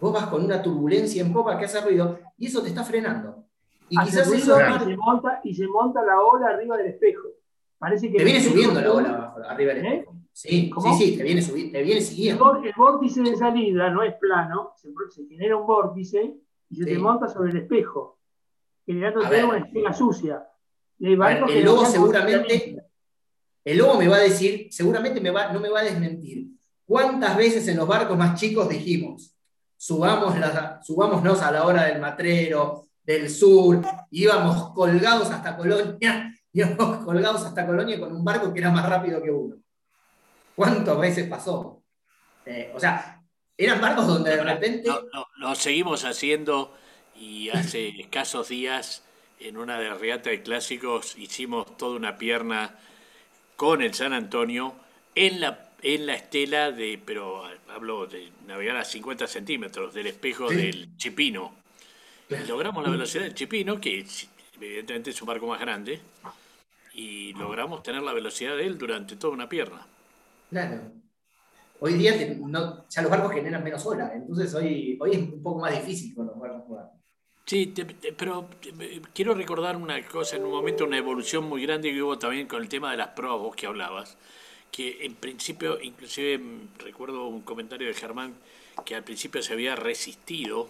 Vos 0.00 0.12
vas 0.12 0.26
con 0.26 0.44
una 0.44 0.62
turbulencia 0.62 1.22
en 1.22 1.32
popa 1.32 1.58
que 1.58 1.66
hace 1.66 1.80
ruido 1.80 2.18
y 2.38 2.46
eso 2.46 2.62
te 2.62 2.68
está 2.68 2.84
frenando. 2.84 3.44
Y 3.88 3.98
Hace 3.98 4.10
quizás 4.10 4.26
eso 4.32 4.58
y, 4.58 4.84
se 4.84 4.96
monta, 4.96 5.40
y 5.44 5.54
se 5.54 5.66
monta 5.68 6.02
la 6.02 6.20
ola 6.20 6.48
arriba 6.48 6.76
del 6.76 6.86
espejo. 6.86 7.28
Parece 7.78 8.10
que 8.10 8.18
te 8.18 8.24
viene 8.24 8.40
subiendo 8.40 8.80
la 8.80 8.92
ola 8.92 9.08
abajo, 9.10 9.38
arriba 9.46 9.74
del 9.74 9.86
¿Eh? 9.86 9.94
espejo. 9.98 10.16
Sí, 10.32 10.70
¿Cómo? 10.70 10.94
sí, 10.96 11.04
sí, 11.12 11.16
te 11.16 11.22
viene, 11.22 11.40
subi- 11.42 11.70
te 11.72 11.82
viene 11.82 12.00
siguiendo. 12.00 12.56
el 12.62 12.72
vórtice 12.76 13.22
de 13.22 13.36
salida 13.36 13.90
no 13.90 14.02
es 14.02 14.14
plano, 14.16 14.72
se, 14.76 14.88
se 15.14 15.26
genera 15.26 15.56
un 15.56 15.66
vórtice 15.66 16.34
y 16.68 16.76
se 16.76 16.84
Sí. 16.84 16.90
te 16.90 16.98
monta 16.98 17.28
sobre 17.28 17.50
el 17.52 17.56
espejo, 17.58 18.18
generando 18.84 19.20
una 19.20 19.58
estela 19.58 19.92
sucia. 19.92 20.46
Y 20.98 21.06
hay 21.06 21.14
A 21.14 21.16
ver, 21.16 21.18
barcos 21.18 21.52
el 21.52 21.64
lobo 21.64 21.84
seguramente, 21.86 22.82
el 23.66 23.78
lobo 23.78 23.98
me 23.98 24.06
va 24.06 24.18
a 24.18 24.20
decir, 24.20 24.68
seguramente 24.70 25.20
me 25.20 25.30
va, 25.30 25.52
no 25.52 25.58
me 25.58 25.68
va 25.68 25.80
a 25.80 25.84
desmentir. 25.84 26.46
¿Cuántas 26.84 27.36
veces 27.36 27.66
en 27.66 27.76
los 27.76 27.88
barcos 27.88 28.16
más 28.16 28.38
chicos 28.38 28.68
dijimos, 28.68 29.34
subamos 29.76 30.34
subámonos 30.84 31.42
a 31.42 31.50
la 31.50 31.66
hora 31.66 31.86
del 31.86 32.00
matrero, 32.00 32.86
del 33.02 33.28
sur, 33.28 33.82
íbamos 34.12 34.72
colgados 34.72 35.32
hasta 35.32 35.56
Colonia, 35.56 36.32
íbamos 36.52 37.04
colgados 37.04 37.42
hasta 37.44 37.66
Colonia 37.66 37.98
con 37.98 38.14
un 38.14 38.24
barco 38.24 38.54
que 38.54 38.60
era 38.60 38.70
más 38.70 38.88
rápido 38.88 39.20
que 39.20 39.32
uno? 39.32 39.56
¿Cuántas 40.54 40.96
veces 41.00 41.28
pasó? 41.28 41.82
Eh, 42.44 42.70
o 42.72 42.78
sea, 42.78 43.20
eran 43.56 43.80
barcos 43.80 44.06
donde 44.06 44.30
de 44.30 44.44
repente... 44.44 44.88
No, 44.88 45.00
no, 45.12 45.26
lo 45.38 45.56
seguimos 45.56 46.04
haciendo 46.04 46.72
y 47.16 47.48
hace 47.48 47.88
escasos 48.00 48.48
días 48.48 49.02
en 49.40 49.56
una 49.56 49.76
de 49.80 49.88
las 49.88 50.00
regatas 50.00 50.30
de 50.30 50.42
clásicos 50.44 51.18
hicimos 51.18 51.76
toda 51.76 51.96
una 51.96 52.16
pierna 52.16 52.78
con 53.56 53.82
el 53.82 53.94
San 53.94 54.12
Antonio 54.12 54.74
en 55.14 55.40
la, 55.40 55.70
en 55.82 56.06
la 56.06 56.14
estela 56.14 56.70
de, 56.72 57.00
pero 57.04 57.42
hablo 57.68 58.06
de 58.06 58.30
navegar 58.46 58.76
a 58.76 58.84
50 58.84 59.26
centímetros 59.26 59.94
del 59.94 60.06
espejo 60.08 60.48
Sí. 60.50 60.56
del 60.56 60.96
Chipino. 60.96 61.54
Logramos 62.48 62.84
la 62.84 62.90
velocidad 62.90 63.24
del 63.24 63.34
Chipino, 63.34 63.80
que 63.80 64.04
evidentemente 64.60 65.10
es 65.10 65.22
un 65.22 65.26
barco 65.28 65.46
más 65.46 65.60
grande, 65.60 66.00
y 66.92 67.32
logramos 67.34 67.82
tener 67.82 68.02
la 68.02 68.12
velocidad 68.12 68.56
de 68.56 68.66
él 68.66 68.78
durante 68.78 69.16
toda 69.16 69.32
una 69.32 69.48
pierna. 69.48 69.86
Claro. 70.50 70.92
Hoy 71.78 71.94
día 71.94 72.16
te- 72.16 72.34
no, 72.36 72.88
ya 72.88 73.02
los 73.02 73.10
barcos 73.10 73.32
generan 73.32 73.62
menos 73.62 73.84
ola, 73.86 74.10
entonces 74.14 74.54
hoy, 74.54 74.96
hoy 75.00 75.10
es 75.12 75.18
un 75.18 75.42
poco 75.42 75.60
más 75.60 75.72
difícil 75.78 76.14
con 76.14 76.26
los 76.26 76.38
barcos. 76.38 76.78
Sí, 77.46 77.66
te- 77.68 77.84
pero 78.12 78.48
quiero 79.14 79.34
recordar 79.34 79.76
una 79.76 80.04
cosa, 80.06 80.36
en 80.36 80.44
un 80.44 80.50
momento 80.50 80.84
una 80.84 80.98
evolución 80.98 81.44
muy 81.44 81.62
grande 81.62 81.92
que 81.92 82.02
hubo 82.02 82.18
también 82.18 82.46
con 82.48 82.60
el 82.62 82.68
tema 82.68 82.90
de 82.90 82.96
las 82.96 83.08
pruebas, 83.08 83.38
vos 83.40 83.54
que 83.56 83.66
hablabas, 83.66 84.16
que 84.72 85.04
en 85.06 85.14
principio, 85.14 85.80
inclusive 85.80 86.38
mm, 86.38 86.68
recuerdo 86.78 87.26
un 87.28 87.42
comentario 87.42 87.86
de 87.88 87.94
Germán 87.94 88.34
que 88.84 88.96
al 88.96 89.04
principio 89.04 89.42
se 89.42 89.52
había 89.52 89.76
resistido, 89.76 90.68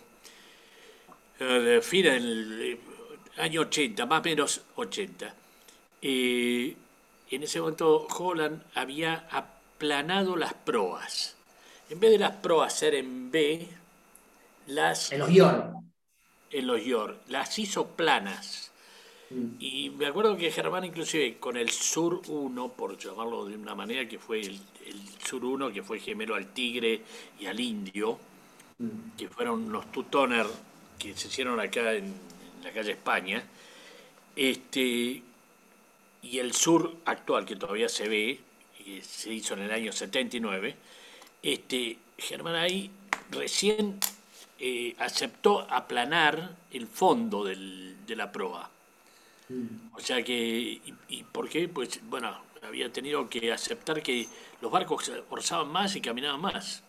eh, 1.41 1.81
fin, 1.83 2.07
el- 2.07 2.61
eh, 2.63 2.79
año 3.39 3.63
80, 3.63 4.07
más 4.07 4.21
o 4.21 4.25
menos 4.25 4.63
80. 4.77 5.35
Eh, 6.03 6.77
en 7.31 7.43
ese 7.43 7.61
momento 7.61 8.07
Holland 8.19 8.63
había 8.75 9.27
aplanado 9.31 10.37
las 10.37 10.55
proas. 10.55 11.37
En 11.91 12.01
vez 12.01 12.11
de 12.13 12.19
las 12.19 12.37
proas 12.37 12.73
ser 12.79 12.95
en 12.95 13.31
B, 13.31 13.69
las... 14.67 15.13
En 15.13 15.21
los 15.21 15.31
York. 15.31 15.86
En 16.51 16.67
los 16.67 16.85
York. 16.85 17.19
Las 17.29 17.59
hizo 17.59 17.89
planas. 17.89 18.73
Mm. 19.31 19.47
Y 19.59 19.91
me 19.91 20.07
acuerdo 20.07 20.37
que 20.37 20.51
Germán 20.51 20.85
inclusive 20.85 21.39
con 21.39 21.57
el 21.57 21.71
Sur 21.71 22.23
1, 22.29 22.73
por 22.73 22.97
llamarlo 22.97 23.45
de 23.47 23.57
una 23.57 23.75
manera, 23.75 24.09
que 24.09 24.19
fue 24.19 24.41
el, 24.41 24.61
Sur 25.25 25.45
1, 25.45 25.73
que 25.73 25.83
fue 25.83 25.99
gemelo 25.99 26.35
al 26.35 26.53
Tigre 26.53 27.03
y 27.41 27.47
al 27.47 27.59
Indio, 27.59 28.19
mm. 28.79 29.17
que 29.17 29.29
fueron 29.29 29.73
los 29.73 29.91
Tutoner 29.91 30.47
que 30.99 31.15
se 31.15 31.29
hicieron 31.29 31.61
acá 31.61 31.93
en, 31.95 32.15
la 32.63 32.73
calle 32.73 32.93
España, 32.93 33.45
este, 34.35 35.23
y 36.23 36.39
el 36.39 36.53
Sur 36.53 36.97
actual, 37.05 37.45
que 37.45 37.57
todavía 37.57 37.89
se 37.89 38.09
ve, 38.09 38.41
se 39.03 39.33
hizo 39.33 39.55
en 39.55 39.61
el 39.61 39.71
año 39.71 39.93
79, 39.93 40.75
este, 41.43 41.99
Germán 42.19 42.57
ahí 42.57 42.91
recién 43.31 43.99
eh, 44.59 44.95
aceptó 44.99 45.61
aplanar 45.71 46.57
el 46.73 46.87
fondo 46.87 47.45
del, 47.45 48.07
de 48.07 48.17
la 48.17 48.33
proa. 48.33 48.71
O 49.95 50.01
sea 50.01 50.23
que, 50.23 50.81
y, 51.09 51.23
por 51.25 51.49
qué? 51.49 51.69
Pues 51.69 52.01
bueno, 52.09 52.37
había 52.63 52.91
tenido 52.91 53.29
que 53.29 53.53
aceptar 53.53 54.03
que 54.03 54.27
los 54.61 54.73
barcos 54.73 55.11
orzaban 55.31 55.69
más 55.69 55.95
y 55.95 56.01
caminaban 56.01 56.41
más. 56.41 56.83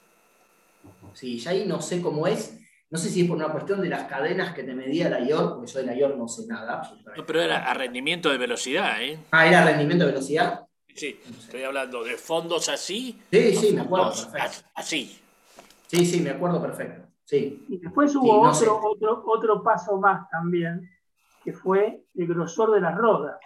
Sí, 1.14 1.38
ya 1.40 1.52
ahí 1.52 1.66
no 1.66 1.82
sé 1.82 2.02
cómo 2.02 2.26
es. 2.26 2.58
No 2.90 2.98
sé 2.98 3.10
si 3.10 3.22
es 3.22 3.28
por 3.28 3.36
una 3.36 3.52
cuestión 3.52 3.82
de 3.82 3.90
las 3.90 4.08
cadenas 4.08 4.56
que 4.56 4.64
te 4.64 4.74
medía 4.74 5.10
la 5.10 5.20
IOR, 5.20 5.56
porque 5.56 5.72
yo 5.72 5.80
de 5.80 5.86
la 5.86 5.96
IOR 5.96 6.18
no 6.18 6.28
sé 6.28 6.48
nada. 6.48 6.82
No, 7.18 7.26
pero 7.26 7.42
era 7.42 7.70
a 7.70 7.74
rendimiento 7.74 8.30
de 8.30 8.38
velocidad, 8.38 9.02
¿eh? 9.04 9.20
Ah, 9.32 9.46
era 9.46 9.66
rendimiento 9.66 10.06
de 10.06 10.12
velocidad. 10.14 10.62
Sí, 10.96 11.20
estoy 11.38 11.64
hablando 11.64 12.04
de 12.04 12.18
fondos 12.18 12.70
así. 12.70 13.20
Sí, 13.32 13.56
sí, 13.56 13.74
me 13.74 13.82
acuerdo. 13.82 14.14
Así. 14.74 15.20
Sí, 15.88 16.06
sí, 16.06 16.22
me 16.22 16.32
acuerdo 16.32 16.62
perfecto. 16.62 17.07
Sí. 17.28 17.66
Y 17.68 17.78
después 17.80 18.16
hubo 18.16 18.40
otro, 18.40 18.80
otro, 18.82 19.22
otro 19.26 19.62
paso 19.62 20.00
más 20.00 20.30
también, 20.30 20.90
que 21.44 21.52
fue 21.52 22.06
el 22.16 22.26
grosor 22.26 22.72
de 22.72 22.80
las 22.80 22.96
rodas. 22.96 23.38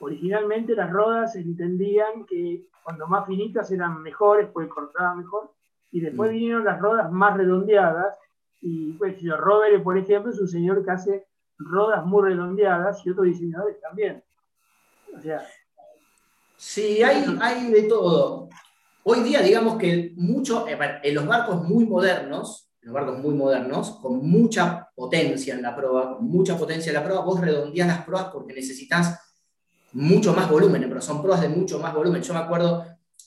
Originalmente 0.00 0.74
las 0.74 0.90
rodas 0.90 1.34
se 1.34 1.40
entendían 1.40 2.26
que 2.26 2.66
cuando 2.82 3.06
más 3.06 3.24
finitas 3.24 3.70
eran 3.70 4.02
mejores, 4.02 4.48
pues 4.52 4.68
cortaban 4.68 5.18
mejor, 5.18 5.52
y 5.92 6.00
después 6.00 6.28
mm. 6.28 6.32
vinieron 6.32 6.64
las 6.64 6.80
rodas 6.80 7.12
más 7.12 7.36
redondeadas, 7.36 8.18
y 8.60 8.94
pues 8.94 9.16
Robert, 9.22 9.80
por 9.84 9.96
ejemplo, 9.96 10.32
es 10.32 10.40
un 10.40 10.48
señor 10.48 10.84
que 10.84 10.90
hace 10.90 11.26
rodas 11.56 12.04
muy 12.04 12.30
redondeadas 12.30 13.06
y 13.06 13.10
otros 13.10 13.26
diseñadores 13.26 13.80
también. 13.80 14.24
O 15.16 15.20
sea, 15.20 15.46
sí, 16.56 17.00
hay, 17.00 17.24
hay 17.40 17.70
de 17.70 17.84
todo. 17.84 18.48
Hoy 19.04 19.20
día, 19.20 19.40
digamos 19.40 19.76
que 19.76 20.14
mucho, 20.16 20.66
en 20.66 21.14
los 21.14 21.26
barcos 21.26 21.62
muy 21.62 21.86
modernos, 21.86 22.63
los 22.84 22.92
barcos 22.92 23.18
muy 23.18 23.34
modernos, 23.34 23.98
con 24.02 24.18
mucha 24.28 24.90
potencia 24.94 25.54
en 25.54 25.62
la 25.62 25.74
prueba, 25.74 26.16
con 26.16 26.26
mucha 26.26 26.56
potencia 26.56 26.90
en 26.90 26.94
la 26.94 27.02
prueba, 27.02 27.24
vos 27.24 27.40
redondeás 27.40 27.88
las 27.88 28.04
pruebas 28.04 28.28
porque 28.30 28.52
necesitas 28.52 29.18
mucho 29.92 30.34
más 30.34 30.50
volumen, 30.50 30.84
pero 30.86 31.00
son 31.00 31.22
pruebas 31.22 31.40
de 31.40 31.48
mucho 31.48 31.78
más 31.78 31.94
volumen. 31.94 32.22
Yo 32.22 32.34
me 32.34 32.40
acuerdo 32.40 32.84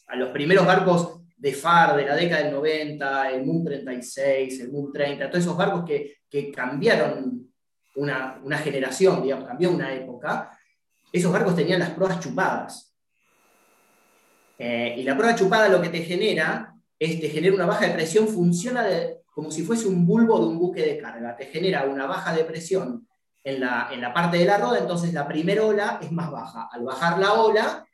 a 0.07 0.15
los 0.15 0.29
primeros 0.29 0.63
barcos 0.63 1.21
de 1.35 1.53
FAR 1.53 1.97
de 1.97 2.05
la 2.05 2.15
década 2.15 2.43
del 2.43 2.53
90, 2.53 3.31
el 3.31 3.45
Moon 3.45 3.63
36, 3.63 4.59
el 4.61 4.71
Moon 4.71 4.93
30, 4.93 5.27
todos 5.27 5.43
esos 5.43 5.57
barcos 5.57 5.83
que, 5.85 6.17
que 6.29 6.51
cambiaron 6.51 7.51
una, 7.95 8.39
una, 8.43 8.59
generación, 8.59 9.23
digamos, 9.23 9.47
cambió 9.47 9.71
una 9.71 9.91
época, 9.91 10.51
esos 11.11 11.31
barcos 11.31 11.55
tenían 11.55 11.79
las 11.79 11.91
pruebas 11.91 12.19
chupadas. 12.19 12.95
Eh, 14.59 14.95
y 14.99 15.03
la 15.03 15.17
prueba 15.17 15.35
chupada 15.35 15.67
lo 15.67 15.81
que 15.81 15.89
te 15.89 16.03
genera 16.03 16.75
es, 16.99 17.19
te 17.19 17.29
genera 17.29 17.55
una 17.55 17.65
baja 17.65 17.87
de 17.87 17.93
presión, 17.93 18.27
funciona 18.27 18.83
de, 18.83 19.17
como 19.37 19.51
si 19.51 19.61
fuese 19.61 19.87
un 19.87 20.03
bulbo 20.03 20.39
de 20.39 20.47
un 20.47 20.57
buque 20.57 20.81
de 20.81 20.97
carga. 20.97 21.35
Te 21.37 21.45
genera 21.45 21.85
una 21.85 22.07
baja 22.07 22.33
de 22.33 22.43
presión 22.43 23.07
en 23.43 23.59
la, 23.59 23.87
en 23.91 24.01
la 24.01 24.11
parte 24.11 24.37
de 24.37 24.45
la 24.45 24.57
roda, 24.57 24.79
entonces 24.79 25.13
la 25.13 25.27
primera 25.27 25.63
ola 25.63 25.99
es 26.01 26.11
más 26.11 26.31
baja. 26.31 26.67
Al 26.71 26.83
bajar 26.83 27.19
la 27.19 27.33
ola, 27.33 27.85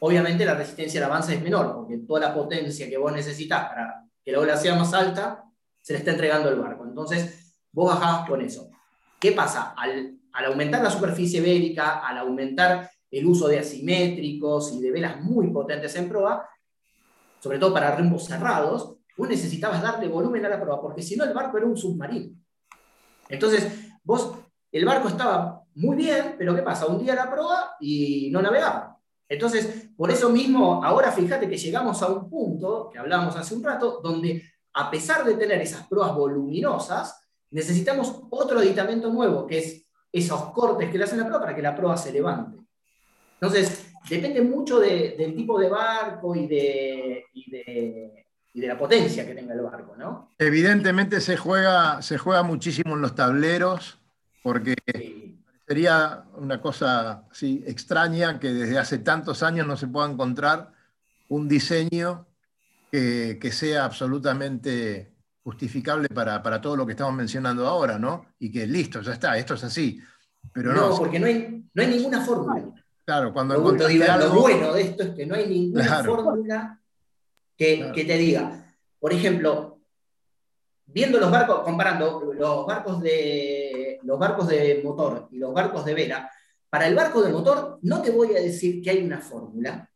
obviamente 0.00 0.44
la 0.44 0.54
resistencia 0.54 0.98
al 0.98 1.08
avance 1.08 1.36
es 1.36 1.40
menor, 1.40 1.72
porque 1.72 1.98
toda 1.98 2.18
la 2.18 2.34
potencia 2.34 2.88
que 2.88 2.98
vos 2.98 3.12
necesitas 3.12 3.68
para 3.68 4.02
que 4.24 4.32
la 4.32 4.40
ola 4.40 4.56
sea 4.56 4.74
más 4.74 4.92
alta, 4.92 5.44
se 5.80 5.92
le 5.92 6.00
está 6.00 6.10
entregando 6.10 6.48
al 6.48 6.58
barco. 6.58 6.84
Entonces, 6.84 7.54
vos 7.70 7.94
bajás 7.94 8.28
con 8.28 8.40
eso. 8.40 8.68
¿Qué 9.20 9.30
pasa? 9.30 9.74
Al, 9.76 10.18
al 10.32 10.44
aumentar 10.46 10.82
la 10.82 10.90
superficie 10.90 11.40
bélica, 11.40 12.00
al 12.00 12.18
aumentar 12.18 12.90
el 13.08 13.24
uso 13.24 13.46
de 13.46 13.60
asimétricos 13.60 14.72
y 14.72 14.80
de 14.80 14.90
velas 14.90 15.22
muy 15.22 15.46
potentes 15.52 15.94
en 15.94 16.08
proa, 16.08 16.44
sobre 17.38 17.60
todo 17.60 17.72
para 17.72 17.94
remos 17.94 18.24
cerrados, 18.24 18.97
vos 19.18 19.28
necesitabas 19.28 19.82
darle 19.82 20.06
volumen 20.06 20.46
a 20.46 20.48
la 20.48 20.60
proa, 20.60 20.80
porque 20.80 21.02
si 21.02 21.16
no 21.16 21.24
el 21.24 21.34
barco 21.34 21.58
era 21.58 21.66
un 21.66 21.76
submarino. 21.76 22.36
Entonces, 23.28 23.90
vos, 24.04 24.32
el 24.70 24.84
barco 24.84 25.08
estaba 25.08 25.64
muy 25.74 25.96
bien, 25.96 26.36
pero 26.38 26.54
¿qué 26.54 26.62
pasa? 26.62 26.86
Un 26.86 27.02
día 27.02 27.16
la 27.16 27.28
proa 27.28 27.74
y 27.80 28.30
no 28.30 28.40
navegaba. 28.40 28.96
Entonces, 29.28 29.90
por 29.96 30.12
eso 30.12 30.30
mismo, 30.30 30.84
ahora 30.84 31.10
fíjate 31.10 31.48
que 31.48 31.56
llegamos 31.56 32.00
a 32.00 32.06
un 32.06 32.30
punto, 32.30 32.88
que 32.90 32.98
hablamos 33.00 33.34
hace 33.34 33.56
un 33.56 33.64
rato, 33.64 34.00
donde 34.02 34.40
a 34.74 34.88
pesar 34.88 35.24
de 35.24 35.34
tener 35.34 35.60
esas 35.60 35.88
proas 35.88 36.14
voluminosas, 36.14 37.20
necesitamos 37.50 38.22
otro 38.30 38.60
aditamento 38.60 39.10
nuevo, 39.10 39.48
que 39.48 39.58
es 39.58 39.84
esos 40.12 40.52
cortes 40.52 40.90
que 40.90 40.96
le 40.96 41.04
hacen 41.04 41.18
la 41.18 41.26
proa 41.26 41.40
para 41.40 41.56
que 41.56 41.62
la 41.62 41.74
proa 41.74 41.96
se 41.96 42.12
levante. 42.12 42.56
Entonces, 43.40 43.90
depende 44.08 44.42
mucho 44.42 44.78
del 44.78 45.34
tipo 45.34 45.58
de 45.58 45.68
barco 45.68 46.36
y 46.36 46.46
de 46.46 48.27
la 48.66 48.78
potencia 48.78 49.26
que 49.26 49.34
tenga 49.34 49.54
el 49.54 49.60
barco, 49.60 49.94
¿no? 49.96 50.32
Evidentemente 50.38 51.20
se 51.20 51.36
juega, 51.36 52.02
se 52.02 52.18
juega 52.18 52.42
muchísimo 52.42 52.94
en 52.94 53.02
los 53.02 53.14
tableros, 53.14 53.98
porque 54.42 54.74
sería 55.66 56.24
una 56.36 56.60
cosa 56.60 57.24
así 57.30 57.62
extraña 57.66 58.40
que 58.40 58.52
desde 58.52 58.78
hace 58.78 58.98
tantos 58.98 59.42
años 59.42 59.66
no 59.66 59.76
se 59.76 59.86
pueda 59.86 60.10
encontrar 60.10 60.72
un 61.28 61.46
diseño 61.46 62.26
que, 62.90 63.50
sea 63.52 63.84
absolutamente 63.84 65.12
justificable 65.42 66.08
para, 66.08 66.60
todo 66.60 66.76
lo 66.76 66.86
que 66.86 66.92
estamos 66.92 67.14
mencionando 67.14 67.66
ahora, 67.66 67.98
¿no? 67.98 68.26
Y 68.38 68.50
que 68.50 68.66
listo, 68.66 69.00
ya 69.02 69.12
está, 69.12 69.36
esto 69.36 69.54
es 69.54 69.64
así. 69.64 70.00
Pero 70.52 70.72
no, 70.72 70.96
porque 70.96 71.18
no 71.18 71.26
hay, 71.26 71.64
no 71.74 71.82
hay 71.82 71.88
ninguna 71.88 72.24
fórmula. 72.24 72.64
Claro, 73.04 73.32
cuando 73.32 73.54
lo, 73.54 73.72
lo, 73.72 74.40
bueno 74.40 74.72
de 74.74 74.82
esto 74.82 75.02
es 75.02 75.10
que 75.10 75.26
no 75.26 75.34
hay 75.34 75.48
ninguna 75.48 76.04
fórmula 76.04 76.77
que, 77.58 78.04
te 78.06 78.16
diga, 78.16 78.74
por 79.00 79.12
ejemplo, 79.12 79.80
viendo 80.86 81.18
los 81.18 81.30
barcos, 81.30 81.60
comparando 81.64 82.32
los 82.32 82.66
barcos 82.66 83.02
de, 83.02 83.98
los 84.04 84.18
barcos 84.18 84.46
de 84.48 84.80
motor 84.84 85.28
y 85.32 85.38
los 85.38 85.52
barcos 85.52 85.84
de 85.84 85.94
vela, 85.94 86.30
para 86.70 86.86
el 86.86 86.94
barco 86.94 87.20
de 87.20 87.32
motor 87.32 87.78
no 87.82 88.00
te 88.00 88.10
voy 88.10 88.36
a 88.36 88.40
decir 88.40 88.80
que 88.80 88.90
hay 88.90 89.04
una 89.04 89.20
fórmula, 89.20 89.90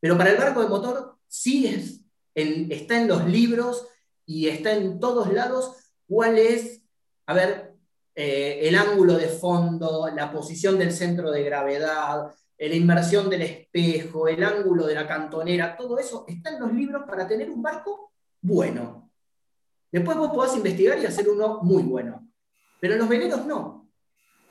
pero 0.00 0.16
para 0.16 0.30
el 0.30 0.38
barco 0.38 0.62
de 0.62 0.68
motor 0.68 1.16
sí 1.26 1.66
es, 1.66 2.00
está 2.34 2.98
en 2.98 3.08
los 3.08 3.26
libros 3.26 3.86
y 4.24 4.48
está 4.48 4.72
en 4.72 4.98
todos 4.98 5.30
lados 5.32 5.76
cuál 6.06 6.38
es, 6.38 6.82
a 7.26 7.34
ver, 7.34 7.74
eh, 8.14 8.60
el 8.62 8.76
ángulo 8.76 9.14
de 9.18 9.28
fondo, 9.28 10.08
la 10.14 10.32
posición 10.32 10.78
del 10.78 10.92
centro 10.92 11.30
de 11.30 11.42
gravedad, 11.42 12.32
la 12.58 12.74
inmersión 12.74 13.30
del 13.30 13.42
espejo, 13.42 14.26
el 14.26 14.42
ángulo 14.42 14.86
de 14.86 14.94
la 14.94 15.06
cantonera, 15.06 15.76
todo 15.76 15.98
eso 15.98 16.24
está 16.26 16.50
en 16.50 16.60
los 16.60 16.72
libros 16.72 17.04
para 17.06 17.26
tener 17.26 17.48
un 17.50 17.62
barco 17.62 18.12
bueno. 18.40 19.10
Después 19.92 20.16
vos 20.16 20.32
podés 20.32 20.56
investigar 20.56 20.98
y 20.98 21.06
hacer 21.06 21.28
uno 21.28 21.60
muy 21.62 21.82
bueno. 21.84 22.28
Pero 22.80 22.94
en 22.94 23.00
los 23.00 23.08
veleros 23.08 23.46
no. 23.46 23.88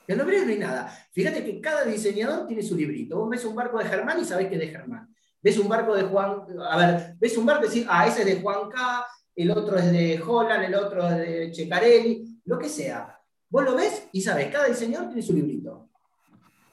En 0.08 0.18
los 0.18 0.26
veleros 0.26 0.48
no 0.48 0.54
hay 0.54 0.60
nada. 0.60 1.08
Fíjate 1.12 1.44
que 1.44 1.60
cada 1.60 1.84
diseñador 1.84 2.48
tiene 2.48 2.64
su 2.64 2.76
librito. 2.76 3.20
Vos 3.20 3.30
ves 3.30 3.44
un 3.46 3.56
barco 3.56 3.78
de 3.78 3.86
Germán 3.86 4.20
y 4.22 4.26
sabés 4.26 4.48
que 4.48 4.56
es 4.56 4.62
de 4.62 4.68
Germán. 4.70 5.14
Ves 5.42 5.58
un 5.60 5.68
barco 5.68 5.96
de 5.96 6.04
Juan, 6.04 6.44
a 6.70 6.78
ver, 6.78 7.16
ves 7.20 7.38
un 7.38 7.46
barco 7.46 7.66
y 7.66 7.68
decís, 7.68 7.86
ah, 7.90 8.08
ese 8.08 8.22
es 8.22 8.26
de 8.26 8.42
Juan 8.42 8.70
K., 8.70 9.06
el 9.36 9.52
otro 9.52 9.78
es 9.78 9.92
de 9.92 10.20
Holland, 10.26 10.64
el 10.64 10.76
otro 10.76 11.08
es 11.08 11.18
de 11.18 11.52
Checarelli, 11.52 12.42
lo 12.46 12.58
que 12.58 12.70
sea. 12.70 13.20
Vos 13.50 13.64
lo 13.64 13.76
ves 13.76 14.08
y 14.12 14.22
sabés, 14.22 14.52
cada 14.52 14.66
diseñador 14.66 15.08
tiene 15.08 15.22
su 15.22 15.34
librito. 15.34 15.87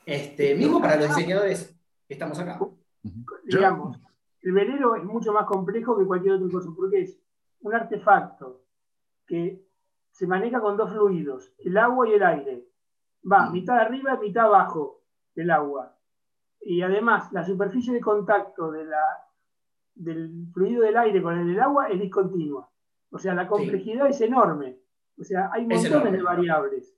Este, 0.07 0.55
mismo 0.55 0.81
para 0.81 0.97
los 0.97 1.09
diseñadores 1.09 1.75
que 2.07 2.15
estamos 2.15 2.39
acá. 2.39 2.59
Digamos, 3.45 3.99
el 4.43 4.53
velero 4.53 4.95
es 4.97 5.05
mucho 5.05 5.33
más 5.33 5.47
complejo 5.47 5.97
que 5.99 6.05
cualquier 6.05 6.35
otro 6.35 6.51
cosa, 6.51 6.71
porque 6.77 7.03
es 7.03 7.19
un 7.61 7.75
artefacto 7.75 8.63
que 9.27 9.65
se 10.11 10.27
maneja 10.27 10.61
con 10.61 10.77
dos 10.77 10.91
fluidos, 10.93 11.53
el 11.59 11.77
agua 11.79 12.09
y 12.09 12.13
el 12.13 12.23
aire. 12.23 12.69
Va 13.31 13.51
mitad 13.51 13.79
arriba 13.79 14.15
y 14.15 14.27
mitad 14.27 14.45
abajo 14.45 15.01
del 15.35 15.51
agua. 15.51 15.97
Y 16.61 16.83
además, 16.83 17.33
la 17.33 17.45
superficie 17.45 17.93
de 17.93 18.01
contacto 18.01 18.71
de 18.71 18.85
la, 18.85 19.03
del 19.95 20.47
fluido 20.53 20.83
del 20.83 20.97
aire 20.97 21.23
con 21.23 21.39
el 21.39 21.47
del 21.47 21.61
agua 21.61 21.89
es 21.89 22.01
discontinua. 22.01 22.71
O 23.11 23.19
sea, 23.19 23.35
la 23.35 23.47
complejidad 23.47 24.09
es 24.09 24.21
enorme. 24.21 24.79
O 25.19 25.25
sea, 25.25 25.51
hay 25.53 25.67
montones 25.67 26.13
de 26.13 26.23
variables. 26.23 26.95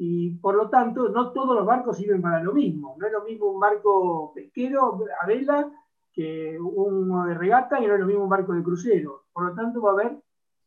Y 0.00 0.30
por 0.30 0.54
lo 0.54 0.70
tanto 0.70 1.08
no 1.08 1.32
todos 1.32 1.56
los 1.56 1.66
barcos 1.66 1.96
sirven 1.96 2.22
para 2.22 2.40
lo 2.40 2.52
mismo. 2.52 2.94
No 2.98 3.06
es 3.06 3.12
lo 3.12 3.24
mismo 3.24 3.46
un 3.46 3.58
barco 3.58 4.32
pesquero 4.32 5.04
a 5.20 5.26
vela 5.26 5.68
que 6.12 6.56
uno 6.56 7.26
de 7.26 7.34
regata 7.34 7.80
y 7.80 7.86
no 7.88 7.94
es 7.94 8.00
lo 8.00 8.06
mismo 8.06 8.22
un 8.22 8.28
barco 8.30 8.52
de 8.52 8.62
crucero. 8.62 9.24
Por 9.32 9.48
lo 9.48 9.54
tanto 9.56 9.82
va 9.82 9.90
a 9.90 9.92
haber 9.94 10.12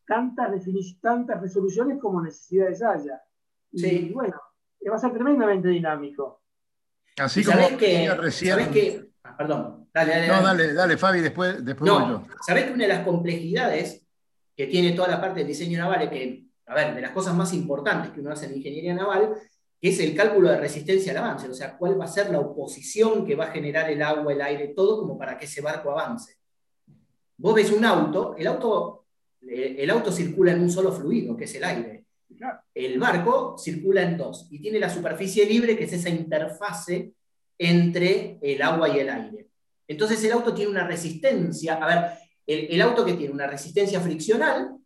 tantas, 0.06 0.50
tantas 1.00 1.40
resoluciones 1.40 1.98
como 1.98 2.20
necesidades 2.20 2.82
haya. 2.82 3.22
Y 3.70 4.12
bueno, 4.12 4.38
va 4.90 4.96
a 4.96 4.98
ser 4.98 5.14
tremendamente 5.14 5.68
dinámico. 5.68 6.42
Así 7.16 7.42
como 7.42 7.78
que, 7.78 8.14
recién... 8.14 8.70
que, 8.70 9.12
ah, 9.24 9.34
perdón, 9.34 9.88
dale, 9.94 10.12
dale. 10.12 10.28
No, 10.28 10.42
dale, 10.42 10.74
dale, 10.74 10.96
Fabi, 10.98 11.20
después, 11.20 11.64
después 11.64 11.90
no, 11.90 12.06
yo. 12.06 12.22
¿Sabés 12.42 12.66
que 12.66 12.72
una 12.74 12.84
de 12.84 12.88
las 12.88 13.04
complejidades 13.04 14.06
que 14.54 14.66
tiene 14.66 14.92
toda 14.92 15.08
la 15.08 15.22
parte 15.22 15.38
del 15.38 15.48
diseño 15.48 15.78
naval 15.78 16.02
es 16.02 16.10
que, 16.10 16.51
a 16.66 16.74
ver, 16.74 16.94
de 16.94 17.00
las 17.00 17.10
cosas 17.12 17.34
más 17.34 17.52
importantes 17.52 18.10
que 18.10 18.20
uno 18.20 18.32
hace 18.32 18.46
en 18.46 18.56
ingeniería 18.56 18.94
naval, 18.94 19.34
es 19.80 19.98
el 19.98 20.14
cálculo 20.14 20.48
de 20.48 20.58
resistencia 20.58 21.10
al 21.12 21.18
avance, 21.18 21.48
o 21.48 21.54
sea, 21.54 21.76
cuál 21.76 22.00
va 22.00 22.04
a 22.04 22.08
ser 22.08 22.30
la 22.30 22.38
oposición 22.38 23.26
que 23.26 23.34
va 23.34 23.46
a 23.46 23.50
generar 23.50 23.90
el 23.90 24.00
agua, 24.00 24.32
el 24.32 24.40
aire, 24.40 24.68
todo, 24.68 24.98
como 24.98 25.18
para 25.18 25.36
que 25.36 25.46
ese 25.46 25.60
barco 25.60 25.90
avance. 25.90 26.36
Vos 27.36 27.54
ves 27.54 27.72
un 27.72 27.84
auto, 27.84 28.36
el 28.38 28.46
auto, 28.46 29.06
eh, 29.42 29.76
el 29.78 29.90
auto 29.90 30.12
circula 30.12 30.52
en 30.52 30.60
un 30.60 30.70
solo 30.70 30.92
fluido, 30.92 31.36
que 31.36 31.44
es 31.44 31.54
el 31.56 31.64
aire. 31.64 32.04
El 32.74 32.98
barco 32.98 33.56
circula 33.58 34.02
en 34.02 34.16
dos 34.16 34.48
y 34.50 34.60
tiene 34.60 34.78
la 34.78 34.88
superficie 34.88 35.44
libre, 35.46 35.76
que 35.76 35.84
es 35.84 35.92
esa 35.92 36.08
interfase 36.08 37.12
entre 37.58 38.38
el 38.40 38.62
agua 38.62 38.88
y 38.88 39.00
el 39.00 39.10
aire. 39.10 39.48
Entonces 39.86 40.22
el 40.24 40.32
auto 40.32 40.54
tiene 40.54 40.70
una 40.70 40.86
resistencia, 40.86 41.74
a 41.74 41.86
ver, 41.86 42.18
el, 42.46 42.80
auto 42.80 43.04
que 43.04 43.14
tiene 43.14 43.32
una 43.32 43.46
resistencia 43.46 44.00
friccional, 44.00 44.76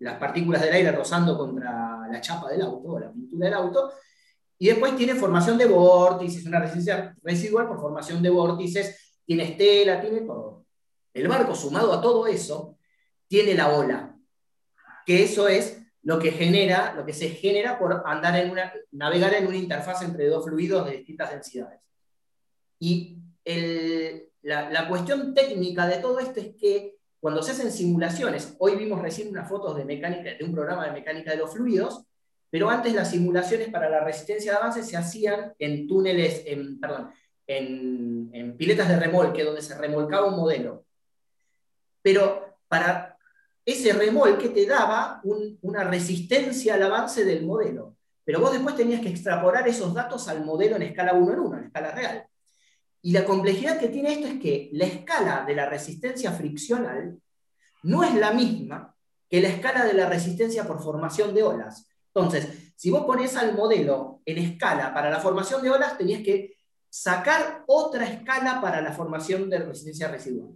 las 0.00 0.18
partículas 0.18 0.62
del 0.62 0.74
aire 0.74 0.92
rozando 0.92 1.36
contra 1.36 2.06
la 2.10 2.20
chapa 2.20 2.50
del 2.50 2.62
auto 2.62 2.88
o 2.88 2.98
la 2.98 3.12
pintura 3.12 3.46
del 3.46 3.54
auto, 3.54 3.92
y 4.58 4.68
después 4.68 4.96
tiene 4.96 5.14
formación 5.14 5.58
de 5.58 5.66
vórtices, 5.66 6.46
una 6.46 6.60
resistencia 6.60 7.14
residual 7.22 7.66
por 7.68 7.80
formación 7.80 8.22
de 8.22 8.30
vórtices, 8.30 9.16
tiene 9.24 9.44
estela, 9.44 10.00
tiene 10.00 10.20
todo. 10.20 10.64
El 11.12 11.28
barco, 11.28 11.54
sumado 11.54 11.92
a 11.92 12.00
todo 12.00 12.26
eso, 12.26 12.78
tiene 13.26 13.54
la 13.54 13.74
ola, 13.76 14.16
que 15.04 15.22
eso 15.22 15.48
es 15.48 15.80
lo 16.02 16.18
que 16.18 16.30
genera, 16.30 16.94
lo 16.94 17.04
que 17.04 17.12
se 17.12 17.30
genera 17.30 17.78
por 17.78 18.02
andar 18.06 18.36
en 18.36 18.50
una, 18.50 18.72
navegar 18.92 19.34
en 19.34 19.46
una 19.46 19.56
interfaz 19.56 20.02
entre 20.02 20.26
dos 20.26 20.44
fluidos 20.44 20.86
de 20.86 20.98
distintas 20.98 21.30
densidades. 21.30 21.80
Y 22.78 23.18
la, 24.42 24.70
la, 24.70 24.88
cuestión 24.88 25.32
técnica 25.32 25.86
de 25.86 25.98
todo 25.98 26.18
esto 26.18 26.40
es 26.40 26.54
que 26.56 26.93
cuando 27.24 27.42
se 27.42 27.52
hacen 27.52 27.72
simulaciones, 27.72 28.54
hoy 28.58 28.76
vimos 28.76 29.00
recién 29.00 29.30
unas 29.30 29.48
fotos 29.48 29.74
de, 29.78 29.86
mecánica, 29.86 30.34
de 30.34 30.44
un 30.44 30.52
programa 30.52 30.84
de 30.84 30.92
mecánica 30.92 31.30
de 31.30 31.38
los 31.38 31.54
fluidos, 31.54 32.04
pero 32.50 32.68
antes 32.68 32.92
las 32.92 33.12
simulaciones 33.12 33.70
para 33.70 33.88
la 33.88 34.04
resistencia 34.04 34.52
de 34.52 34.58
avance 34.58 34.82
se 34.82 34.94
hacían 34.94 35.54
en 35.58 35.88
túneles, 35.88 36.42
en, 36.44 36.78
perdón, 36.78 37.08
en, 37.46 38.54
piletas 38.58 38.90
de 38.90 39.00
remolque, 39.00 39.42
donde 39.42 39.62
se 39.62 39.74
remolcaba 39.78 40.26
un 40.26 40.36
modelo. 40.36 40.84
Pero 42.02 42.58
para 42.68 43.16
ese 43.64 43.94
remolque 43.94 44.50
te 44.50 44.66
daba 44.66 45.22
una 45.62 45.82
resistencia 45.84 46.74
al 46.74 46.82
avance 46.82 47.24
del 47.24 47.46
modelo. 47.46 47.96
Pero 48.22 48.40
vos 48.40 48.52
después 48.52 48.76
tenías 48.76 49.00
que 49.00 49.08
extrapolar 49.08 49.66
esos 49.66 49.94
datos 49.94 50.28
al 50.28 50.44
modelo 50.44 50.76
en 50.76 50.82
escala 50.82 51.14
1 51.14 51.32
en 51.32 51.38
1, 51.38 51.56
en 51.56 51.64
escala 51.64 51.90
real. 51.92 52.26
Y 53.04 53.12
la 53.12 53.26
complejidad 53.26 53.78
que 53.78 53.88
tiene 53.88 54.14
esto 54.14 54.26
es 54.26 54.40
que 54.40 54.70
la 54.72 54.86
escala 54.86 55.44
de 55.46 55.54
la 55.54 55.68
resistencia 55.68 56.32
friccional 56.32 57.20
no 57.82 58.02
es 58.02 58.14
la 58.14 58.32
misma 58.32 58.96
que 59.28 59.42
la 59.42 59.48
escala 59.48 59.84
de 59.84 59.92
la 59.92 60.08
resistencia 60.08 60.66
por 60.66 60.82
formación 60.82 61.34
de 61.34 61.42
olas. 61.42 61.86
Entonces, 62.14 62.72
si 62.74 62.90
vos 62.90 63.04
pones 63.04 63.36
al 63.36 63.54
modelo 63.54 64.22
en 64.24 64.38
escala 64.38 64.94
para 64.94 65.10
la 65.10 65.20
formación 65.20 65.60
de 65.60 65.68
olas, 65.68 65.98
tenías 65.98 66.22
que 66.22 66.56
sacar 66.88 67.64
otra 67.66 68.06
escala 68.06 68.62
para 68.62 68.80
la 68.80 68.92
formación 68.92 69.50
de 69.50 69.58
resistencia 69.58 70.08
residual. 70.08 70.54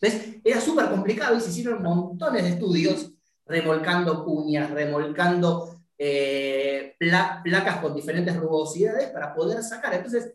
Entonces, 0.00 0.40
era 0.42 0.60
súper 0.60 0.90
complicado 0.90 1.36
y 1.36 1.40
se 1.40 1.50
hicieron 1.50 1.80
montones 1.80 2.42
de 2.42 2.48
estudios 2.48 3.12
remolcando 3.46 4.24
cuñas, 4.24 4.68
remolcando 4.68 5.84
eh, 5.96 6.96
placas 6.98 7.76
con 7.76 7.94
diferentes 7.94 8.36
rugosidades 8.36 9.10
para 9.10 9.32
poder 9.32 9.62
sacar. 9.62 9.94
Entonces, 9.94 10.34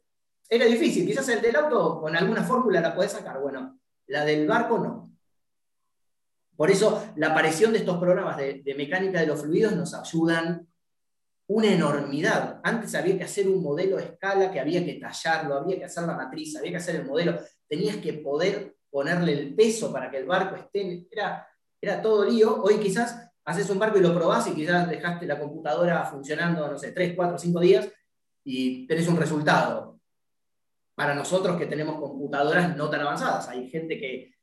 era 0.50 0.66
difícil. 0.66 1.06
Quizás 1.06 1.28
el 1.30 1.42
del 1.42 1.56
auto 1.56 2.02
con 2.02 2.16
alguna 2.16 2.44
fórmula 2.44 2.82
la 2.82 2.94
podés 2.94 3.12
sacar. 3.12 3.40
Bueno, 3.40 3.80
la 4.08 4.26
del 4.26 4.48
barco 4.48 4.78
no. 4.78 5.12
Por 6.56 6.70
eso 6.70 7.12
la 7.16 7.28
aparición 7.28 7.74
de 7.74 7.80
estos 7.80 7.98
programas 7.98 8.38
de, 8.38 8.74
mecánica 8.78 9.20
de 9.20 9.28
los 9.28 9.42
fluidos 9.42 9.74
nos 9.74 9.94
ayudan 9.94 10.68
una 11.48 11.68
enormidad. 11.68 12.62
Antes 12.64 12.96
había 12.96 13.18
que 13.18 13.24
hacer 13.24 13.48
un 13.50 13.62
modelo 13.62 13.98
a 13.98 14.02
escala, 14.02 14.52
que 14.52 14.60
había 14.60 14.86
que 14.86 14.94
tallarlo, 14.94 15.56
había 15.56 15.78
que 15.78 15.86
hacer 15.86 16.04
la 16.04 16.16
matriz, 16.16 16.56
había 16.56 16.72
que 16.72 16.78
hacer 16.78 16.98
el 16.98 17.06
modelo. 17.06 17.40
Tenías 17.68 17.98
que 17.98 18.14
poder 18.14 18.76
ponerle 18.90 19.34
el 19.34 19.56
peso 19.56 19.92
para 19.92 20.10
que 20.12 20.18
el 20.18 20.26
barco 20.26 20.56
esté. 20.56 21.08
Era, 21.12 21.48
era 21.82 22.02
todo 22.02 22.24
lío. 22.24 22.62
Hoy 22.62 22.78
quizás 22.78 23.30
haces 23.46 23.70
un 23.70 23.80
barco 23.80 23.98
y 23.98 24.02
lo 24.02 24.14
probás 24.14 24.48
y 24.48 24.54
quizás 24.54 24.88
dejaste 24.88 25.26
la 25.26 25.40
computadora 25.40 26.06
funcionando, 26.06 26.68
no 26.68 26.78
sé, 26.78 26.92
3, 26.92 27.14
4, 27.16 27.38
5 27.38 27.60
días 27.60 27.90
y 28.44 28.88
tenés 28.88 29.08
un 29.08 29.18
resultado. 29.18 29.93
Para 30.96 31.16
nosotros 31.16 31.58
que 31.58 31.66
tenemos 31.66 32.00
computadoras 32.00 32.76
no 32.76 32.90
tan 32.90 33.02
avanzadas, 33.02 33.50
hay 33.50 33.70
gente 33.70 33.98
que, 33.98 34.36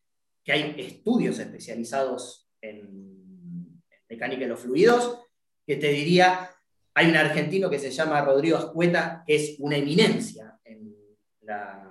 que 0.42 0.52
hay 0.52 0.74
estudios 0.78 1.38
especializados 1.38 2.50
en, 2.60 3.82
mecánica 4.08 4.42
de 4.42 4.48
los 4.48 4.60
fluidos, 4.60 5.20
que 5.64 5.76
te 5.76 5.88
diría, 5.88 6.50
hay 6.94 7.08
un 7.08 7.16
argentino 7.16 7.70
que 7.70 7.78
se 7.78 7.92
llama 7.92 8.22
Rodrigo 8.22 8.56
Ascueta, 8.56 9.22
que 9.24 9.36
es 9.36 9.56
una 9.60 9.76
eminencia 9.76 10.58
en 10.64 10.96
la 11.42 11.90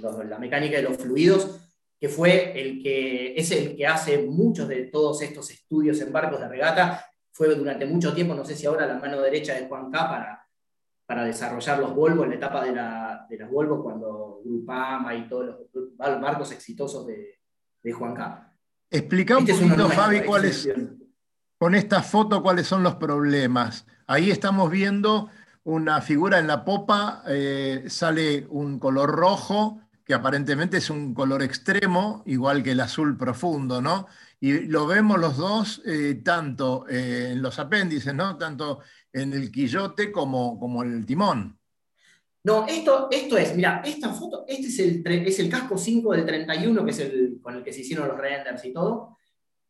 la 0.00 0.38
mecánica 0.38 0.76
de 0.76 0.82
los 0.82 0.96
fluidos, 0.96 1.60
que 1.98 2.08
fue 2.08 2.58
el 2.60 2.82
que 2.82 3.34
es 3.36 3.50
el 3.50 3.76
que 3.76 3.86
hace 3.86 4.18
muchos 4.18 4.68
de 4.68 4.84
todos 4.86 5.22
estos 5.22 5.50
estudios 5.50 6.00
en 6.00 6.12
barcos 6.12 6.40
de 6.40 6.48
regata. 6.48 7.06
Fue 7.32 7.54
durante 7.54 7.86
mucho 7.86 8.14
tiempo, 8.14 8.34
no 8.34 8.44
sé 8.44 8.54
si 8.54 8.66
ahora 8.66 8.86
la 8.86 8.98
mano 8.98 9.20
derecha 9.20 9.54
de 9.54 9.66
Juan 9.66 9.90
K 9.90 10.08
para, 10.08 10.46
para 11.06 11.24
desarrollar 11.24 11.78
los 11.78 11.94
Volvo 11.94 12.24
en 12.24 12.30
la 12.30 12.36
etapa 12.36 12.64
de, 12.64 12.72
la, 12.72 13.03
de 13.28 13.38
los 13.38 13.50
Volvo, 13.50 13.82
cuando 13.82 14.40
Grupama 14.44 15.14
y 15.14 15.28
todos 15.28 15.46
los 15.72 15.98
barcos 15.98 16.52
exitosos 16.52 17.06
de, 17.06 17.40
de 17.82 17.92
Juan 17.92 18.14
K. 18.14 18.52
Explica 18.90 19.38
un 19.38 19.48
este 19.48 19.64
poquito, 19.64 19.88
Fabi, 19.88 20.22
cuáles, 20.22 20.68
con 21.58 21.74
esta 21.74 22.02
foto 22.02 22.42
cuáles 22.42 22.66
son 22.66 22.82
los 22.82 22.94
problemas. 22.96 23.86
Ahí 24.06 24.30
estamos 24.30 24.70
viendo 24.70 25.30
una 25.64 26.00
figura 26.00 26.38
en 26.38 26.46
la 26.46 26.64
popa, 26.64 27.22
eh, 27.26 27.84
sale 27.88 28.46
un 28.50 28.78
color 28.78 29.10
rojo, 29.10 29.80
que 30.04 30.14
aparentemente 30.14 30.76
es 30.76 30.90
un 30.90 31.14
color 31.14 31.42
extremo, 31.42 32.22
igual 32.26 32.62
que 32.62 32.72
el 32.72 32.80
azul 32.80 33.16
profundo, 33.16 33.80
¿no? 33.80 34.06
Y 34.38 34.66
lo 34.66 34.86
vemos 34.86 35.18
los 35.18 35.38
dos 35.38 35.82
eh, 35.86 36.20
tanto 36.22 36.86
eh, 36.88 37.30
en 37.32 37.40
los 37.40 37.58
apéndices, 37.58 38.14
¿no? 38.14 38.36
Tanto 38.36 38.80
en 39.10 39.32
el 39.32 39.50
quillote 39.50 40.12
como, 40.12 40.58
como 40.60 40.82
en 40.82 40.92
el 40.92 41.06
timón. 41.06 41.58
No, 42.44 42.66
esto, 42.66 43.08
esto 43.10 43.38
es, 43.38 43.56
mira, 43.56 43.82
esta 43.84 44.10
foto, 44.10 44.44
este 44.46 44.66
es 44.66 44.78
el, 44.78 45.02
es 45.06 45.38
el 45.38 45.48
casco 45.48 45.78
5 45.78 46.12
del 46.12 46.26
31, 46.26 46.84
que 46.84 46.90
es 46.90 46.98
el 47.00 47.38
con 47.40 47.56
el 47.56 47.64
que 47.64 47.72
se 47.72 47.80
hicieron 47.80 48.06
los 48.06 48.18
renders 48.18 48.64
y 48.64 48.72
todo. 48.72 49.16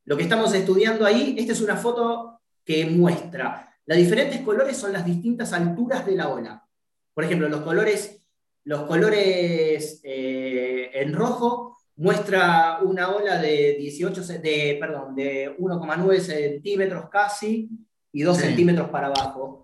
Lo 0.04 0.16
que 0.16 0.24
estamos 0.24 0.52
estudiando 0.52 1.06
ahí, 1.06 1.36
esta 1.38 1.52
es 1.52 1.60
una 1.60 1.76
foto 1.76 2.40
que 2.64 2.86
muestra 2.86 3.74
las 3.86 3.98
diferentes 3.98 4.40
colores 4.40 4.76
son 4.76 4.92
las 4.92 5.04
distintas 5.04 5.52
alturas 5.52 6.06
de 6.06 6.16
la 6.16 6.28
ola. 6.28 6.66
Por 7.12 7.24
ejemplo, 7.24 7.48
los 7.48 7.60
colores 7.60 8.20
los 8.66 8.84
colores 8.84 10.00
eh, 10.02 10.90
en 10.94 11.12
rojo 11.12 11.76
muestra 11.96 12.78
una 12.80 13.10
ola 13.10 13.38
de 13.38 13.76
18, 13.78 14.22
de, 14.38 14.78
perdón, 14.80 15.14
de 15.14 15.54
1,9 15.58 16.18
centímetros 16.20 17.10
casi 17.10 17.68
y 18.10 18.22
2 18.22 18.36
centímetros 18.38 18.88
para 18.88 19.08
abajo. 19.08 19.63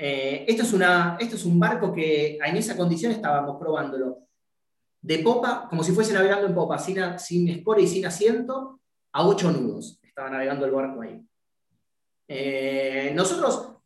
Eh, 0.00 0.44
esto, 0.46 0.62
es 0.62 0.72
una, 0.72 1.16
esto 1.18 1.34
es 1.34 1.44
un 1.44 1.58
barco 1.58 1.92
que 1.92 2.38
en 2.38 2.56
esa 2.56 2.76
condición 2.76 3.10
estábamos 3.10 3.58
probándolo. 3.58 4.20
De 5.00 5.18
popa, 5.18 5.66
como 5.68 5.82
si 5.82 5.92
fuese 5.92 6.12
navegando 6.12 6.46
en 6.46 6.54
popa, 6.54 6.78
sin, 6.78 7.18
sin 7.18 7.48
escore 7.48 7.82
y 7.82 7.88
sin 7.88 8.06
asiento, 8.06 8.80
a 9.12 9.26
8 9.26 9.50
nudos. 9.50 9.98
Estaba 10.02 10.30
navegando 10.30 10.66
el 10.66 10.70
barco 10.70 11.02
ahí. 11.02 11.20
Eh, 12.28 13.12
nosotros 13.14 13.78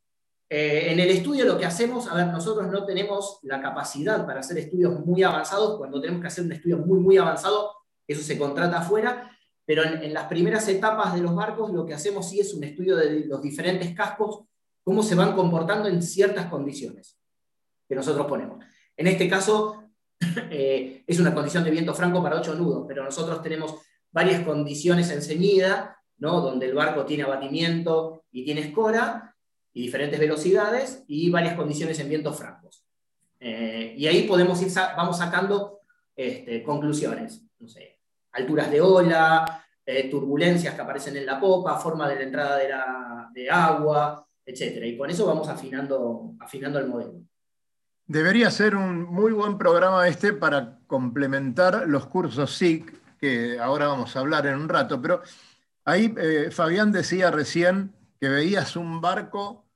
eh, 0.55 0.93
en 0.93 1.01
el 1.01 1.09
estudio 1.09 1.47
lo 1.47 1.57
que 1.57 1.65
hacemos, 1.65 2.09
a 2.09 2.15
ver, 2.15 2.27
nosotros 2.27 2.71
no 2.71 2.85
tenemos 2.85 3.39
la 3.41 3.63
capacidad 3.63 4.27
para 4.27 4.41
hacer 4.41 4.59
estudios 4.59 5.01
muy 5.01 5.23
avanzados, 5.23 5.79
cuando 5.79 5.99
tenemos 5.99 6.21
que 6.21 6.27
hacer 6.27 6.45
un 6.45 6.53
estudio 6.53 6.77
muy, 6.77 6.99
muy 6.99 7.17
avanzado, 7.17 7.73
eso 8.07 8.23
se 8.23 8.37
contrata 8.37 8.81
afuera, 8.81 9.35
pero 9.65 9.83
en, 9.83 10.13
las 10.13 10.27
primeras 10.27 10.69
etapas 10.69 11.15
de 11.15 11.23
los 11.23 11.35
barcos 11.35 11.73
lo 11.73 11.87
que 11.87 11.95
hacemos 11.95 12.29
sí 12.29 12.41
es 12.41 12.53
un 12.53 12.65
estudio 12.65 12.97
de 12.97 13.25
los 13.25 13.41
diferentes 13.41 13.95
cascos, 13.95 14.41
cómo 14.83 15.03
se 15.03 15.14
van 15.14 15.35
comportando 15.35 15.89
en 15.89 16.03
ciertas 16.03 16.47
condiciones 16.47 17.18
que 17.89 17.95
nosotros 17.95 18.26
ponemos. 18.26 18.64
En 18.97 19.07
este 19.07 19.28
caso, 19.28 19.85
eh, 20.51 21.05
es 21.07 21.20
una 21.20 21.35
condición 21.35 21.64
de 21.64 21.70
viento 21.70 21.95
franco 21.95 22.22
para 22.22 22.37
8 22.37 22.55
nudos, 22.55 22.85
pero 22.87 23.05
nosotros 23.05 23.43
tenemos 23.43 23.76
varias 24.11 24.45
condiciones 24.45 25.11
en 25.11 25.22
ceñida, 25.22 25.97
¿no? 26.18 26.41
donde 26.41 26.66
el 26.66 26.74
barco 26.74 27.05
tiene 27.05 27.24
abatimiento 27.24 28.24
y 28.30 28.45
tiene 28.45 28.61
escora, 28.62 29.33
y 29.74 29.83
diferentes 29.83 30.20
velocidades 30.20 31.05
y 31.09 31.30
varias 31.30 31.55
condiciones 31.55 31.99
en 31.99 32.09
vientos 32.09 32.37
francos. 32.37 32.85
Eh, 33.41 33.95
y 33.97 34.07
ahí 34.07 34.24
podemos 34.24 34.61
ir, 34.62 34.68
vamos 34.97 35.18
sacando 35.18 35.80
este, 36.14 36.62
conclusiones. 36.62 37.43
No 37.59 37.68
sé, 37.68 37.99
alturas 38.33 38.70
de 38.70 38.80
ola, 38.80 39.64
eh, 39.85 40.09
turbulencias 40.11 40.74
que 40.74 40.80
aparecen 40.80 41.16
en 41.16 41.26
la 41.26 41.41
popa, 41.41 41.78
forma 41.78 42.09
de 42.09 42.16
la 42.16 42.22
entrada 42.22 42.57
de, 42.57 42.68
la, 42.68 43.30
de 43.33 43.51
agua, 43.51 44.26
etc. 44.47 44.84
Y 44.84 44.97
con 44.97 45.11
eso 45.11 45.26
vamos 45.26 45.49
afinando, 45.49 46.34
afinando 46.40 46.78
el 46.78 46.88
modelo. 46.88 47.22
Debería 48.07 48.51
ser 48.51 48.76
un 48.76 49.05
muy 49.05 49.32
buen 49.32 49.57
programa 49.57 50.07
este 50.09 50.32
para 50.32 50.78
complementar 50.86 51.84
los 51.86 52.07
cursos 52.07 52.57
SIC, 52.57 53.18
que 53.18 53.59
ahora 53.59 53.86
vamos 53.86 54.16
a 54.16 54.20
hablar 54.20 54.47
en 54.47 54.57
un 54.57 54.68
rato, 54.68 55.01
pero 55.01 55.22
ahí 55.84 56.12
eh, 56.18 56.51
Fabián 56.51 56.90
decía 56.93 57.30
recién 57.30 57.95
que 58.20 58.28
veías 58.28 58.76
un 58.76 59.01
barco 59.01 59.66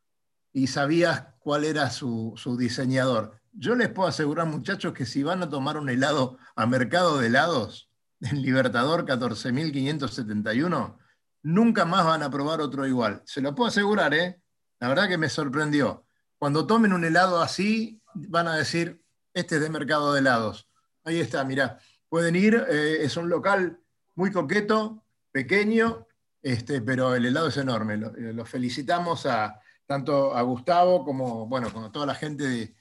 y 0.52 0.66
sabías 0.66 1.28
cuál 1.38 1.64
era 1.64 1.90
su, 1.90 2.34
diseñador. 2.58 3.40
Yo 3.52 3.74
les 3.74 3.88
puedo 3.88 4.08
asegurar, 4.08 4.46
muchachos, 4.46 4.92
que 4.92 5.06
si 5.06 5.22
van 5.22 5.42
a 5.42 5.48
tomar 5.48 5.76
un 5.76 5.88
helado 5.88 6.38
a 6.56 6.66
Mercado 6.66 7.18
de 7.18 7.28
Helados, 7.28 7.90
en 8.20 8.42
Libertador 8.42 9.04
14.571, 9.04 10.96
nunca 11.42 11.84
más 11.84 12.04
van 12.04 12.22
a 12.22 12.30
probar 12.30 12.60
otro 12.60 12.86
igual. 12.86 13.22
Se 13.26 13.40
lo 13.40 13.54
puedo 13.54 13.68
asegurar, 13.68 14.14
¿eh? 14.14 14.40
La 14.78 14.88
verdad 14.88 15.08
que 15.08 15.18
me 15.18 15.28
sorprendió. 15.28 16.06
Cuando 16.38 16.66
tomen 16.66 16.92
un 16.92 17.04
helado 17.04 17.40
así, 17.40 18.02
van 18.14 18.48
a 18.48 18.56
decir, 18.56 19.02
este 19.32 19.56
es 19.56 19.60
de 19.62 19.70
Mercado 19.70 20.12
de 20.12 20.20
Helados. 20.20 20.68
Ahí 21.04 21.20
está, 21.20 21.44
mirá. 21.44 21.78
Pueden 22.08 22.36
ir, 22.36 22.54
eh, 22.68 22.98
es 23.00 23.16
un 23.16 23.28
local 23.28 23.80
muy 24.14 24.30
coqueto, 24.30 25.04
pequeño, 25.30 26.06
este, 26.42 26.80
pero 26.80 27.14
el 27.14 27.26
helado 27.26 27.48
es 27.48 27.56
enorme. 27.56 27.94
Eh, 27.94 28.32
los 28.32 28.48
felicitamos 28.48 29.26
a, 29.26 29.60
tanto 29.86 30.34
a 30.34 30.42
Gustavo 30.42 31.04
como 31.04 31.46
bueno, 31.46 31.72
con 31.72 31.90
toda 31.92 32.06
la 32.06 32.14
gente 32.14 32.74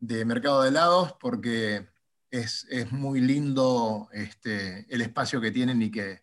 de, 0.00 0.24
Mercado 0.24 0.62
de 0.62 0.68
Helados, 0.68 1.14
porque 1.20 1.88
es, 2.30 2.66
muy 2.90 3.20
lindo 3.20 4.08
este, 4.12 4.86
el 4.88 5.02
espacio 5.02 5.40
que 5.40 5.50
tienen 5.50 5.82
y 5.82 5.90
que, 5.90 6.22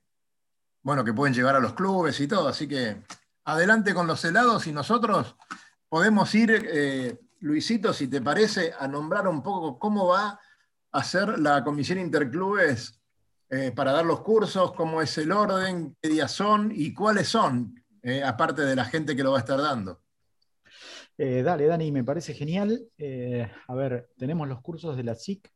bueno, 0.81 1.03
que 1.03 1.13
pueden 1.13 1.33
llevar 1.33 1.55
a 1.55 1.59
los 1.59 1.73
clubes 1.73 2.19
y 2.19 2.27
todo. 2.27 2.47
Así 2.47 2.67
que 2.67 3.03
adelante 3.45 3.93
con 3.93 4.07
los 4.07 4.23
helados 4.25 4.67
y 4.67 4.71
nosotros 4.71 5.35
podemos 5.87 6.33
ir, 6.35 6.67
eh, 6.69 7.19
Luisito, 7.39 7.93
si 7.93 8.07
te 8.07 8.21
parece, 8.21 8.73
a 8.77 8.87
nombrar 8.87 9.27
un 9.27 9.41
poco 9.41 9.77
cómo 9.79 10.07
va 10.07 10.39
a 10.91 11.03
ser 11.03 11.39
la 11.39 11.63
comisión 11.63 11.99
interclubes 11.99 12.99
eh, 13.49 13.71
para 13.71 13.91
dar 13.91 14.05
los 14.05 14.21
cursos, 14.21 14.73
cómo 14.73 15.01
es 15.01 15.17
el 15.19 15.31
orden, 15.31 15.95
qué 16.01 16.09
días 16.09 16.31
son 16.31 16.71
y 16.73 16.93
cuáles 16.93 17.27
son, 17.27 17.75
eh, 18.01 18.23
aparte 18.23 18.63
de 18.63 18.75
la 18.75 18.85
gente 18.85 19.15
que 19.15 19.23
lo 19.23 19.31
va 19.31 19.37
a 19.37 19.41
estar 19.41 19.61
dando. 19.61 20.01
Dale, 21.17 21.65
Dani, 21.65 21.93
me 21.93 22.03
parece 22.03 22.33
genial. 22.33 22.89
a 23.67 23.73
ver, 23.73 24.09
tenemos 24.17 24.49
los 24.49 24.59
cursos 24.61 24.97
de 24.97 25.03
la 25.03 25.15
SIC 25.15 25.49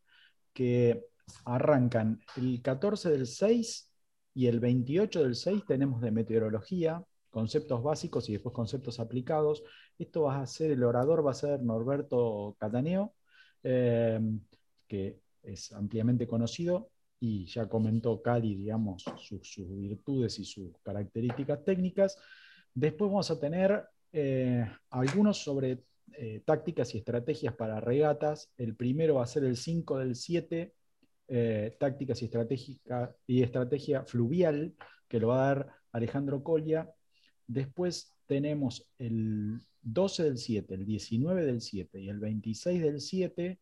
que 0.53 1.05
arrancan 1.43 2.21
el 2.37 2.61
14 2.61 3.09
del 3.09 3.27
6 3.27 3.91
y 4.35 4.47
el 4.47 4.61
28 4.61 5.23
del 5.23 5.35
6 5.35 5.63
tenemos 5.67 5.99
de 5.99 6.11
meteorología, 6.11 7.03
conceptos 7.29 7.83
básicos 7.83 8.29
y 8.29 8.33
después 8.33 8.53
conceptos 8.53 8.99
aplicados. 8.99 9.63
Esto 9.97 10.23
va 10.23 10.41
a 10.41 10.47
ser, 10.47 10.71
el 10.71 10.83
orador 10.83 11.25
va 11.25 11.31
a 11.31 11.35
ser 11.35 11.61
Norberto 11.61 12.55
Cataneo, 12.59 13.13
que 13.61 15.19
es 15.43 15.71
ampliamente 15.73 16.27
conocido 16.27 16.89
y 17.19 17.45
ya 17.45 17.67
comentó 17.67 18.21
Cali, 18.21 18.55
digamos, 18.55 19.03
sus, 19.19 19.57
virtudes 19.67 20.39
y 20.39 20.45
sus 20.45 20.77
características 20.81 21.63
técnicas. 21.65 22.17
Después 22.73 23.11
vamos 23.11 23.29
a 23.29 23.39
tener 23.39 23.85
eh, 24.13 24.65
algunos 24.89 25.37
sobre 25.43 25.83
eh, 26.13 26.41
tácticas 26.45 26.95
y 26.95 26.99
estrategias 26.99 27.53
para 27.55 27.81
regatas. 27.81 28.51
El 28.57 28.75
primero 28.75 29.15
va 29.15 29.23
a 29.23 29.27
ser 29.27 29.43
el 29.43 29.57
5 29.57 29.99
del 29.99 30.15
7, 30.15 30.73
eh, 31.27 31.75
tácticas 31.77 32.21
y, 32.23 32.29
y 33.27 33.43
estrategia 33.43 34.03
fluvial, 34.03 34.73
que 35.07 35.19
lo 35.19 35.29
va 35.29 35.43
a 35.43 35.55
dar 35.55 35.73
Alejandro 35.91 36.41
Colia. 36.41 36.89
Después 37.49 38.15
tenemos 38.27 38.87
el 38.99 39.59
12 39.81 40.23
del 40.23 40.37
7, 40.37 40.75
el 40.75 40.85
19 40.85 41.45
del 41.45 41.61
7 41.61 41.99
y 41.99 42.07
el 42.07 42.19
26 42.19 42.79
del 42.79 43.01
7 43.01 43.59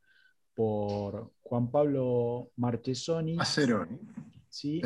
por 0.53 1.31
Juan 1.41 1.71
Pablo 1.71 2.51
Marchesoni. 2.57 3.35
Maceroni. 3.35 3.97
Sí, 4.49 4.81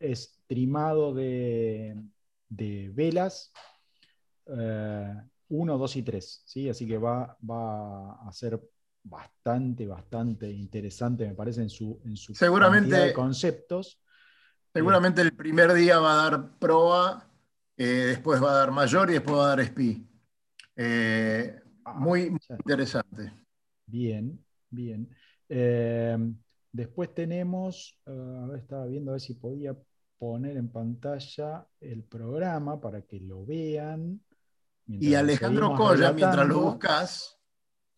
Es 0.00 0.40
trimado 0.48 1.14
de, 1.14 2.02
velas 2.48 3.52
1, 4.46 5.78
2 5.78 5.96
y 5.96 6.02
3. 6.02 6.42
¿sí? 6.44 6.68
Así 6.68 6.84
que 6.84 6.98
va, 6.98 7.38
va 7.48 8.14
a 8.26 8.32
ser 8.32 8.60
bastante, 9.04 9.86
bastante 9.86 10.50
interesante, 10.50 11.28
me 11.28 11.34
parece, 11.34 11.62
en 11.62 11.70
su, 11.70 12.00
en 12.04 12.16
su 12.16 12.34
seguramente, 12.34 12.96
de 12.96 13.12
conceptos. 13.12 14.00
Seguramente 14.72 15.22
el 15.22 15.32
primer 15.32 15.72
día 15.74 16.00
va 16.00 16.12
a 16.12 16.30
dar 16.30 16.58
proa, 16.58 17.31
eh, 17.76 17.84
después 17.84 18.42
va 18.42 18.52
a 18.52 18.58
dar 18.58 18.70
mayor 18.70 19.10
y 19.10 19.14
después 19.14 19.36
va 19.36 19.44
a 19.46 19.56
dar 19.56 19.64
SPI. 19.64 20.06
Eh, 20.76 21.60
ah, 21.84 21.94
muy 21.94 22.36
interesante. 22.48 23.32
Bien. 23.86 24.44
Bien. 24.70 25.08
Eh, 25.48 26.16
después 26.70 27.14
tenemos, 27.14 27.98
estaba 28.56 28.86
viendo 28.86 29.10
a 29.10 29.14
ver 29.14 29.20
si 29.20 29.34
podía 29.34 29.76
poner 30.18 30.56
en 30.56 30.68
pantalla 30.68 31.66
el 31.80 32.04
programa 32.04 32.80
para 32.80 33.02
que 33.02 33.20
lo 33.20 33.44
vean. 33.44 34.20
Y 34.86 35.14
Alejandro 35.14 35.74
Colla, 35.74 36.12
mientras 36.12 36.46
lo 36.46 36.60
buscas, 36.60 37.38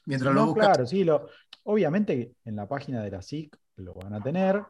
mientras 0.07 0.35
lo 0.35 0.47
buscas. 0.47 0.67
Claro, 0.67 0.87
sí, 0.87 1.05
lo, 1.05 1.29
obviamente 1.65 2.35
en 2.45 2.57
la 2.57 2.69
página 2.69 3.03
de 3.03 3.11
la 3.11 3.23
SIC 3.23 3.57
lo 3.77 3.95
van 3.95 4.15
a 4.15 4.23
tener, 4.23 4.63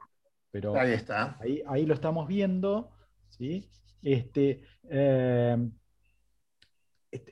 pero 0.51 0.75
ahí 0.77 0.93
está. 0.93 1.37
Ahí, 1.41 1.63
ahí 1.67 1.87
lo 1.87 1.95
estamos 1.95 2.27
viendo. 2.29 2.91
¿sí? 3.39 3.69
Este, 4.05 4.61
eh, 4.91 5.57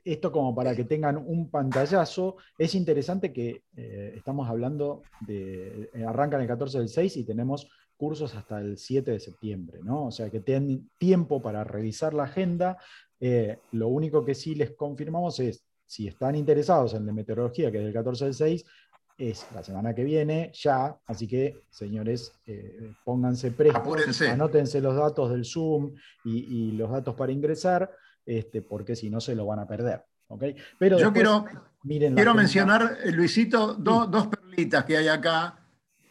esto 0.05 0.33
como 0.33 0.55
para 0.55 0.75
que 0.75 0.85
tengan 0.85 1.19
un 1.19 1.51
pantallazo, 1.51 2.37
es 2.57 2.75
interesante 2.75 3.33
que 3.33 3.65
eh, 3.77 4.15
estamos 4.17 4.49
hablando 4.49 5.03
de, 5.21 5.91
eh, 5.93 6.05
arrancan 6.05 6.41
el 6.41 6.47
14 6.47 6.79
del 6.79 6.89
6 6.89 7.19
y 7.19 7.25
tenemos 7.25 7.69
cursos 7.97 8.35
hasta 8.35 8.61
el 8.61 8.79
7 8.79 9.11
de 9.11 9.21
septiembre, 9.21 9.81
¿no? 9.83 10.07
O 10.07 10.11
sea 10.11 10.31
que 10.31 10.41
tienen 10.41 10.91
tiempo 10.99 11.43
para 11.43 11.63
revisar 11.63 12.15
la 12.15 12.25
agenda. 12.25 12.79
Lo 13.71 13.87
único 13.87 14.25
que 14.25 14.35
sí 14.35 14.57
les 14.57 14.73
confirmamos 14.73 15.39
es, 15.39 15.65
si 15.87 16.09
están 16.09 16.35
interesados 16.35 16.95
en 16.95 17.07
de 17.07 17.13
meteorología, 17.13 17.71
que 17.71 17.79
es 17.79 17.85
del 17.85 17.93
14 17.93 18.25
del 18.25 18.35
6, 18.35 18.65
es 19.19 19.47
la 19.55 19.63
semana 19.63 19.95
que 19.95 20.05
viene, 20.05 20.51
ya, 20.55 20.97
así 21.07 21.29
que 21.29 21.63
señores, 21.71 22.33
pónganse 23.05 23.51
prestos, 23.51 24.23
anótense 24.23 24.81
los 24.81 24.97
datos 24.97 25.31
del 25.31 25.45
Zoom 25.45 25.95
y 26.25 26.73
los 26.73 26.91
datos 26.91 27.15
para 27.15 27.33
ingresar 27.33 27.91
este, 28.25 28.63
porque 28.63 28.97
si 28.97 29.11
no 29.11 29.21
se 29.21 29.35
lo 29.35 29.47
van 29.47 29.59
a 29.59 29.67
perder. 29.67 30.05
Pero 30.79 30.99
Yo 30.99 31.13
quiero, 31.13 31.45
quiero 31.83 32.35
mencionar, 32.35 32.99
eh, 33.05 33.13
Luisito, 33.13 33.75
dos 33.75 34.29
perlitas 34.29 34.85
que 34.85 34.97
hay 34.97 35.09
acá, 35.09 35.59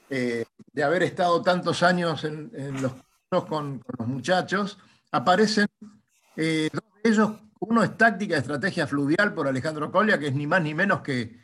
eh, 0.09 0.45
de 0.73 0.83
haber 0.83 1.03
estado 1.03 1.41
tantos 1.41 1.81
años 1.83 2.23
en, 2.23 2.51
los 2.81 2.93
con, 3.29 3.79
con, 3.79 3.97
los 3.97 4.07
muchachos. 4.07 4.77
Aparecen 5.11 5.67
eh, 6.35 6.69
dos 6.71 6.83
de 7.03 7.09
ellos, 7.09 7.31
uno 7.59 7.83
es 7.83 7.97
táctica 7.97 8.37
estrategia 8.37 8.85
fluvial 8.85 9.33
por 9.33 9.47
Alejandro 9.47 9.91
Colia, 9.91 10.19
que 10.19 10.27
es 10.27 10.35
ni 10.35 10.45
más 10.45 10.61
ni 10.61 10.73
menos 10.73 11.01
que 11.01 11.39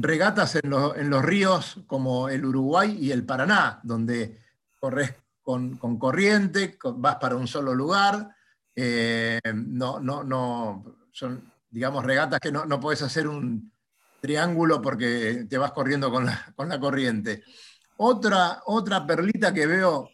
regatas 0.00 0.54
en, 0.56 0.72
en 0.96 1.10
los 1.10 1.24
ríos 1.24 1.80
como 1.86 2.28
el 2.28 2.44
Uruguay 2.44 2.96
y 2.98 3.10
el 3.10 3.24
Paraná, 3.24 3.80
donde 3.82 4.38
corres 4.78 5.14
con, 5.42 5.76
con 5.76 5.98
corriente, 5.98 6.78
vas 6.96 7.16
para 7.16 7.36
un 7.36 7.46
solo 7.46 7.74
lugar, 7.74 8.34
eh, 8.76 9.40
no, 9.54 9.98
no, 9.98 10.22
no, 10.22 10.84
son, 11.10 11.52
digamos, 11.70 12.04
regatas 12.04 12.38
que 12.38 12.52
no, 12.52 12.64
no 12.64 12.78
puedes 12.78 13.02
hacer 13.02 13.26
un 13.26 13.72
triángulo 14.20 14.80
porque 14.80 15.46
te 15.48 15.58
vas 15.58 15.72
corriendo 15.72 16.10
con 16.10 16.26
la, 16.26 16.52
con 16.54 16.68
la 16.68 16.78
corriente. 16.78 17.42
Otra, 17.96 18.62
otra 18.66 19.06
perlita 19.06 19.52
que 19.52 19.66
veo 19.66 20.10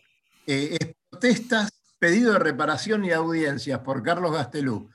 eh, 0.47 0.79
es 0.81 0.95
protestas, 1.11 1.73
pedido 1.99 2.33
de 2.33 2.39
reparación 2.39 3.05
y 3.05 3.13
audiencias 3.13 3.81
por 3.81 4.03
Carlos 4.03 4.33
Gastelú. 4.33 4.89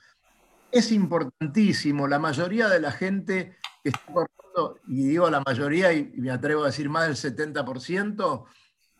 Es 0.72 0.90
importantísimo, 0.90 2.08
la 2.08 2.18
mayoría 2.18 2.68
de 2.68 2.80
la 2.80 2.92
gente 2.92 3.56
que 3.82 3.90
está 3.90 4.04
corriendo, 4.06 4.39
y 4.86 5.08
digo 5.08 5.30
la 5.30 5.42
mayoría 5.44 5.92
y 5.92 6.12
me 6.16 6.30
atrevo 6.30 6.64
a 6.64 6.66
decir 6.66 6.88
más 6.88 7.06
del 7.06 7.16
70%, 7.16 8.44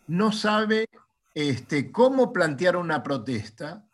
no 0.08 0.32
sabe 0.32 0.88
este, 1.34 1.92
cómo 1.92 2.32
plantear 2.32 2.76
una 2.76 3.02
protesta, 3.02 3.84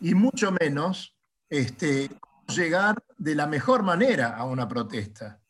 y 0.00 0.14
mucho 0.14 0.52
menos 0.60 1.16
este, 1.48 2.10
llegar 2.48 2.96
de 3.16 3.34
la 3.34 3.46
mejor 3.46 3.82
manera 3.82 4.36
a 4.36 4.44
una 4.44 4.68
protesta. 4.68 5.40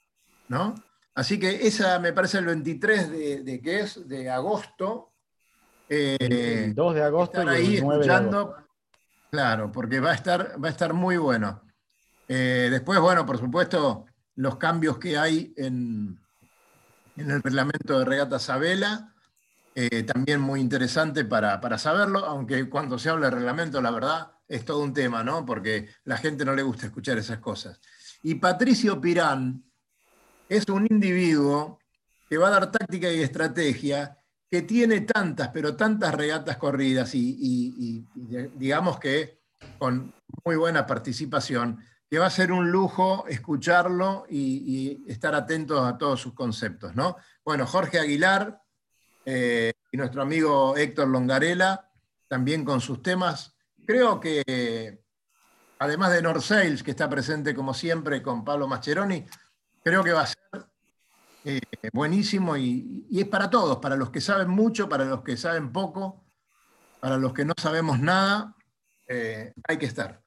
¿no? 0.48 0.74
Así 1.14 1.38
que 1.38 1.66
esa 1.66 1.98
me 1.98 2.12
parece 2.12 2.38
el 2.38 2.46
23 2.46 3.10
de, 3.10 3.42
de 3.42 3.60
¿qué 3.60 3.80
es? 3.80 4.08
De 4.08 4.30
agosto. 4.30 5.12
el 5.88 6.74
2 6.74 6.94
de 6.94 7.02
agosto 7.02 7.42
y 7.42 7.76
el 7.76 7.84
9 7.84 8.00
escuchando, 8.00 8.56
Claro, 9.30 9.72
porque 9.72 10.00
va 10.00 10.12
a 10.12 10.14
estar, 10.14 10.62
va 10.62 10.68
a 10.68 10.70
estar 10.70 10.94
muy 10.94 11.16
bueno. 11.16 11.62
Eh, 12.28 12.68
después, 12.70 12.98
bueno, 13.00 13.26
por 13.26 13.38
supuesto, 13.38 14.06
los 14.36 14.56
cambios 14.56 14.98
que 14.98 15.18
hay 15.18 15.52
en, 15.56 16.18
en 17.16 17.30
el 17.30 17.42
reglamento 17.42 17.98
de 17.98 18.04
regata 18.04 18.38
Sabela, 18.38 19.12
eh, 19.74 20.04
también 20.04 20.40
muy 20.40 20.60
interesante 20.60 21.24
para, 21.24 21.60
para, 21.60 21.76
saberlo, 21.78 22.20
aunque 22.20 22.68
cuando 22.68 22.98
se 22.98 23.10
habla 23.10 23.26
de 23.26 23.36
reglamento, 23.36 23.82
la 23.82 23.90
verdad, 23.90 24.32
es 24.48 24.64
todo 24.64 24.82
un 24.82 24.94
tema, 24.94 25.22
¿no? 25.22 25.44
Porque 25.44 25.88
la 26.04 26.16
gente 26.16 26.44
no 26.44 26.54
le 26.54 26.62
gusta 26.62 26.86
escuchar 26.86 27.18
esas 27.18 27.38
cosas. 27.38 27.80
Y 28.22 28.36
Patricio 28.36 29.00
Pirán 29.00 29.64
es 30.48 30.66
un 30.68 30.86
individuo 30.88 31.78
que 32.28 32.38
va 32.38 32.48
a 32.48 32.52
dar 32.52 32.70
táctica 32.70 33.12
y 33.12 33.20
estrategia, 33.20 34.16
que 34.50 34.62
tiene 34.62 35.00
tantas, 35.02 35.48
pero 35.48 35.76
tantas 35.76 36.14
regatas 36.14 36.56
corridas 36.56 37.14
y 37.14 38.06
digamos 38.54 38.98
que 38.98 39.40
con 39.78 40.12
muy 40.44 40.56
buena 40.56 40.86
participación, 40.86 41.80
que 42.08 42.18
va 42.18 42.26
a 42.26 42.30
ser 42.30 42.52
un 42.52 42.70
lujo 42.70 43.26
escucharlo 43.28 44.26
y, 44.28 45.04
estar 45.08 45.34
atentos 45.34 45.84
a 45.86 45.98
todos 45.98 46.20
sus 46.20 46.34
conceptos. 46.34 46.94
¿no? 46.94 47.16
Bueno, 47.44 47.66
Jorge 47.66 47.98
Aguilar 47.98 48.60
eh, 49.24 49.72
y 49.90 49.96
nuestro 49.96 50.22
amigo 50.22 50.76
Héctor 50.76 51.08
Longarela, 51.08 51.90
también 52.28 52.64
con 52.64 52.80
sus 52.80 53.02
temas. 53.02 53.56
Creo 53.84 54.20
que, 54.20 55.00
además 55.78 56.12
de 56.12 56.22
North 56.22 56.42
Sales, 56.42 56.82
que 56.82 56.92
está 56.92 57.08
presente 57.08 57.54
como 57.54 57.74
siempre 57.74 58.22
con 58.22 58.44
Pablo 58.44 58.68
Mascheroni, 58.68 59.24
creo 59.82 60.02
que 60.02 60.12
va 60.12 60.22
a 60.22 60.26
ser 60.26 60.66
eh, 61.44 61.60
buenísimo 61.92 62.56
y, 62.56 63.06
es 63.12 63.28
para 63.28 63.48
todos, 63.48 63.78
para 63.78 63.96
los 63.96 64.10
que 64.10 64.20
saben 64.20 64.48
mucho, 64.48 64.88
para 64.88 65.04
los 65.04 65.22
que 65.22 65.36
saben 65.36 65.72
poco, 65.72 66.24
para 67.00 67.16
los 67.16 67.32
que 67.32 67.44
no 67.44 67.54
sabemos 67.56 68.00
nada, 68.00 68.56
eh, 69.06 69.52
hay 69.68 69.78
que 69.78 69.86
estar. 69.86 70.25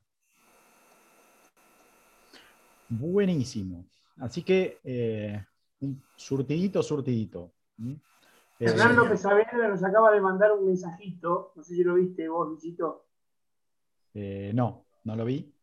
Buenísimo. 2.89 3.85
Así 4.17 4.43
que, 4.43 4.79
eh, 4.83 5.45
un 5.81 6.01
surtidito, 6.15 6.83
surtidito. 6.83 7.53
Hernán 8.59 8.95
López 8.95 9.21
Saavedra 9.21 9.69
nos 9.69 9.83
acaba 9.83 10.11
de 10.11 10.19
mandar 10.19 10.51
un 10.51 10.65
mensajito, 10.65 11.53
no 11.55 11.63
sé 11.63 11.75
si 11.75 11.83
lo 11.83 11.95
viste 11.95 12.27
vos, 12.27 12.47
Luisito. 12.49 13.05
Eh, 14.13 14.51
no, 14.53 14.85
no 15.05 15.15
lo 15.15 15.23
vi. 15.23 15.53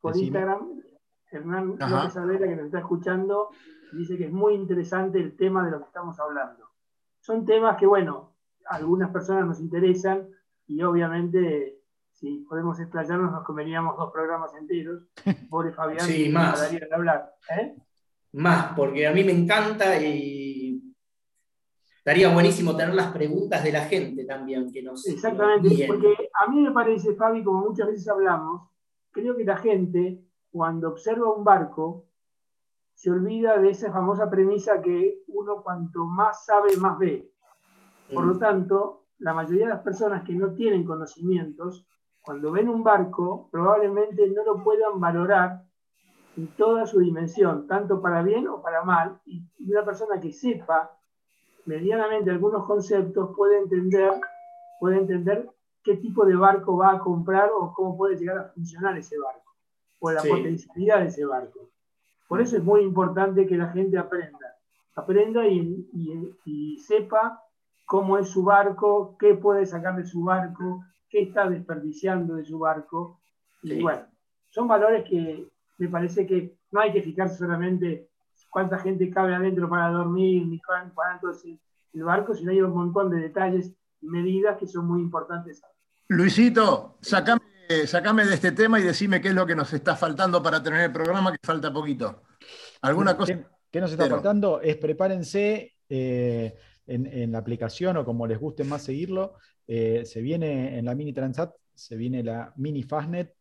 por 0.00 0.14
Instagram, 0.16 0.82
Hernán 1.30 1.78
López 1.78 2.12
Saavedra, 2.12 2.46
que 2.46 2.56
nos 2.56 2.66
está 2.66 2.80
escuchando, 2.80 3.48
dice 3.92 4.18
que 4.18 4.26
es 4.26 4.32
muy 4.32 4.54
interesante 4.54 5.18
el 5.18 5.36
tema 5.36 5.64
de 5.64 5.70
lo 5.70 5.78
que 5.78 5.86
estamos 5.86 6.18
hablando. 6.20 6.68
Son 7.20 7.46
temas 7.46 7.78
que, 7.78 7.86
bueno, 7.86 8.34
a 8.68 8.76
algunas 8.76 9.10
personas 9.10 9.46
nos 9.46 9.60
interesan 9.60 10.28
y 10.66 10.82
obviamente 10.82 11.83
si 12.14 12.46
podemos 12.48 12.78
explayarnos, 12.78 13.32
nos 13.32 13.44
comeríamos 13.44 13.96
dos 13.96 14.12
programas 14.12 14.54
enteros. 14.54 15.02
Pobre 15.50 15.72
Fabián, 15.72 16.06
sí, 16.06 16.28
más. 16.28 16.70
de 16.70 16.88
hablar. 16.92 17.34
¿eh? 17.58 17.74
Más, 18.32 18.72
porque 18.74 19.06
a 19.06 19.12
mí 19.12 19.24
me 19.24 19.32
encanta 19.32 20.00
y 20.00 20.94
estaría 21.98 22.32
buenísimo 22.32 22.76
tener 22.76 22.94
las 22.94 23.12
preguntas 23.12 23.62
de 23.64 23.72
la 23.72 23.84
gente 23.84 24.24
también 24.24 24.72
que 24.72 24.82
nos. 24.82 25.06
Exactamente, 25.06 25.86
porque 25.86 26.30
a 26.32 26.50
mí 26.50 26.60
me 26.60 26.70
parece, 26.70 27.14
Fabi, 27.14 27.42
como 27.42 27.68
muchas 27.68 27.88
veces 27.88 28.08
hablamos, 28.08 28.68
creo 29.10 29.36
que 29.36 29.44
la 29.44 29.56
gente, 29.56 30.24
cuando 30.50 30.90
observa 30.90 31.34
un 31.34 31.44
barco, 31.44 32.06
se 32.94 33.10
olvida 33.10 33.58
de 33.58 33.70
esa 33.70 33.92
famosa 33.92 34.30
premisa 34.30 34.80
que 34.80 35.22
uno 35.26 35.62
cuanto 35.62 36.04
más 36.04 36.44
sabe, 36.44 36.76
más 36.76 36.98
ve. 36.98 37.30
Por 38.12 38.24
lo 38.24 38.38
tanto, 38.38 39.06
la 39.18 39.34
mayoría 39.34 39.64
de 39.64 39.72
las 39.72 39.82
personas 39.82 40.22
que 40.24 40.34
no 40.34 40.54
tienen 40.54 40.84
conocimientos 40.84 41.86
cuando 42.24 42.50
ven 42.52 42.70
un 42.70 42.82
barco, 42.82 43.48
probablemente 43.50 44.26
no 44.30 44.44
lo 44.44 44.64
puedan 44.64 44.98
valorar 44.98 45.62
en 46.36 46.46
toda 46.56 46.86
su 46.86 47.00
dimensión, 47.00 47.66
tanto 47.66 48.00
para 48.00 48.22
bien 48.22 48.48
o 48.48 48.62
para 48.62 48.82
mal, 48.82 49.20
y 49.26 49.44
una 49.68 49.84
persona 49.84 50.18
que 50.18 50.32
sepa 50.32 50.90
medianamente 51.66 52.30
algunos 52.30 52.64
conceptos 52.64 53.30
puede 53.36 53.58
entender, 53.58 54.12
puede 54.80 54.98
entender 54.98 55.50
qué 55.82 55.96
tipo 55.98 56.24
de 56.24 56.34
barco 56.34 56.78
va 56.78 56.92
a 56.92 56.98
comprar 56.98 57.50
o 57.54 57.72
cómo 57.74 57.96
puede 57.96 58.16
llegar 58.16 58.38
a 58.38 58.48
funcionar 58.48 58.96
ese 58.96 59.18
barco, 59.18 59.54
o 60.00 60.10
la 60.10 60.22
potencialidad 60.22 61.00
de 61.00 61.08
ese 61.08 61.26
barco. 61.26 61.68
Por 62.26 62.40
eso 62.40 62.56
es 62.56 62.64
muy 62.64 62.80
importante 62.80 63.46
que 63.46 63.58
la 63.58 63.68
gente 63.68 63.98
aprenda, 63.98 64.56
aprenda 64.94 65.46
y, 65.46 65.86
y 66.46 66.78
sepa 66.78 67.42
cómo 67.84 68.16
es 68.16 68.28
su 68.28 68.42
barco, 68.42 69.14
qué 69.18 69.34
puede 69.34 69.66
sacar 69.66 69.94
de 69.96 70.06
su 70.06 70.24
barco, 70.24 70.82
qué 71.14 71.22
está 71.22 71.48
desperdiciando 71.48 72.34
de 72.34 72.44
su 72.44 72.58
barco. 72.58 73.20
Y 73.62 73.80
bueno, 73.80 74.02
son 74.50 74.66
valores 74.66 75.08
que 75.08 75.46
me 75.78 75.88
parece 75.88 76.26
que 76.26 76.56
no 76.72 76.80
hay 76.80 76.92
que 76.92 77.02
fijarse 77.02 77.36
solamente 77.36 78.08
cuánta 78.50 78.78
gente 78.80 79.08
cabe 79.10 79.32
adentro 79.32 79.68
para 79.68 79.90
dormir, 79.90 80.44
ni 80.44 80.60
cuánto 80.60 81.30
es 81.30 81.44
el 81.44 82.02
barco, 82.02 82.34
sino 82.34 82.50
hay 82.50 82.60
un 82.62 82.74
montón 82.74 83.10
de 83.10 83.18
detalles 83.18 83.72
y 84.00 84.08
medidas 84.08 84.58
que 84.58 84.66
son 84.66 84.88
muy 84.88 85.02
importantes. 85.02 85.62
Luisito, 86.08 86.98
sacame, 87.00 87.40
de 87.68 88.34
este 88.34 88.50
tema 88.50 88.80
y 88.80 88.82
decime 88.82 89.20
qué 89.20 89.28
es 89.28 89.34
lo 89.34 89.46
que 89.46 89.54
nos 89.54 89.72
está 89.72 89.94
faltando 89.94 90.42
para 90.42 90.60
tener 90.60 90.80
el 90.80 90.92
programa, 90.92 91.30
que 91.30 91.38
falta 91.44 91.72
poquito. 91.72 92.24
¿Alguna 92.82 93.16
cosa? 93.16 93.38
¿Qué, 93.70 93.80
nos 93.80 93.92
está 93.92 94.08
faltando? 94.08 94.60
Es 94.60 94.76
prepárense 94.78 95.74
eh, 95.88 96.56
en, 96.86 97.32
la 97.32 97.38
aplicación 97.38 97.96
o 97.96 98.04
como 98.04 98.26
les 98.26 98.38
guste 98.38 98.64
más 98.64 98.82
seguirlo, 98.82 99.34
eh, 99.66 100.04
se 100.04 100.20
viene 100.20 100.78
en 100.78 100.84
la 100.84 100.94
Mini 100.94 101.12
Transat, 101.12 101.54
se 101.74 101.96
viene 101.96 102.22
la 102.22 102.52
Mini 102.56 102.82
Fastnet, 102.82 103.34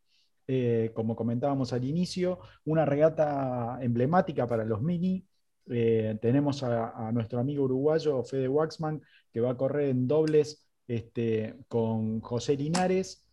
eh, 0.48 0.92
como 0.94 1.16
comentábamos 1.16 1.74
al 1.74 1.84
inicio, 1.84 2.40
una 2.66 2.86
regata 2.86 3.80
emblemática 3.82 4.48
para 4.48 4.66
los 4.66 4.82
Mini. 4.82 5.26
Eh, 5.70 6.18
tenemos 6.22 6.64
a, 6.64 7.12
nuestro 7.14 7.40
amigo 7.40 7.64
uruguayo 7.64 8.24
Fede 8.24 8.48
Waxman, 8.48 9.02
que 9.32 9.40
va 9.40 9.52
a 9.52 9.58
correr 9.58 9.90
en 9.90 10.08
dobles 10.08 10.68
este, 10.88 11.56
con 11.68 12.20
José 12.22 12.58
Linares. 12.58 13.26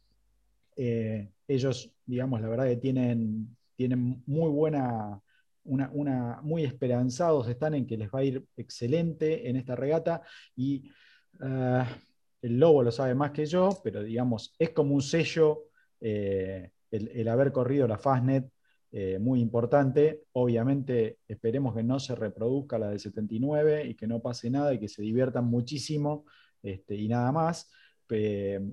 ellos, 0.77 1.93
digamos, 2.07 2.41
la 2.41 2.49
verdad 2.49 2.67
que 2.67 2.77
tienen, 2.77 3.57
tienen 3.77 4.23
muy 4.27 4.51
buena, 4.51 5.21
una, 5.71 6.41
muy 6.43 6.65
esperanzados 6.65 7.49
están 7.49 7.75
en 7.75 7.87
que 7.87 7.97
les 7.97 8.11
va 8.11 8.21
a 8.21 8.25
ir 8.25 8.45
excelente 8.57 9.49
en 9.49 9.57
esta 9.57 9.77
regata 9.77 10.23
y 10.57 10.91
ah, 11.41 11.87
el 12.43 12.59
lobo 12.59 12.83
lo 12.83 12.91
sabe 12.91 13.15
más 13.15 13.31
que 13.33 13.47
yo, 13.47 13.71
pero 13.85 14.03
digamos, 14.03 14.55
es 14.59 14.71
como 14.71 14.95
un 14.95 15.03
sello 15.03 15.65
eh, 16.01 16.71
el, 16.91 17.29
haber 17.29 17.53
corrido 17.53 17.87
la 17.87 17.99
Fastnet, 17.99 18.51
eh, 18.93 19.19
muy 19.21 19.41
importante. 19.41 20.25
Obviamente 20.33 21.19
esperemos 21.29 21.75
que 21.75 21.83
no 21.83 22.01
se 22.01 22.15
reproduzca 22.15 22.79
la 22.79 22.89
del 22.89 22.99
79 22.99 23.87
y 23.87 23.95
que 23.95 24.07
no 24.07 24.21
pase 24.21 24.51
nada 24.51 24.75
y 24.75 24.81
que 24.81 24.89
se 24.89 25.03
diviertan 25.03 25.45
muchísimo 25.45 26.25
este, 26.63 26.97
y 26.97 27.09
nada 27.09 27.31
más. 27.31 27.71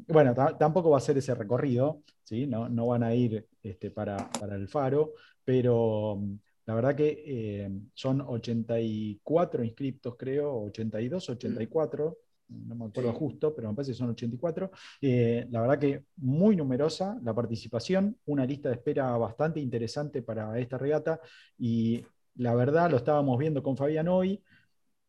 bueno, 0.07 0.33
tampoco 0.57 0.89
va 0.89 0.97
a 0.97 1.01
ser 1.01 1.17
ese 1.17 1.35
recorrido, 1.35 2.01
¿sí? 2.23 2.47
no, 2.47 2.69
no 2.69 2.87
van 2.87 3.03
a 3.03 3.13
ir 3.13 3.47
este, 3.61 3.91
para, 3.91 4.29
el 4.49 4.67
faro, 4.67 5.13
pero 5.43 6.19
la 6.67 6.75
verdad 6.75 6.95
que 6.95 7.23
eh, 7.25 7.71
son 7.95 8.21
84 8.21 9.63
inscriptos, 9.63 10.15
creo, 10.15 10.53
82, 10.65 11.29
84 11.31 12.17
no 12.49 12.75
me 12.75 12.85
acuerdo 12.85 13.13
justo, 13.13 13.53
pero 13.53 13.69
me 13.69 13.75
parece 13.75 13.91
que 13.91 13.97
son 13.97 14.09
84. 14.09 14.71
Eh, 15.01 15.47
la 15.49 15.61
verdad 15.61 15.79
que 15.79 16.03
muy 16.17 16.55
numerosa 16.55 17.19
la 17.23 17.33
participación, 17.33 18.17
una 18.25 18.45
lista 18.45 18.69
de 18.69 18.75
espera 18.75 19.15
bastante 19.17 19.59
interesante 19.59 20.21
para 20.21 20.57
esta 20.59 20.77
regata 20.77 21.19
y 21.57 22.05
la 22.35 22.55
verdad 22.55 22.89
lo 22.89 22.97
estábamos 22.97 23.37
viendo 23.37 23.61
con 23.63 23.75
Fabián 23.75 24.07
hoy 24.07 24.41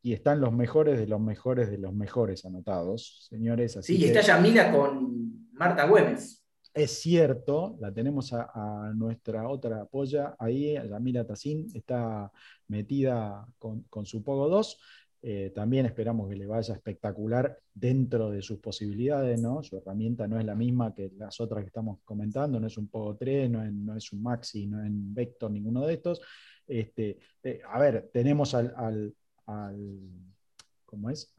y 0.02 0.12
están 0.12 0.40
los 0.40 0.52
mejores 0.52 0.98
de 0.98 1.06
los 1.06 1.20
mejores 1.20 1.70
de 1.70 1.78
los 1.78 1.92
mejores 1.92 2.44
anotados, 2.44 3.26
señores. 3.28 3.76
Así 3.76 3.96
sí, 3.96 4.04
está 4.04 4.20
Yamila 4.20 4.72
con 4.72 5.48
Marta 5.52 5.86
Güemes. 5.86 6.37
Es 6.78 7.00
cierto, 7.00 7.76
la 7.80 7.92
tenemos 7.92 8.32
a, 8.32 8.92
nuestra 8.94 9.48
otra 9.48 9.84
polla 9.86 10.36
ahí, 10.38 10.74
Yamila 10.74 11.26
Tacín, 11.26 11.66
está 11.74 12.30
metida 12.68 13.44
con, 13.58 14.06
su 14.06 14.22
Pogo 14.22 14.48
2. 14.48 14.78
Eh, 15.22 15.50
también 15.52 15.86
esperamos 15.86 16.28
que 16.28 16.36
le 16.36 16.46
vaya 16.46 16.74
espectacular 16.74 17.58
dentro 17.74 18.30
de 18.30 18.42
sus 18.42 18.60
posibilidades, 18.60 19.42
¿no? 19.42 19.60
Su 19.64 19.76
herramienta 19.78 20.28
no 20.28 20.38
es 20.38 20.46
la 20.46 20.54
misma 20.54 20.94
que 20.94 21.10
las 21.18 21.40
otras 21.40 21.64
que 21.64 21.66
estamos 21.66 21.98
comentando, 22.04 22.60
no 22.60 22.68
es 22.68 22.78
un 22.78 22.86
Pogo 22.86 23.16
3, 23.16 23.50
no 23.50 23.96
es, 23.96 24.12
un 24.12 24.22
Maxi, 24.22 24.68
no 24.68 24.80
es 24.80 24.88
un 24.88 25.12
Vector, 25.12 25.50
ninguno 25.50 25.84
de 25.84 25.94
estos. 25.94 26.20
Este, 26.64 27.18
eh, 27.42 27.60
a 27.68 27.80
ver, 27.80 28.08
tenemos 28.12 28.54
al, 28.54 29.12
¿cómo 30.86 31.10
es? 31.10 31.34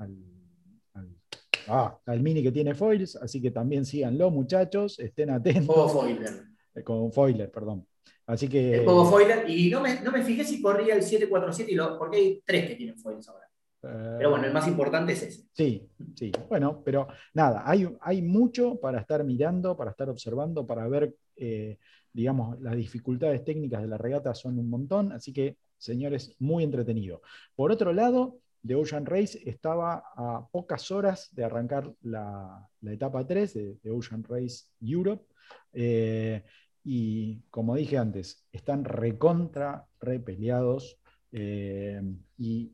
Ah, 1.68 1.98
al, 2.06 2.22
mini 2.22 2.44
que 2.44 2.52
tiene 2.52 2.74
foils, 2.74 3.16
así 3.16 3.42
que 3.42 3.52
también 3.52 3.86
síganlo, 3.86 4.30
muchachos, 4.32 5.00
estén 5.00 5.30
atentos. 5.30 5.76
Pogo 5.76 5.90
foiler. 5.90 6.44
Eh, 6.76 6.84
con 6.84 7.12
foiler, 7.12 7.52
perdón. 7.52 7.86
Así 8.26 8.48
que. 8.48 8.76
El 8.76 8.86
Pogo 8.86 9.06
foiler, 9.06 9.50
y 9.50 9.70
no 9.70 9.82
me, 9.82 10.02
no 10.02 10.12
me 10.12 10.24
fijé 10.24 10.44
si 10.44 10.62
corría 10.62 10.96
el 10.96 11.04
747, 11.04 11.72
y 11.72 11.76
lo, 11.76 11.98
porque 11.98 12.18
hay 12.18 12.44
tres 12.46 12.70
que 12.70 12.76
tienen 12.76 12.98
foils 12.98 13.28
ahora. 13.30 13.46
Pero 13.82 14.32
bueno, 14.32 14.46
el 14.46 14.52
más 14.52 14.68
importante 14.68 15.14
es 15.14 15.24
ese. 15.24 15.44
Sí, 15.54 15.90
sí. 16.14 16.32
Bueno, 16.50 16.82
pero 16.84 17.08
nada, 17.34 17.64
hay, 17.66 17.88
hay 18.02 18.22
mucho 18.22 18.78
para 18.78 19.00
estar 19.00 19.24
mirando, 19.24 19.78
para 19.78 19.92
estar 19.92 20.10
observando, 20.10 20.68
para 20.68 20.86
ver 20.90 21.16
eh, 21.38 21.78
digamos, 22.14 22.60
las 22.62 22.76
dificultades 22.76 23.44
técnicas 23.44 23.82
de 23.82 23.88
la 23.88 23.98
regata 23.98 24.34
son 24.34 24.60
un 24.60 24.70
montón, 24.70 25.12
así 25.12 25.32
que, 25.32 25.58
señores, 25.78 26.36
muy 26.40 26.64
entretenido. 26.64 27.22
Por 27.56 27.72
otro 27.72 27.94
lado, 27.94 28.40
The 28.66 28.76
Ocean 28.76 29.06
Race 29.06 29.42
estaba 29.46 30.04
a 30.16 30.48
pocas 30.52 30.92
horas 30.92 31.30
de 31.34 31.44
arrancar 31.44 31.94
la, 32.02 32.68
etapa 32.84 33.26
3 33.26 33.54
de, 33.82 33.92
Ocean 33.92 34.24
Race 34.24 34.66
Europe. 34.82 35.26
Eh, 35.74 36.44
y 36.84 37.42
como 37.50 37.76
dije 37.76 37.98
antes, 37.98 38.48
están 38.52 38.84
recontra, 38.84 39.88
repeleados. 40.00 41.00
Eh, 41.32 42.02
y 42.38 42.74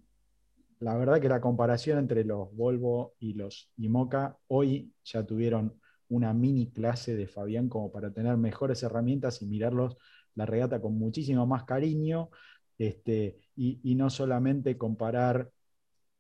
la 0.80 0.98
verdad 0.98 1.20
que 1.20 1.30
la 1.30 1.42
comparación 1.42 2.00
entre 2.00 2.24
los 2.24 2.56
Volvo 2.56 3.14
y 3.20 3.34
los 3.34 3.72
IMOCA 3.78 4.38
hoy 4.48 4.94
ya 5.04 5.26
tuvieron 5.26 5.80
una 6.10 6.34
mini 6.34 6.72
clase 6.72 7.16
de 7.16 7.28
Fabián 7.28 7.70
como 7.70 7.92
para 7.92 8.12
tener 8.12 8.38
mejores 8.38 8.84
herramientas 8.84 9.42
y 9.42 9.48
mirarlos 9.48 9.98
la 10.36 10.46
regata 10.46 10.82
con 10.82 10.98
muchísimo 10.98 11.48
más 11.48 11.64
cariño 11.64 12.30
este, 12.78 13.40
y, 13.56 13.96
no 13.96 14.10
solamente 14.10 14.78
comparar 14.78 15.50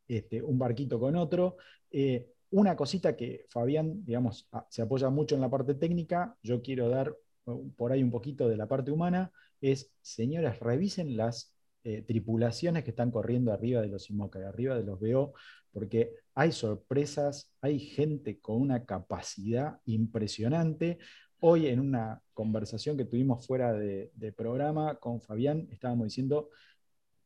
este, 0.07 0.41
un 0.41 0.57
barquito 0.57 0.99
con 0.99 1.15
otro. 1.15 1.57
Eh, 1.91 2.31
una 2.51 2.75
cosita 2.75 3.15
que 3.15 3.45
Fabián, 3.49 4.05
digamos, 4.05 4.47
se 4.69 4.81
apoya 4.81 5.09
mucho 5.09 5.35
en 5.35 5.41
la 5.41 5.49
parte 5.49 5.73
técnica, 5.75 6.37
yo 6.41 6.61
quiero 6.61 6.89
dar 6.89 7.15
uh, 7.45 7.71
por 7.73 7.91
ahí 7.91 8.01
un 8.01 8.11
poquito 8.11 8.47
de 8.47 8.57
la 8.57 8.67
parte 8.67 8.91
humana, 8.91 9.31
es, 9.61 9.91
señores, 10.01 10.59
revisen 10.59 11.17
las 11.17 11.53
eh, 11.83 12.01
tripulaciones 12.01 12.83
que 12.83 12.91
están 12.91 13.11
corriendo 13.11 13.51
arriba 13.51 13.81
de 13.81 13.87
los 13.87 14.09
IMOCA, 14.09 14.47
arriba 14.47 14.75
de 14.75 14.83
los 14.83 14.99
BO, 14.99 15.33
porque 15.71 16.13
hay 16.33 16.51
sorpresas, 16.51 17.51
hay 17.61 17.79
gente 17.79 18.39
con 18.39 18.61
una 18.61 18.85
capacidad 18.85 19.79
impresionante. 19.85 20.97
Hoy 21.39 21.67
en 21.67 21.79
una 21.79 22.21
conversación 22.33 22.97
que 22.97 23.05
tuvimos 23.05 23.45
fuera 23.45 23.73
de, 23.73 24.33
programa 24.35 24.95
con 24.95 25.21
Fabián, 25.21 25.67
estábamos 25.71 26.07
diciendo 26.07 26.49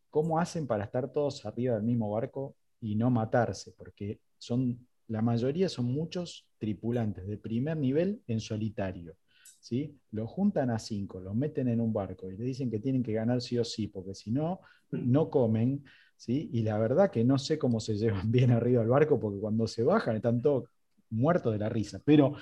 cómo 0.09 0.39
hacen 0.39 0.67
para 0.67 0.83
estar 0.85 1.11
todos 1.11 1.45
arriba 1.45 1.75
del 1.75 1.83
mismo 1.83 2.09
barco 2.09 2.55
y 2.81 2.95
no 2.95 3.09
matarse, 3.09 3.73
porque 3.77 4.19
son, 4.37 4.87
la 5.07 5.21
mayoría 5.21 5.69
son 5.69 5.85
muchos 5.85 6.47
tripulantes 6.57 7.27
de 7.27 7.37
primer 7.37 7.77
nivel 7.77 8.21
en 8.27 8.39
solitario. 8.39 9.15
¿sí? 9.59 9.97
Lo 10.11 10.27
juntan 10.27 10.69
a 10.69 10.79
cinco, 10.79 11.19
los 11.19 11.35
meten 11.35 11.67
en 11.67 11.81
un 11.81 11.93
barco 11.93 12.29
y 12.29 12.37
le 12.37 12.43
dicen 12.43 12.69
que 12.69 12.79
tienen 12.79 13.03
que 13.03 13.13
ganar 13.13 13.41
sí 13.41 13.57
o 13.57 13.63
sí, 13.63 13.87
porque 13.87 14.15
si 14.15 14.31
no, 14.31 14.61
no 14.91 15.29
comen. 15.29 15.83
Y 16.27 16.63
la 16.63 16.77
verdad 16.77 17.11
que 17.11 17.23
no 17.23 17.37
sé 17.37 17.57
cómo 17.57 17.79
se 17.79 17.95
llevan 17.97 18.31
bien 18.31 18.51
arriba 18.51 18.81
del 18.81 18.89
barco, 18.89 19.19
porque 19.19 19.39
cuando 19.39 19.67
se 19.67 19.83
bajan 19.83 20.15
están 20.15 20.41
todos 20.41 20.69
muertos 21.09 21.53
de 21.53 21.59
la 21.59 21.69
risa. 21.69 22.01
Pero, 22.03 22.33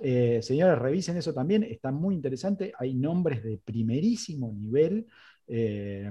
eh, 0.00 0.40
señores, 0.42 0.78
revisen 0.78 1.16
eso 1.16 1.32
también, 1.32 1.62
está 1.62 1.90
muy 1.90 2.14
interesante, 2.14 2.72
hay 2.78 2.94
nombres 2.94 3.42
de 3.42 3.58
primerísimo 3.58 4.52
nivel 4.52 5.06
eh, 5.46 6.10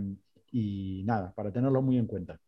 y 0.52 1.04
nada, 1.06 1.34
para 1.34 1.52
tenerlo 1.52 1.82
muy 1.82 1.98
en 1.98 2.08
cuenta. 2.08 2.40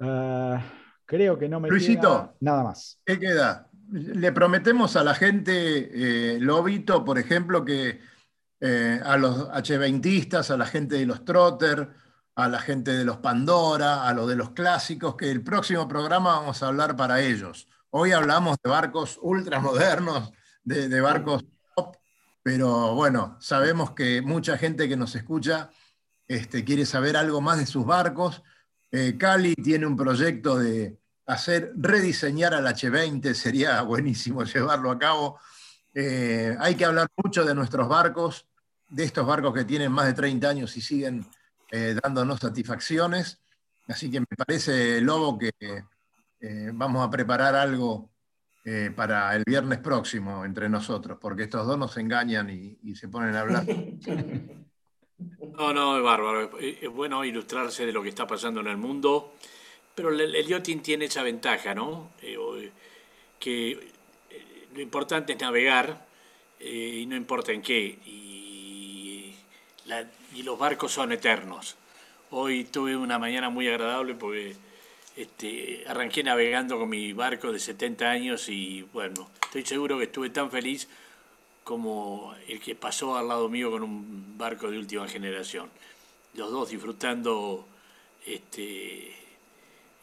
Ah, 0.00 0.62
creo 1.04 1.38
que 1.38 1.48
no 1.48 1.60
me 1.60 1.68
queda 1.68 2.34
nada 2.40 2.62
más. 2.64 3.00
¿Qué 3.04 3.18
queda? 3.18 3.68
Le 3.90 4.32
prometemos 4.32 4.96
a 4.96 5.04
la 5.04 5.14
gente, 5.14 6.34
eh, 6.34 6.40
Lobito, 6.40 7.04
por 7.04 7.18
ejemplo, 7.18 7.64
que 7.64 8.00
a 9.04 9.18
los 9.18 9.50
H20istas, 9.50 10.50
a 10.50 10.56
la 10.56 10.64
gente 10.64 10.96
de 10.96 11.04
los 11.04 11.22
Trotter, 11.26 11.86
a 12.34 12.48
la 12.48 12.58
gente 12.58 12.92
de 12.92 13.04
los 13.04 13.18
Pandora, 13.18 14.08
a 14.08 14.14
los 14.14 14.28
de 14.28 14.36
los 14.36 14.50
clásicos, 14.50 15.16
que 15.16 15.30
el 15.30 15.42
próximo 15.42 15.86
programa 15.86 16.38
vamos 16.40 16.62
a 16.62 16.68
hablar 16.68 16.96
para 16.96 17.20
ellos. 17.20 17.68
Hoy 17.90 18.12
hablamos 18.12 18.56
de 18.62 18.70
barcos 18.70 19.18
ultramodernos, 19.22 20.32
de, 20.64 20.88
de 20.88 21.00
barcos 21.00 21.44
top, 21.76 21.96
pero 22.42 22.94
bueno, 22.94 23.36
sabemos 23.40 23.92
que 23.92 24.20
mucha 24.20 24.58
gente 24.58 24.88
que 24.88 24.96
nos 24.96 25.14
escucha 25.14 25.70
este, 26.26 26.64
quiere 26.64 26.86
saber 26.86 27.16
algo 27.16 27.40
más 27.40 27.58
de 27.58 27.66
sus 27.66 27.86
barcos. 27.86 28.42
Eh, 28.96 29.16
Cali 29.18 29.56
tiene 29.56 29.86
un 29.86 29.96
proyecto 29.96 30.56
de 30.56 30.96
hacer, 31.26 31.72
rediseñar 31.74 32.54
al 32.54 32.64
H20, 32.64 33.34
sería 33.34 33.82
buenísimo 33.82 34.44
llevarlo 34.44 34.88
a 34.92 34.98
cabo. 35.00 35.40
Eh, 35.92 36.56
hay 36.60 36.76
que 36.76 36.84
hablar 36.84 37.08
mucho 37.16 37.44
de 37.44 37.56
nuestros 37.56 37.88
barcos, 37.88 38.46
de 38.88 39.02
estos 39.02 39.26
barcos 39.26 39.52
que 39.52 39.64
tienen 39.64 39.90
más 39.90 40.06
de 40.06 40.12
30 40.12 40.48
años 40.48 40.76
y 40.76 40.80
siguen 40.80 41.26
eh, 41.72 41.96
dándonos 42.00 42.38
satisfacciones. 42.38 43.40
Así 43.88 44.08
que 44.12 44.20
me 44.20 44.26
parece, 44.26 45.00
Lobo, 45.00 45.40
que 45.40 45.50
vamos 46.72 47.04
a 47.04 47.10
preparar 47.10 47.56
algo 47.56 48.10
para 48.94 49.34
el 49.34 49.42
viernes 49.44 49.78
próximo 49.78 50.44
entre 50.44 50.68
nosotros, 50.68 51.18
porque 51.20 51.42
estos 51.42 51.66
dos 51.66 51.76
nos 51.76 51.96
engañan 51.96 52.48
y, 52.48 52.94
se 52.94 53.08
ponen 53.08 53.34
a 53.34 53.40
hablar. 53.40 53.66
No, 55.18 55.72
no, 55.72 55.96
es 55.96 56.02
bárbaro. 56.02 56.58
Es 56.58 56.90
bueno 56.90 57.24
ilustrarse 57.24 57.86
de 57.86 57.92
lo 57.92 58.02
que 58.02 58.08
está 58.08 58.26
pasando 58.26 58.60
en 58.60 58.66
el 58.68 58.76
mundo, 58.76 59.34
pero 59.94 60.10
el, 60.10 60.34
el 60.34 60.62
tiene 60.82 61.06
esa 61.06 61.22
ventaja, 61.22 61.74
¿no? 61.74 62.10
que 63.38 63.88
lo 64.74 64.80
importante 64.80 65.34
es 65.34 65.40
navegar 65.40 66.06
y 66.58 67.04
no 67.06 67.14
importa 67.16 67.52
en 67.52 67.62
qué. 67.62 67.98
Y 68.06 69.34
y 70.34 70.42
los 70.42 70.58
barcos 70.58 70.92
son 70.92 71.12
eternos. 71.12 71.76
Hoy 72.30 72.64
tuve 72.64 72.96
una 72.96 73.18
mañana 73.18 73.50
muy 73.50 73.68
agradable 73.68 74.14
porque 74.14 74.56
este, 75.16 75.84
arranqué 75.86 76.22
navegando 76.24 76.78
con 76.78 76.88
mi 76.88 77.12
barco 77.12 77.52
de 77.52 77.58
70 77.58 78.10
años 78.10 78.48
y 78.48 78.82
bueno, 78.92 79.30
estoy 79.44 79.64
seguro 79.64 79.98
que 79.98 80.04
estuve 80.04 80.30
tan 80.30 80.50
feliz 80.50 80.88
como 81.64 82.34
el 82.46 82.60
que 82.60 82.74
pasó 82.74 83.16
al 83.16 83.26
lado 83.26 83.48
mío 83.48 83.70
con 83.70 83.82
un 83.82 84.38
barco 84.38 84.70
de 84.70 84.78
última 84.78 85.08
generación. 85.08 85.70
Los 86.34 86.50
dos 86.50 86.68
disfrutando 86.70 87.66
este, 88.26 89.14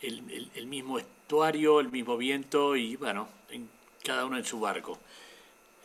el, 0.01 0.65
mismo 0.65 0.97
estuario, 0.97 1.79
el 1.79 1.91
mismo 1.91 2.17
viento 2.17 2.75
y 2.75 2.95
bueno, 2.95 3.29
en, 3.49 3.69
cada 4.03 4.25
uno 4.25 4.37
en 4.37 4.45
su 4.45 4.59
barco. 4.59 4.97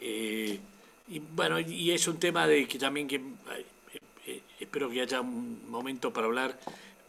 Eh, 0.00 0.58
y 1.08 1.18
bueno, 1.18 1.60
y 1.60 1.90
es 1.90 2.08
un 2.08 2.18
tema 2.18 2.46
de 2.46 2.66
que 2.66 2.78
también 2.78 3.06
que 3.06 3.20
eh, 4.26 4.42
espero 4.58 4.90
que 4.90 5.02
haya 5.02 5.20
un 5.20 5.70
momento 5.70 6.12
para 6.12 6.26
hablar, 6.26 6.58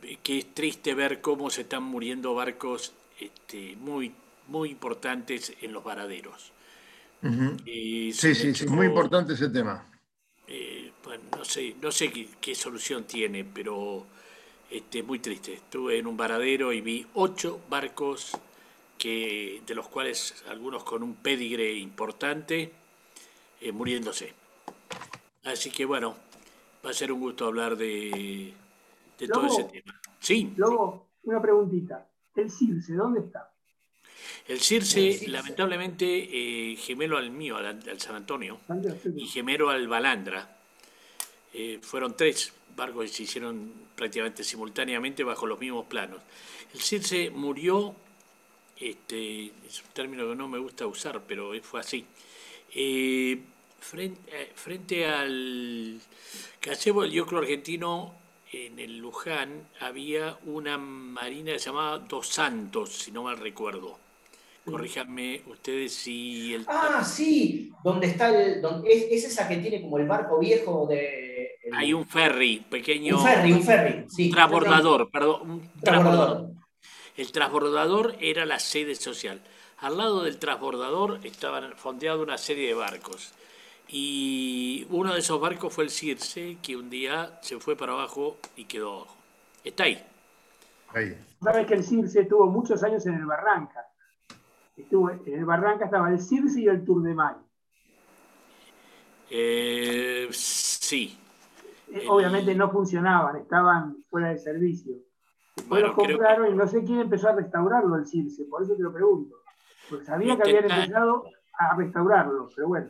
eh, 0.04 0.18
que 0.22 0.40
es 0.40 0.54
triste 0.54 0.94
ver 0.94 1.22
cómo 1.22 1.50
se 1.50 1.62
están 1.62 1.84
muriendo 1.84 2.36
barcos 2.36 2.94
este, 3.20 3.76
muy, 3.78 4.12
muy 4.48 4.70
importantes 4.70 5.54
en 5.62 5.74
los 5.74 5.84
varaderos. 5.84 6.52
Sí, 7.22 8.14
sí, 8.14 8.54
sí, 8.54 8.68
muy 8.68 8.88
importante 8.88 9.34
ese 9.34 9.50
tema. 9.50 9.86
Eh, 10.48 10.92
bueno, 11.04 11.24
no 11.38 11.46
sé, 11.46 11.76
no 11.82 11.92
sé 11.92 12.12
qué, 12.40 12.56
solución 12.56 13.06
tiene, 13.06 13.44
pero 13.44 14.06
este, 14.70 15.04
muy 15.04 15.20
triste. 15.20 15.54
Estuve 15.54 15.98
en 15.98 16.08
un 16.08 16.18
varadero 16.18 16.74
y 16.74 16.82
vi 16.82 17.06
ocho 17.14 17.62
barcos 17.70 18.38
que, 18.98 19.62
de 19.66 19.76
los 19.76 19.88
cuales 19.88 20.44
algunos 20.50 20.84
con 20.84 21.04
un 21.04 21.16
pedigre 21.16 21.74
importante, 21.74 22.74
muriéndose. 23.74 24.34
Así 25.44 25.72
que 25.72 25.86
bueno, 25.86 26.16
Va 26.88 26.92
a 26.92 26.94
ser 26.94 27.12
un 27.12 27.20
gusto 27.20 27.46
hablar 27.46 27.76
de, 27.76 28.54
todo 29.32 29.48
ese 29.48 29.66
tema. 29.66 30.00
Sí. 30.20 30.54
Luego, 30.56 31.08
una 31.24 31.42
preguntita. 31.42 32.08
¿El 32.34 32.50
Circe 32.50 32.94
dónde 32.94 33.20
está? 33.20 33.52
El 34.48 34.62
Circe, 34.62 35.28
lamentablemente, 35.28 36.06
eh, 36.06 36.76
gemelo 36.78 37.18
al 37.18 37.32
mío, 37.32 37.58
al, 37.58 38.00
San 38.00 38.16
Antonio, 38.16 38.60
y 39.16 39.28
gemelo 39.28 39.70
al 39.70 39.88
Balandra. 39.88 40.58
Eh, 41.54 41.80
fueron 41.82 42.16
tres 42.16 42.54
barcos 42.76 43.06
que 43.06 43.18
se 43.18 43.24
hicieron 43.24 43.74
prácticamente 43.96 44.44
simultáneamente 44.44 45.24
bajo 45.24 45.46
los 45.46 45.60
mismos 45.60 45.86
planos. 45.88 46.22
El 46.74 46.80
Circe 46.80 47.30
murió, 47.30 47.96
este, 48.80 49.48
es 49.68 49.82
un 49.82 49.94
término 49.94 50.30
que 50.30 50.36
no 50.36 50.48
me 50.48 50.60
gusta 50.60 50.88
usar, 50.88 51.22
pero 51.28 51.52
fue 51.62 51.82
así. 51.82 52.06
Eh, 52.74 53.40
frente, 53.80 54.52
frente 54.56 55.08
al 55.08 56.00
gazebo 56.62 57.02
del 57.02 57.12
dioclo 57.12 57.40
argentino, 57.40 58.14
en 58.54 58.80
el 58.80 58.98
Luján, 59.00 59.68
había 59.82 60.38
una 60.46 60.78
marina 60.78 61.52
que 61.52 61.60
se 61.60 61.66
llamaba 61.66 62.00
Dos 62.00 62.28
Santos, 62.28 62.94
si 62.94 63.12
no 63.12 63.24
mal 63.24 63.38
recuerdo. 63.38 64.07
Corríjanme 64.70 65.44
ustedes 65.48 65.94
si 65.94 66.54
el... 66.54 66.66
Ah, 66.68 67.04
sí, 67.04 67.72
donde 67.84 68.08
está 68.08 68.30
el... 68.30 68.62
es, 68.86 69.24
esa 69.24 69.48
que 69.48 69.58
tiene 69.58 69.82
como 69.82 69.98
el 69.98 70.08
barco 70.08 70.40
viejo 70.40 70.86
de... 70.88 71.58
Hay 71.74 71.94
un 71.94 72.06
ferry 72.06 72.66
pequeño... 72.70 73.18
Un 73.18 73.24
ferry, 73.24 73.52
un 73.54 73.64
ferry, 73.64 74.06
sí. 74.10 74.30
Transbordador, 74.30 75.10
perdón. 75.10 75.50
Un 75.50 75.72
transbordador. 75.82 76.52
El 77.16 77.32
transbordador 77.32 78.16
era 78.20 78.46
la 78.46 78.60
sede 78.60 78.96
social. 78.96 79.42
Al 79.80 79.98
lado 79.98 80.24
del 80.24 80.38
transbordador 80.38 81.20
estaban 81.24 81.74
fondeados 81.78 82.24
una 82.24 82.38
serie 82.38 82.68
de 82.68 82.74
barcos. 82.74 83.34
Y 83.88 84.86
uno 84.90 85.14
de 85.14 85.20
esos 85.20 85.40
barcos 85.40 85.74
fue 85.74 85.86
el 85.86 85.90
Circe, 85.90 86.58
que 86.62 86.76
un 86.76 86.90
día 86.90 87.40
se 87.42 87.58
fue 87.60 87.78
para 87.78 87.94
abajo 87.94 88.38
y 88.56 88.66
quedó 88.66 88.96
abajo. 88.96 89.16
Está 89.64 89.86
ahí. 89.86 90.04
ahí. 90.94 91.18
Sabes 91.42 91.68
que 91.68 91.74
el 91.76 91.84
Circe 91.84 92.22
estuvo 92.22 92.48
muchos 92.48 92.84
años 92.84 93.06
en 93.06 93.14
el 93.14 93.26
Barranca. 93.26 93.88
Estuvo, 94.78 95.10
en 95.10 95.22
el 95.34 95.46
Barranca 95.46 95.86
estaba 95.86 96.10
el 96.12 96.20
Circe 96.22 96.62
y 96.62 96.68
el 96.68 96.86
Tour 96.86 97.02
de 97.04 97.14
Mar. 97.16 97.38
Eh, 99.30 100.28
sí. 100.32 101.18
Eh, 101.92 102.06
obviamente 102.08 102.54
no 102.56 102.70
funcionaban, 102.72 103.38
estaban 103.38 103.98
fuera 104.10 104.30
de 104.30 104.38
servicio. 104.38 104.94
Después 105.56 105.68
Bueno, 105.82 105.88
los 105.88 105.96
creo 105.96 106.18
compraron 106.18 106.54
y 106.54 106.56
no 106.56 106.68
sé 106.68 106.84
quién 106.84 107.00
empezó 107.00 107.30
a 107.30 107.36
restaurarlo 107.36 107.96
el 107.96 108.06
Circe, 108.06 108.46
por 108.46 108.64
eso 108.64 108.76
te 108.76 108.84
lo 108.84 108.94
pregunto. 108.94 109.36
Porque 109.90 110.06
sabía 110.06 110.36
que 110.36 110.44
habían 110.44 110.70
empezado 110.70 111.24
a 111.58 111.76
restaurarlo, 111.76 112.50
pero 112.56 112.68
bueno. 112.68 112.88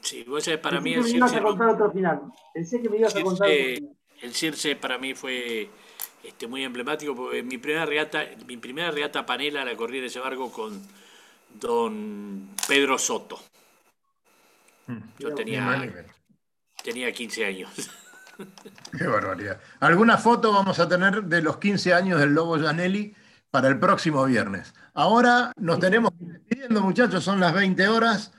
Sí, 0.00 0.24
vos 0.24 0.42
sabés, 0.44 0.60
para 0.60 0.80
mí 0.80 0.94
Pensé 0.94 0.98
el 1.00 1.04
que 1.06 1.12
me 1.12 1.16
ibas 1.18 1.30
Circe, 1.30 1.44
a 1.44 1.48
contar 1.48 1.68
otro 1.68 1.90
final. 1.92 2.22
Pensé 2.54 2.82
que 2.82 2.88
me 2.88 2.96
ibas 2.96 3.14
a 3.16 3.22
contar 3.22 3.46
otro 3.48 3.56
Circe- 3.58 3.74
final. 3.76 3.96
el 4.22 4.32
Circe 4.34 4.76
para 4.76 4.98
mí 4.98 5.14
fue 5.14 5.68
este, 6.22 6.46
muy 6.46 6.64
emblemático 6.64 7.14
porque 7.14 7.42
mi 7.42 7.58
primera 7.58 7.86
regata, 7.86 8.24
mi 8.46 8.56
primera 8.56 8.90
regata 8.90 9.26
panela 9.26 9.64
la 9.64 9.76
corrí 9.76 9.98
en 9.98 10.04
ese 10.04 10.20
barco 10.20 10.50
con 10.52 10.80
don 11.60 12.48
Pedro 12.68 12.98
Soto. 12.98 13.40
Yo 15.18 15.30
Ni 15.30 15.34
tenía, 15.34 16.06
tenía 16.82 17.12
15 17.12 17.44
años. 17.46 17.70
Qué 18.98 19.06
barbaridad. 19.06 19.60
¿Alguna 19.80 20.18
foto 20.18 20.52
vamos 20.52 20.78
a 20.78 20.88
tener 20.88 21.24
de 21.24 21.42
los 21.42 21.58
15 21.58 21.94
años 21.94 22.20
del 22.20 22.34
Lobo 22.34 22.58
Janelli 22.58 23.14
para 23.50 23.68
el 23.68 23.78
próximo 23.78 24.24
viernes? 24.24 24.74
Ahora 24.94 25.52
nos 25.56 25.78
tenemos 25.78 26.12
que 26.12 26.24
ir 26.24 26.32
despidiendo, 26.32 26.80
muchachos, 26.82 27.24
son 27.24 27.40
las 27.40 27.52
20 27.54 27.88
horas. 27.88 28.32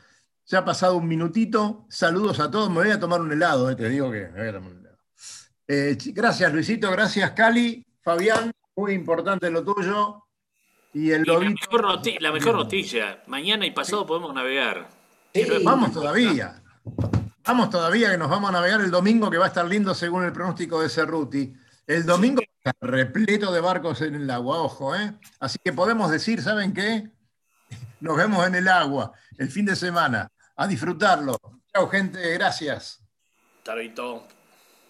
Se 0.43 0.57
ha 0.57 0.65
pasado 0.65 0.97
un 0.97 1.07
minutito. 1.07 1.85
Saludos 1.89 2.39
a 2.39 2.51
todos. 2.51 2.69
Me 2.69 2.75
voy 2.75 2.91
a 2.91 2.99
tomar 2.99 3.21
un 3.21 3.31
helado, 3.31 3.69
eh, 3.69 3.75
te 3.75 3.89
digo 3.89 4.11
que 4.11 4.27
me 4.27 4.39
voy 4.39 4.47
a 4.49 4.53
tomar 4.53 4.71
un 4.71 4.77
helado. 4.79 4.82
Eh, 5.67 5.97
gracias, 6.07 6.51
Luisito. 6.53 6.91
Gracias, 6.91 7.31
Cali. 7.31 7.85
Fabián, 8.01 8.51
muy 8.75 8.93
importante 8.93 9.49
lo 9.49 9.63
tuyo. 9.63 10.19
Y 10.93 11.11
el 11.11 11.21
Y 11.21 11.25
la 11.31 11.39
mejor, 11.39 11.83
noti- 11.83 12.19
la 12.19 12.31
mejor 12.31 12.55
noticia, 12.55 13.23
mañana 13.27 13.65
y 13.65 13.71
pasado 13.71 14.05
podemos 14.05 14.33
navegar. 14.33 14.89
Sí. 15.33 15.45
Vamos 15.63 15.91
todavía. 15.91 16.61
Vamos 17.45 17.69
todavía 17.69 18.11
que 18.11 18.17
nos 18.17 18.29
vamos 18.29 18.49
a 18.49 18.53
navegar 18.53 18.79
el 18.81 18.91
domingo 18.91 19.29
que 19.31 19.37
va 19.37 19.45
a 19.45 19.47
estar 19.47 19.65
lindo 19.65 19.93
según 19.95 20.23
el 20.23 20.31
pronóstico 20.31 20.81
de 20.81 20.89
Cerruti. 20.89 21.53
El 21.87 22.05
domingo 22.05 22.41
está 22.41 22.73
repleto 22.81 23.51
de 23.51 23.59
barcos 23.59 24.01
en 24.01 24.15
el 24.15 24.29
agua, 24.29 24.61
ojo, 24.61 24.95
¿eh? 24.95 25.13
Así 25.39 25.57
que 25.63 25.73
podemos 25.73 26.11
decir, 26.11 26.41
¿saben 26.41 26.73
qué? 26.73 27.09
Nos 27.99 28.15
vemos 28.15 28.45
en 28.47 28.55
el 28.55 28.67
agua 28.67 29.11
el 29.37 29.49
fin 29.49 29.65
de 29.65 29.75
semana. 29.75 30.29
A 30.55 30.67
disfrutarlo. 30.67 31.37
Chao, 31.73 31.89
gente, 31.89 32.33
gracias. 32.33 33.01
Tarito. 33.63 34.27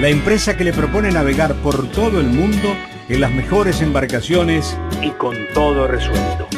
la 0.00 0.08
empresa 0.08 0.56
que 0.56 0.64
le 0.64 0.72
propone 0.72 1.10
navegar 1.10 1.54
por 1.56 1.90
todo 1.90 2.20
el 2.20 2.26
mundo 2.26 2.74
en 3.08 3.20
las 3.20 3.30
mejores 3.32 3.80
embarcaciones 3.80 4.76
y 5.02 5.10
con 5.10 5.36
todo 5.54 5.86
resuelto. 5.86 6.48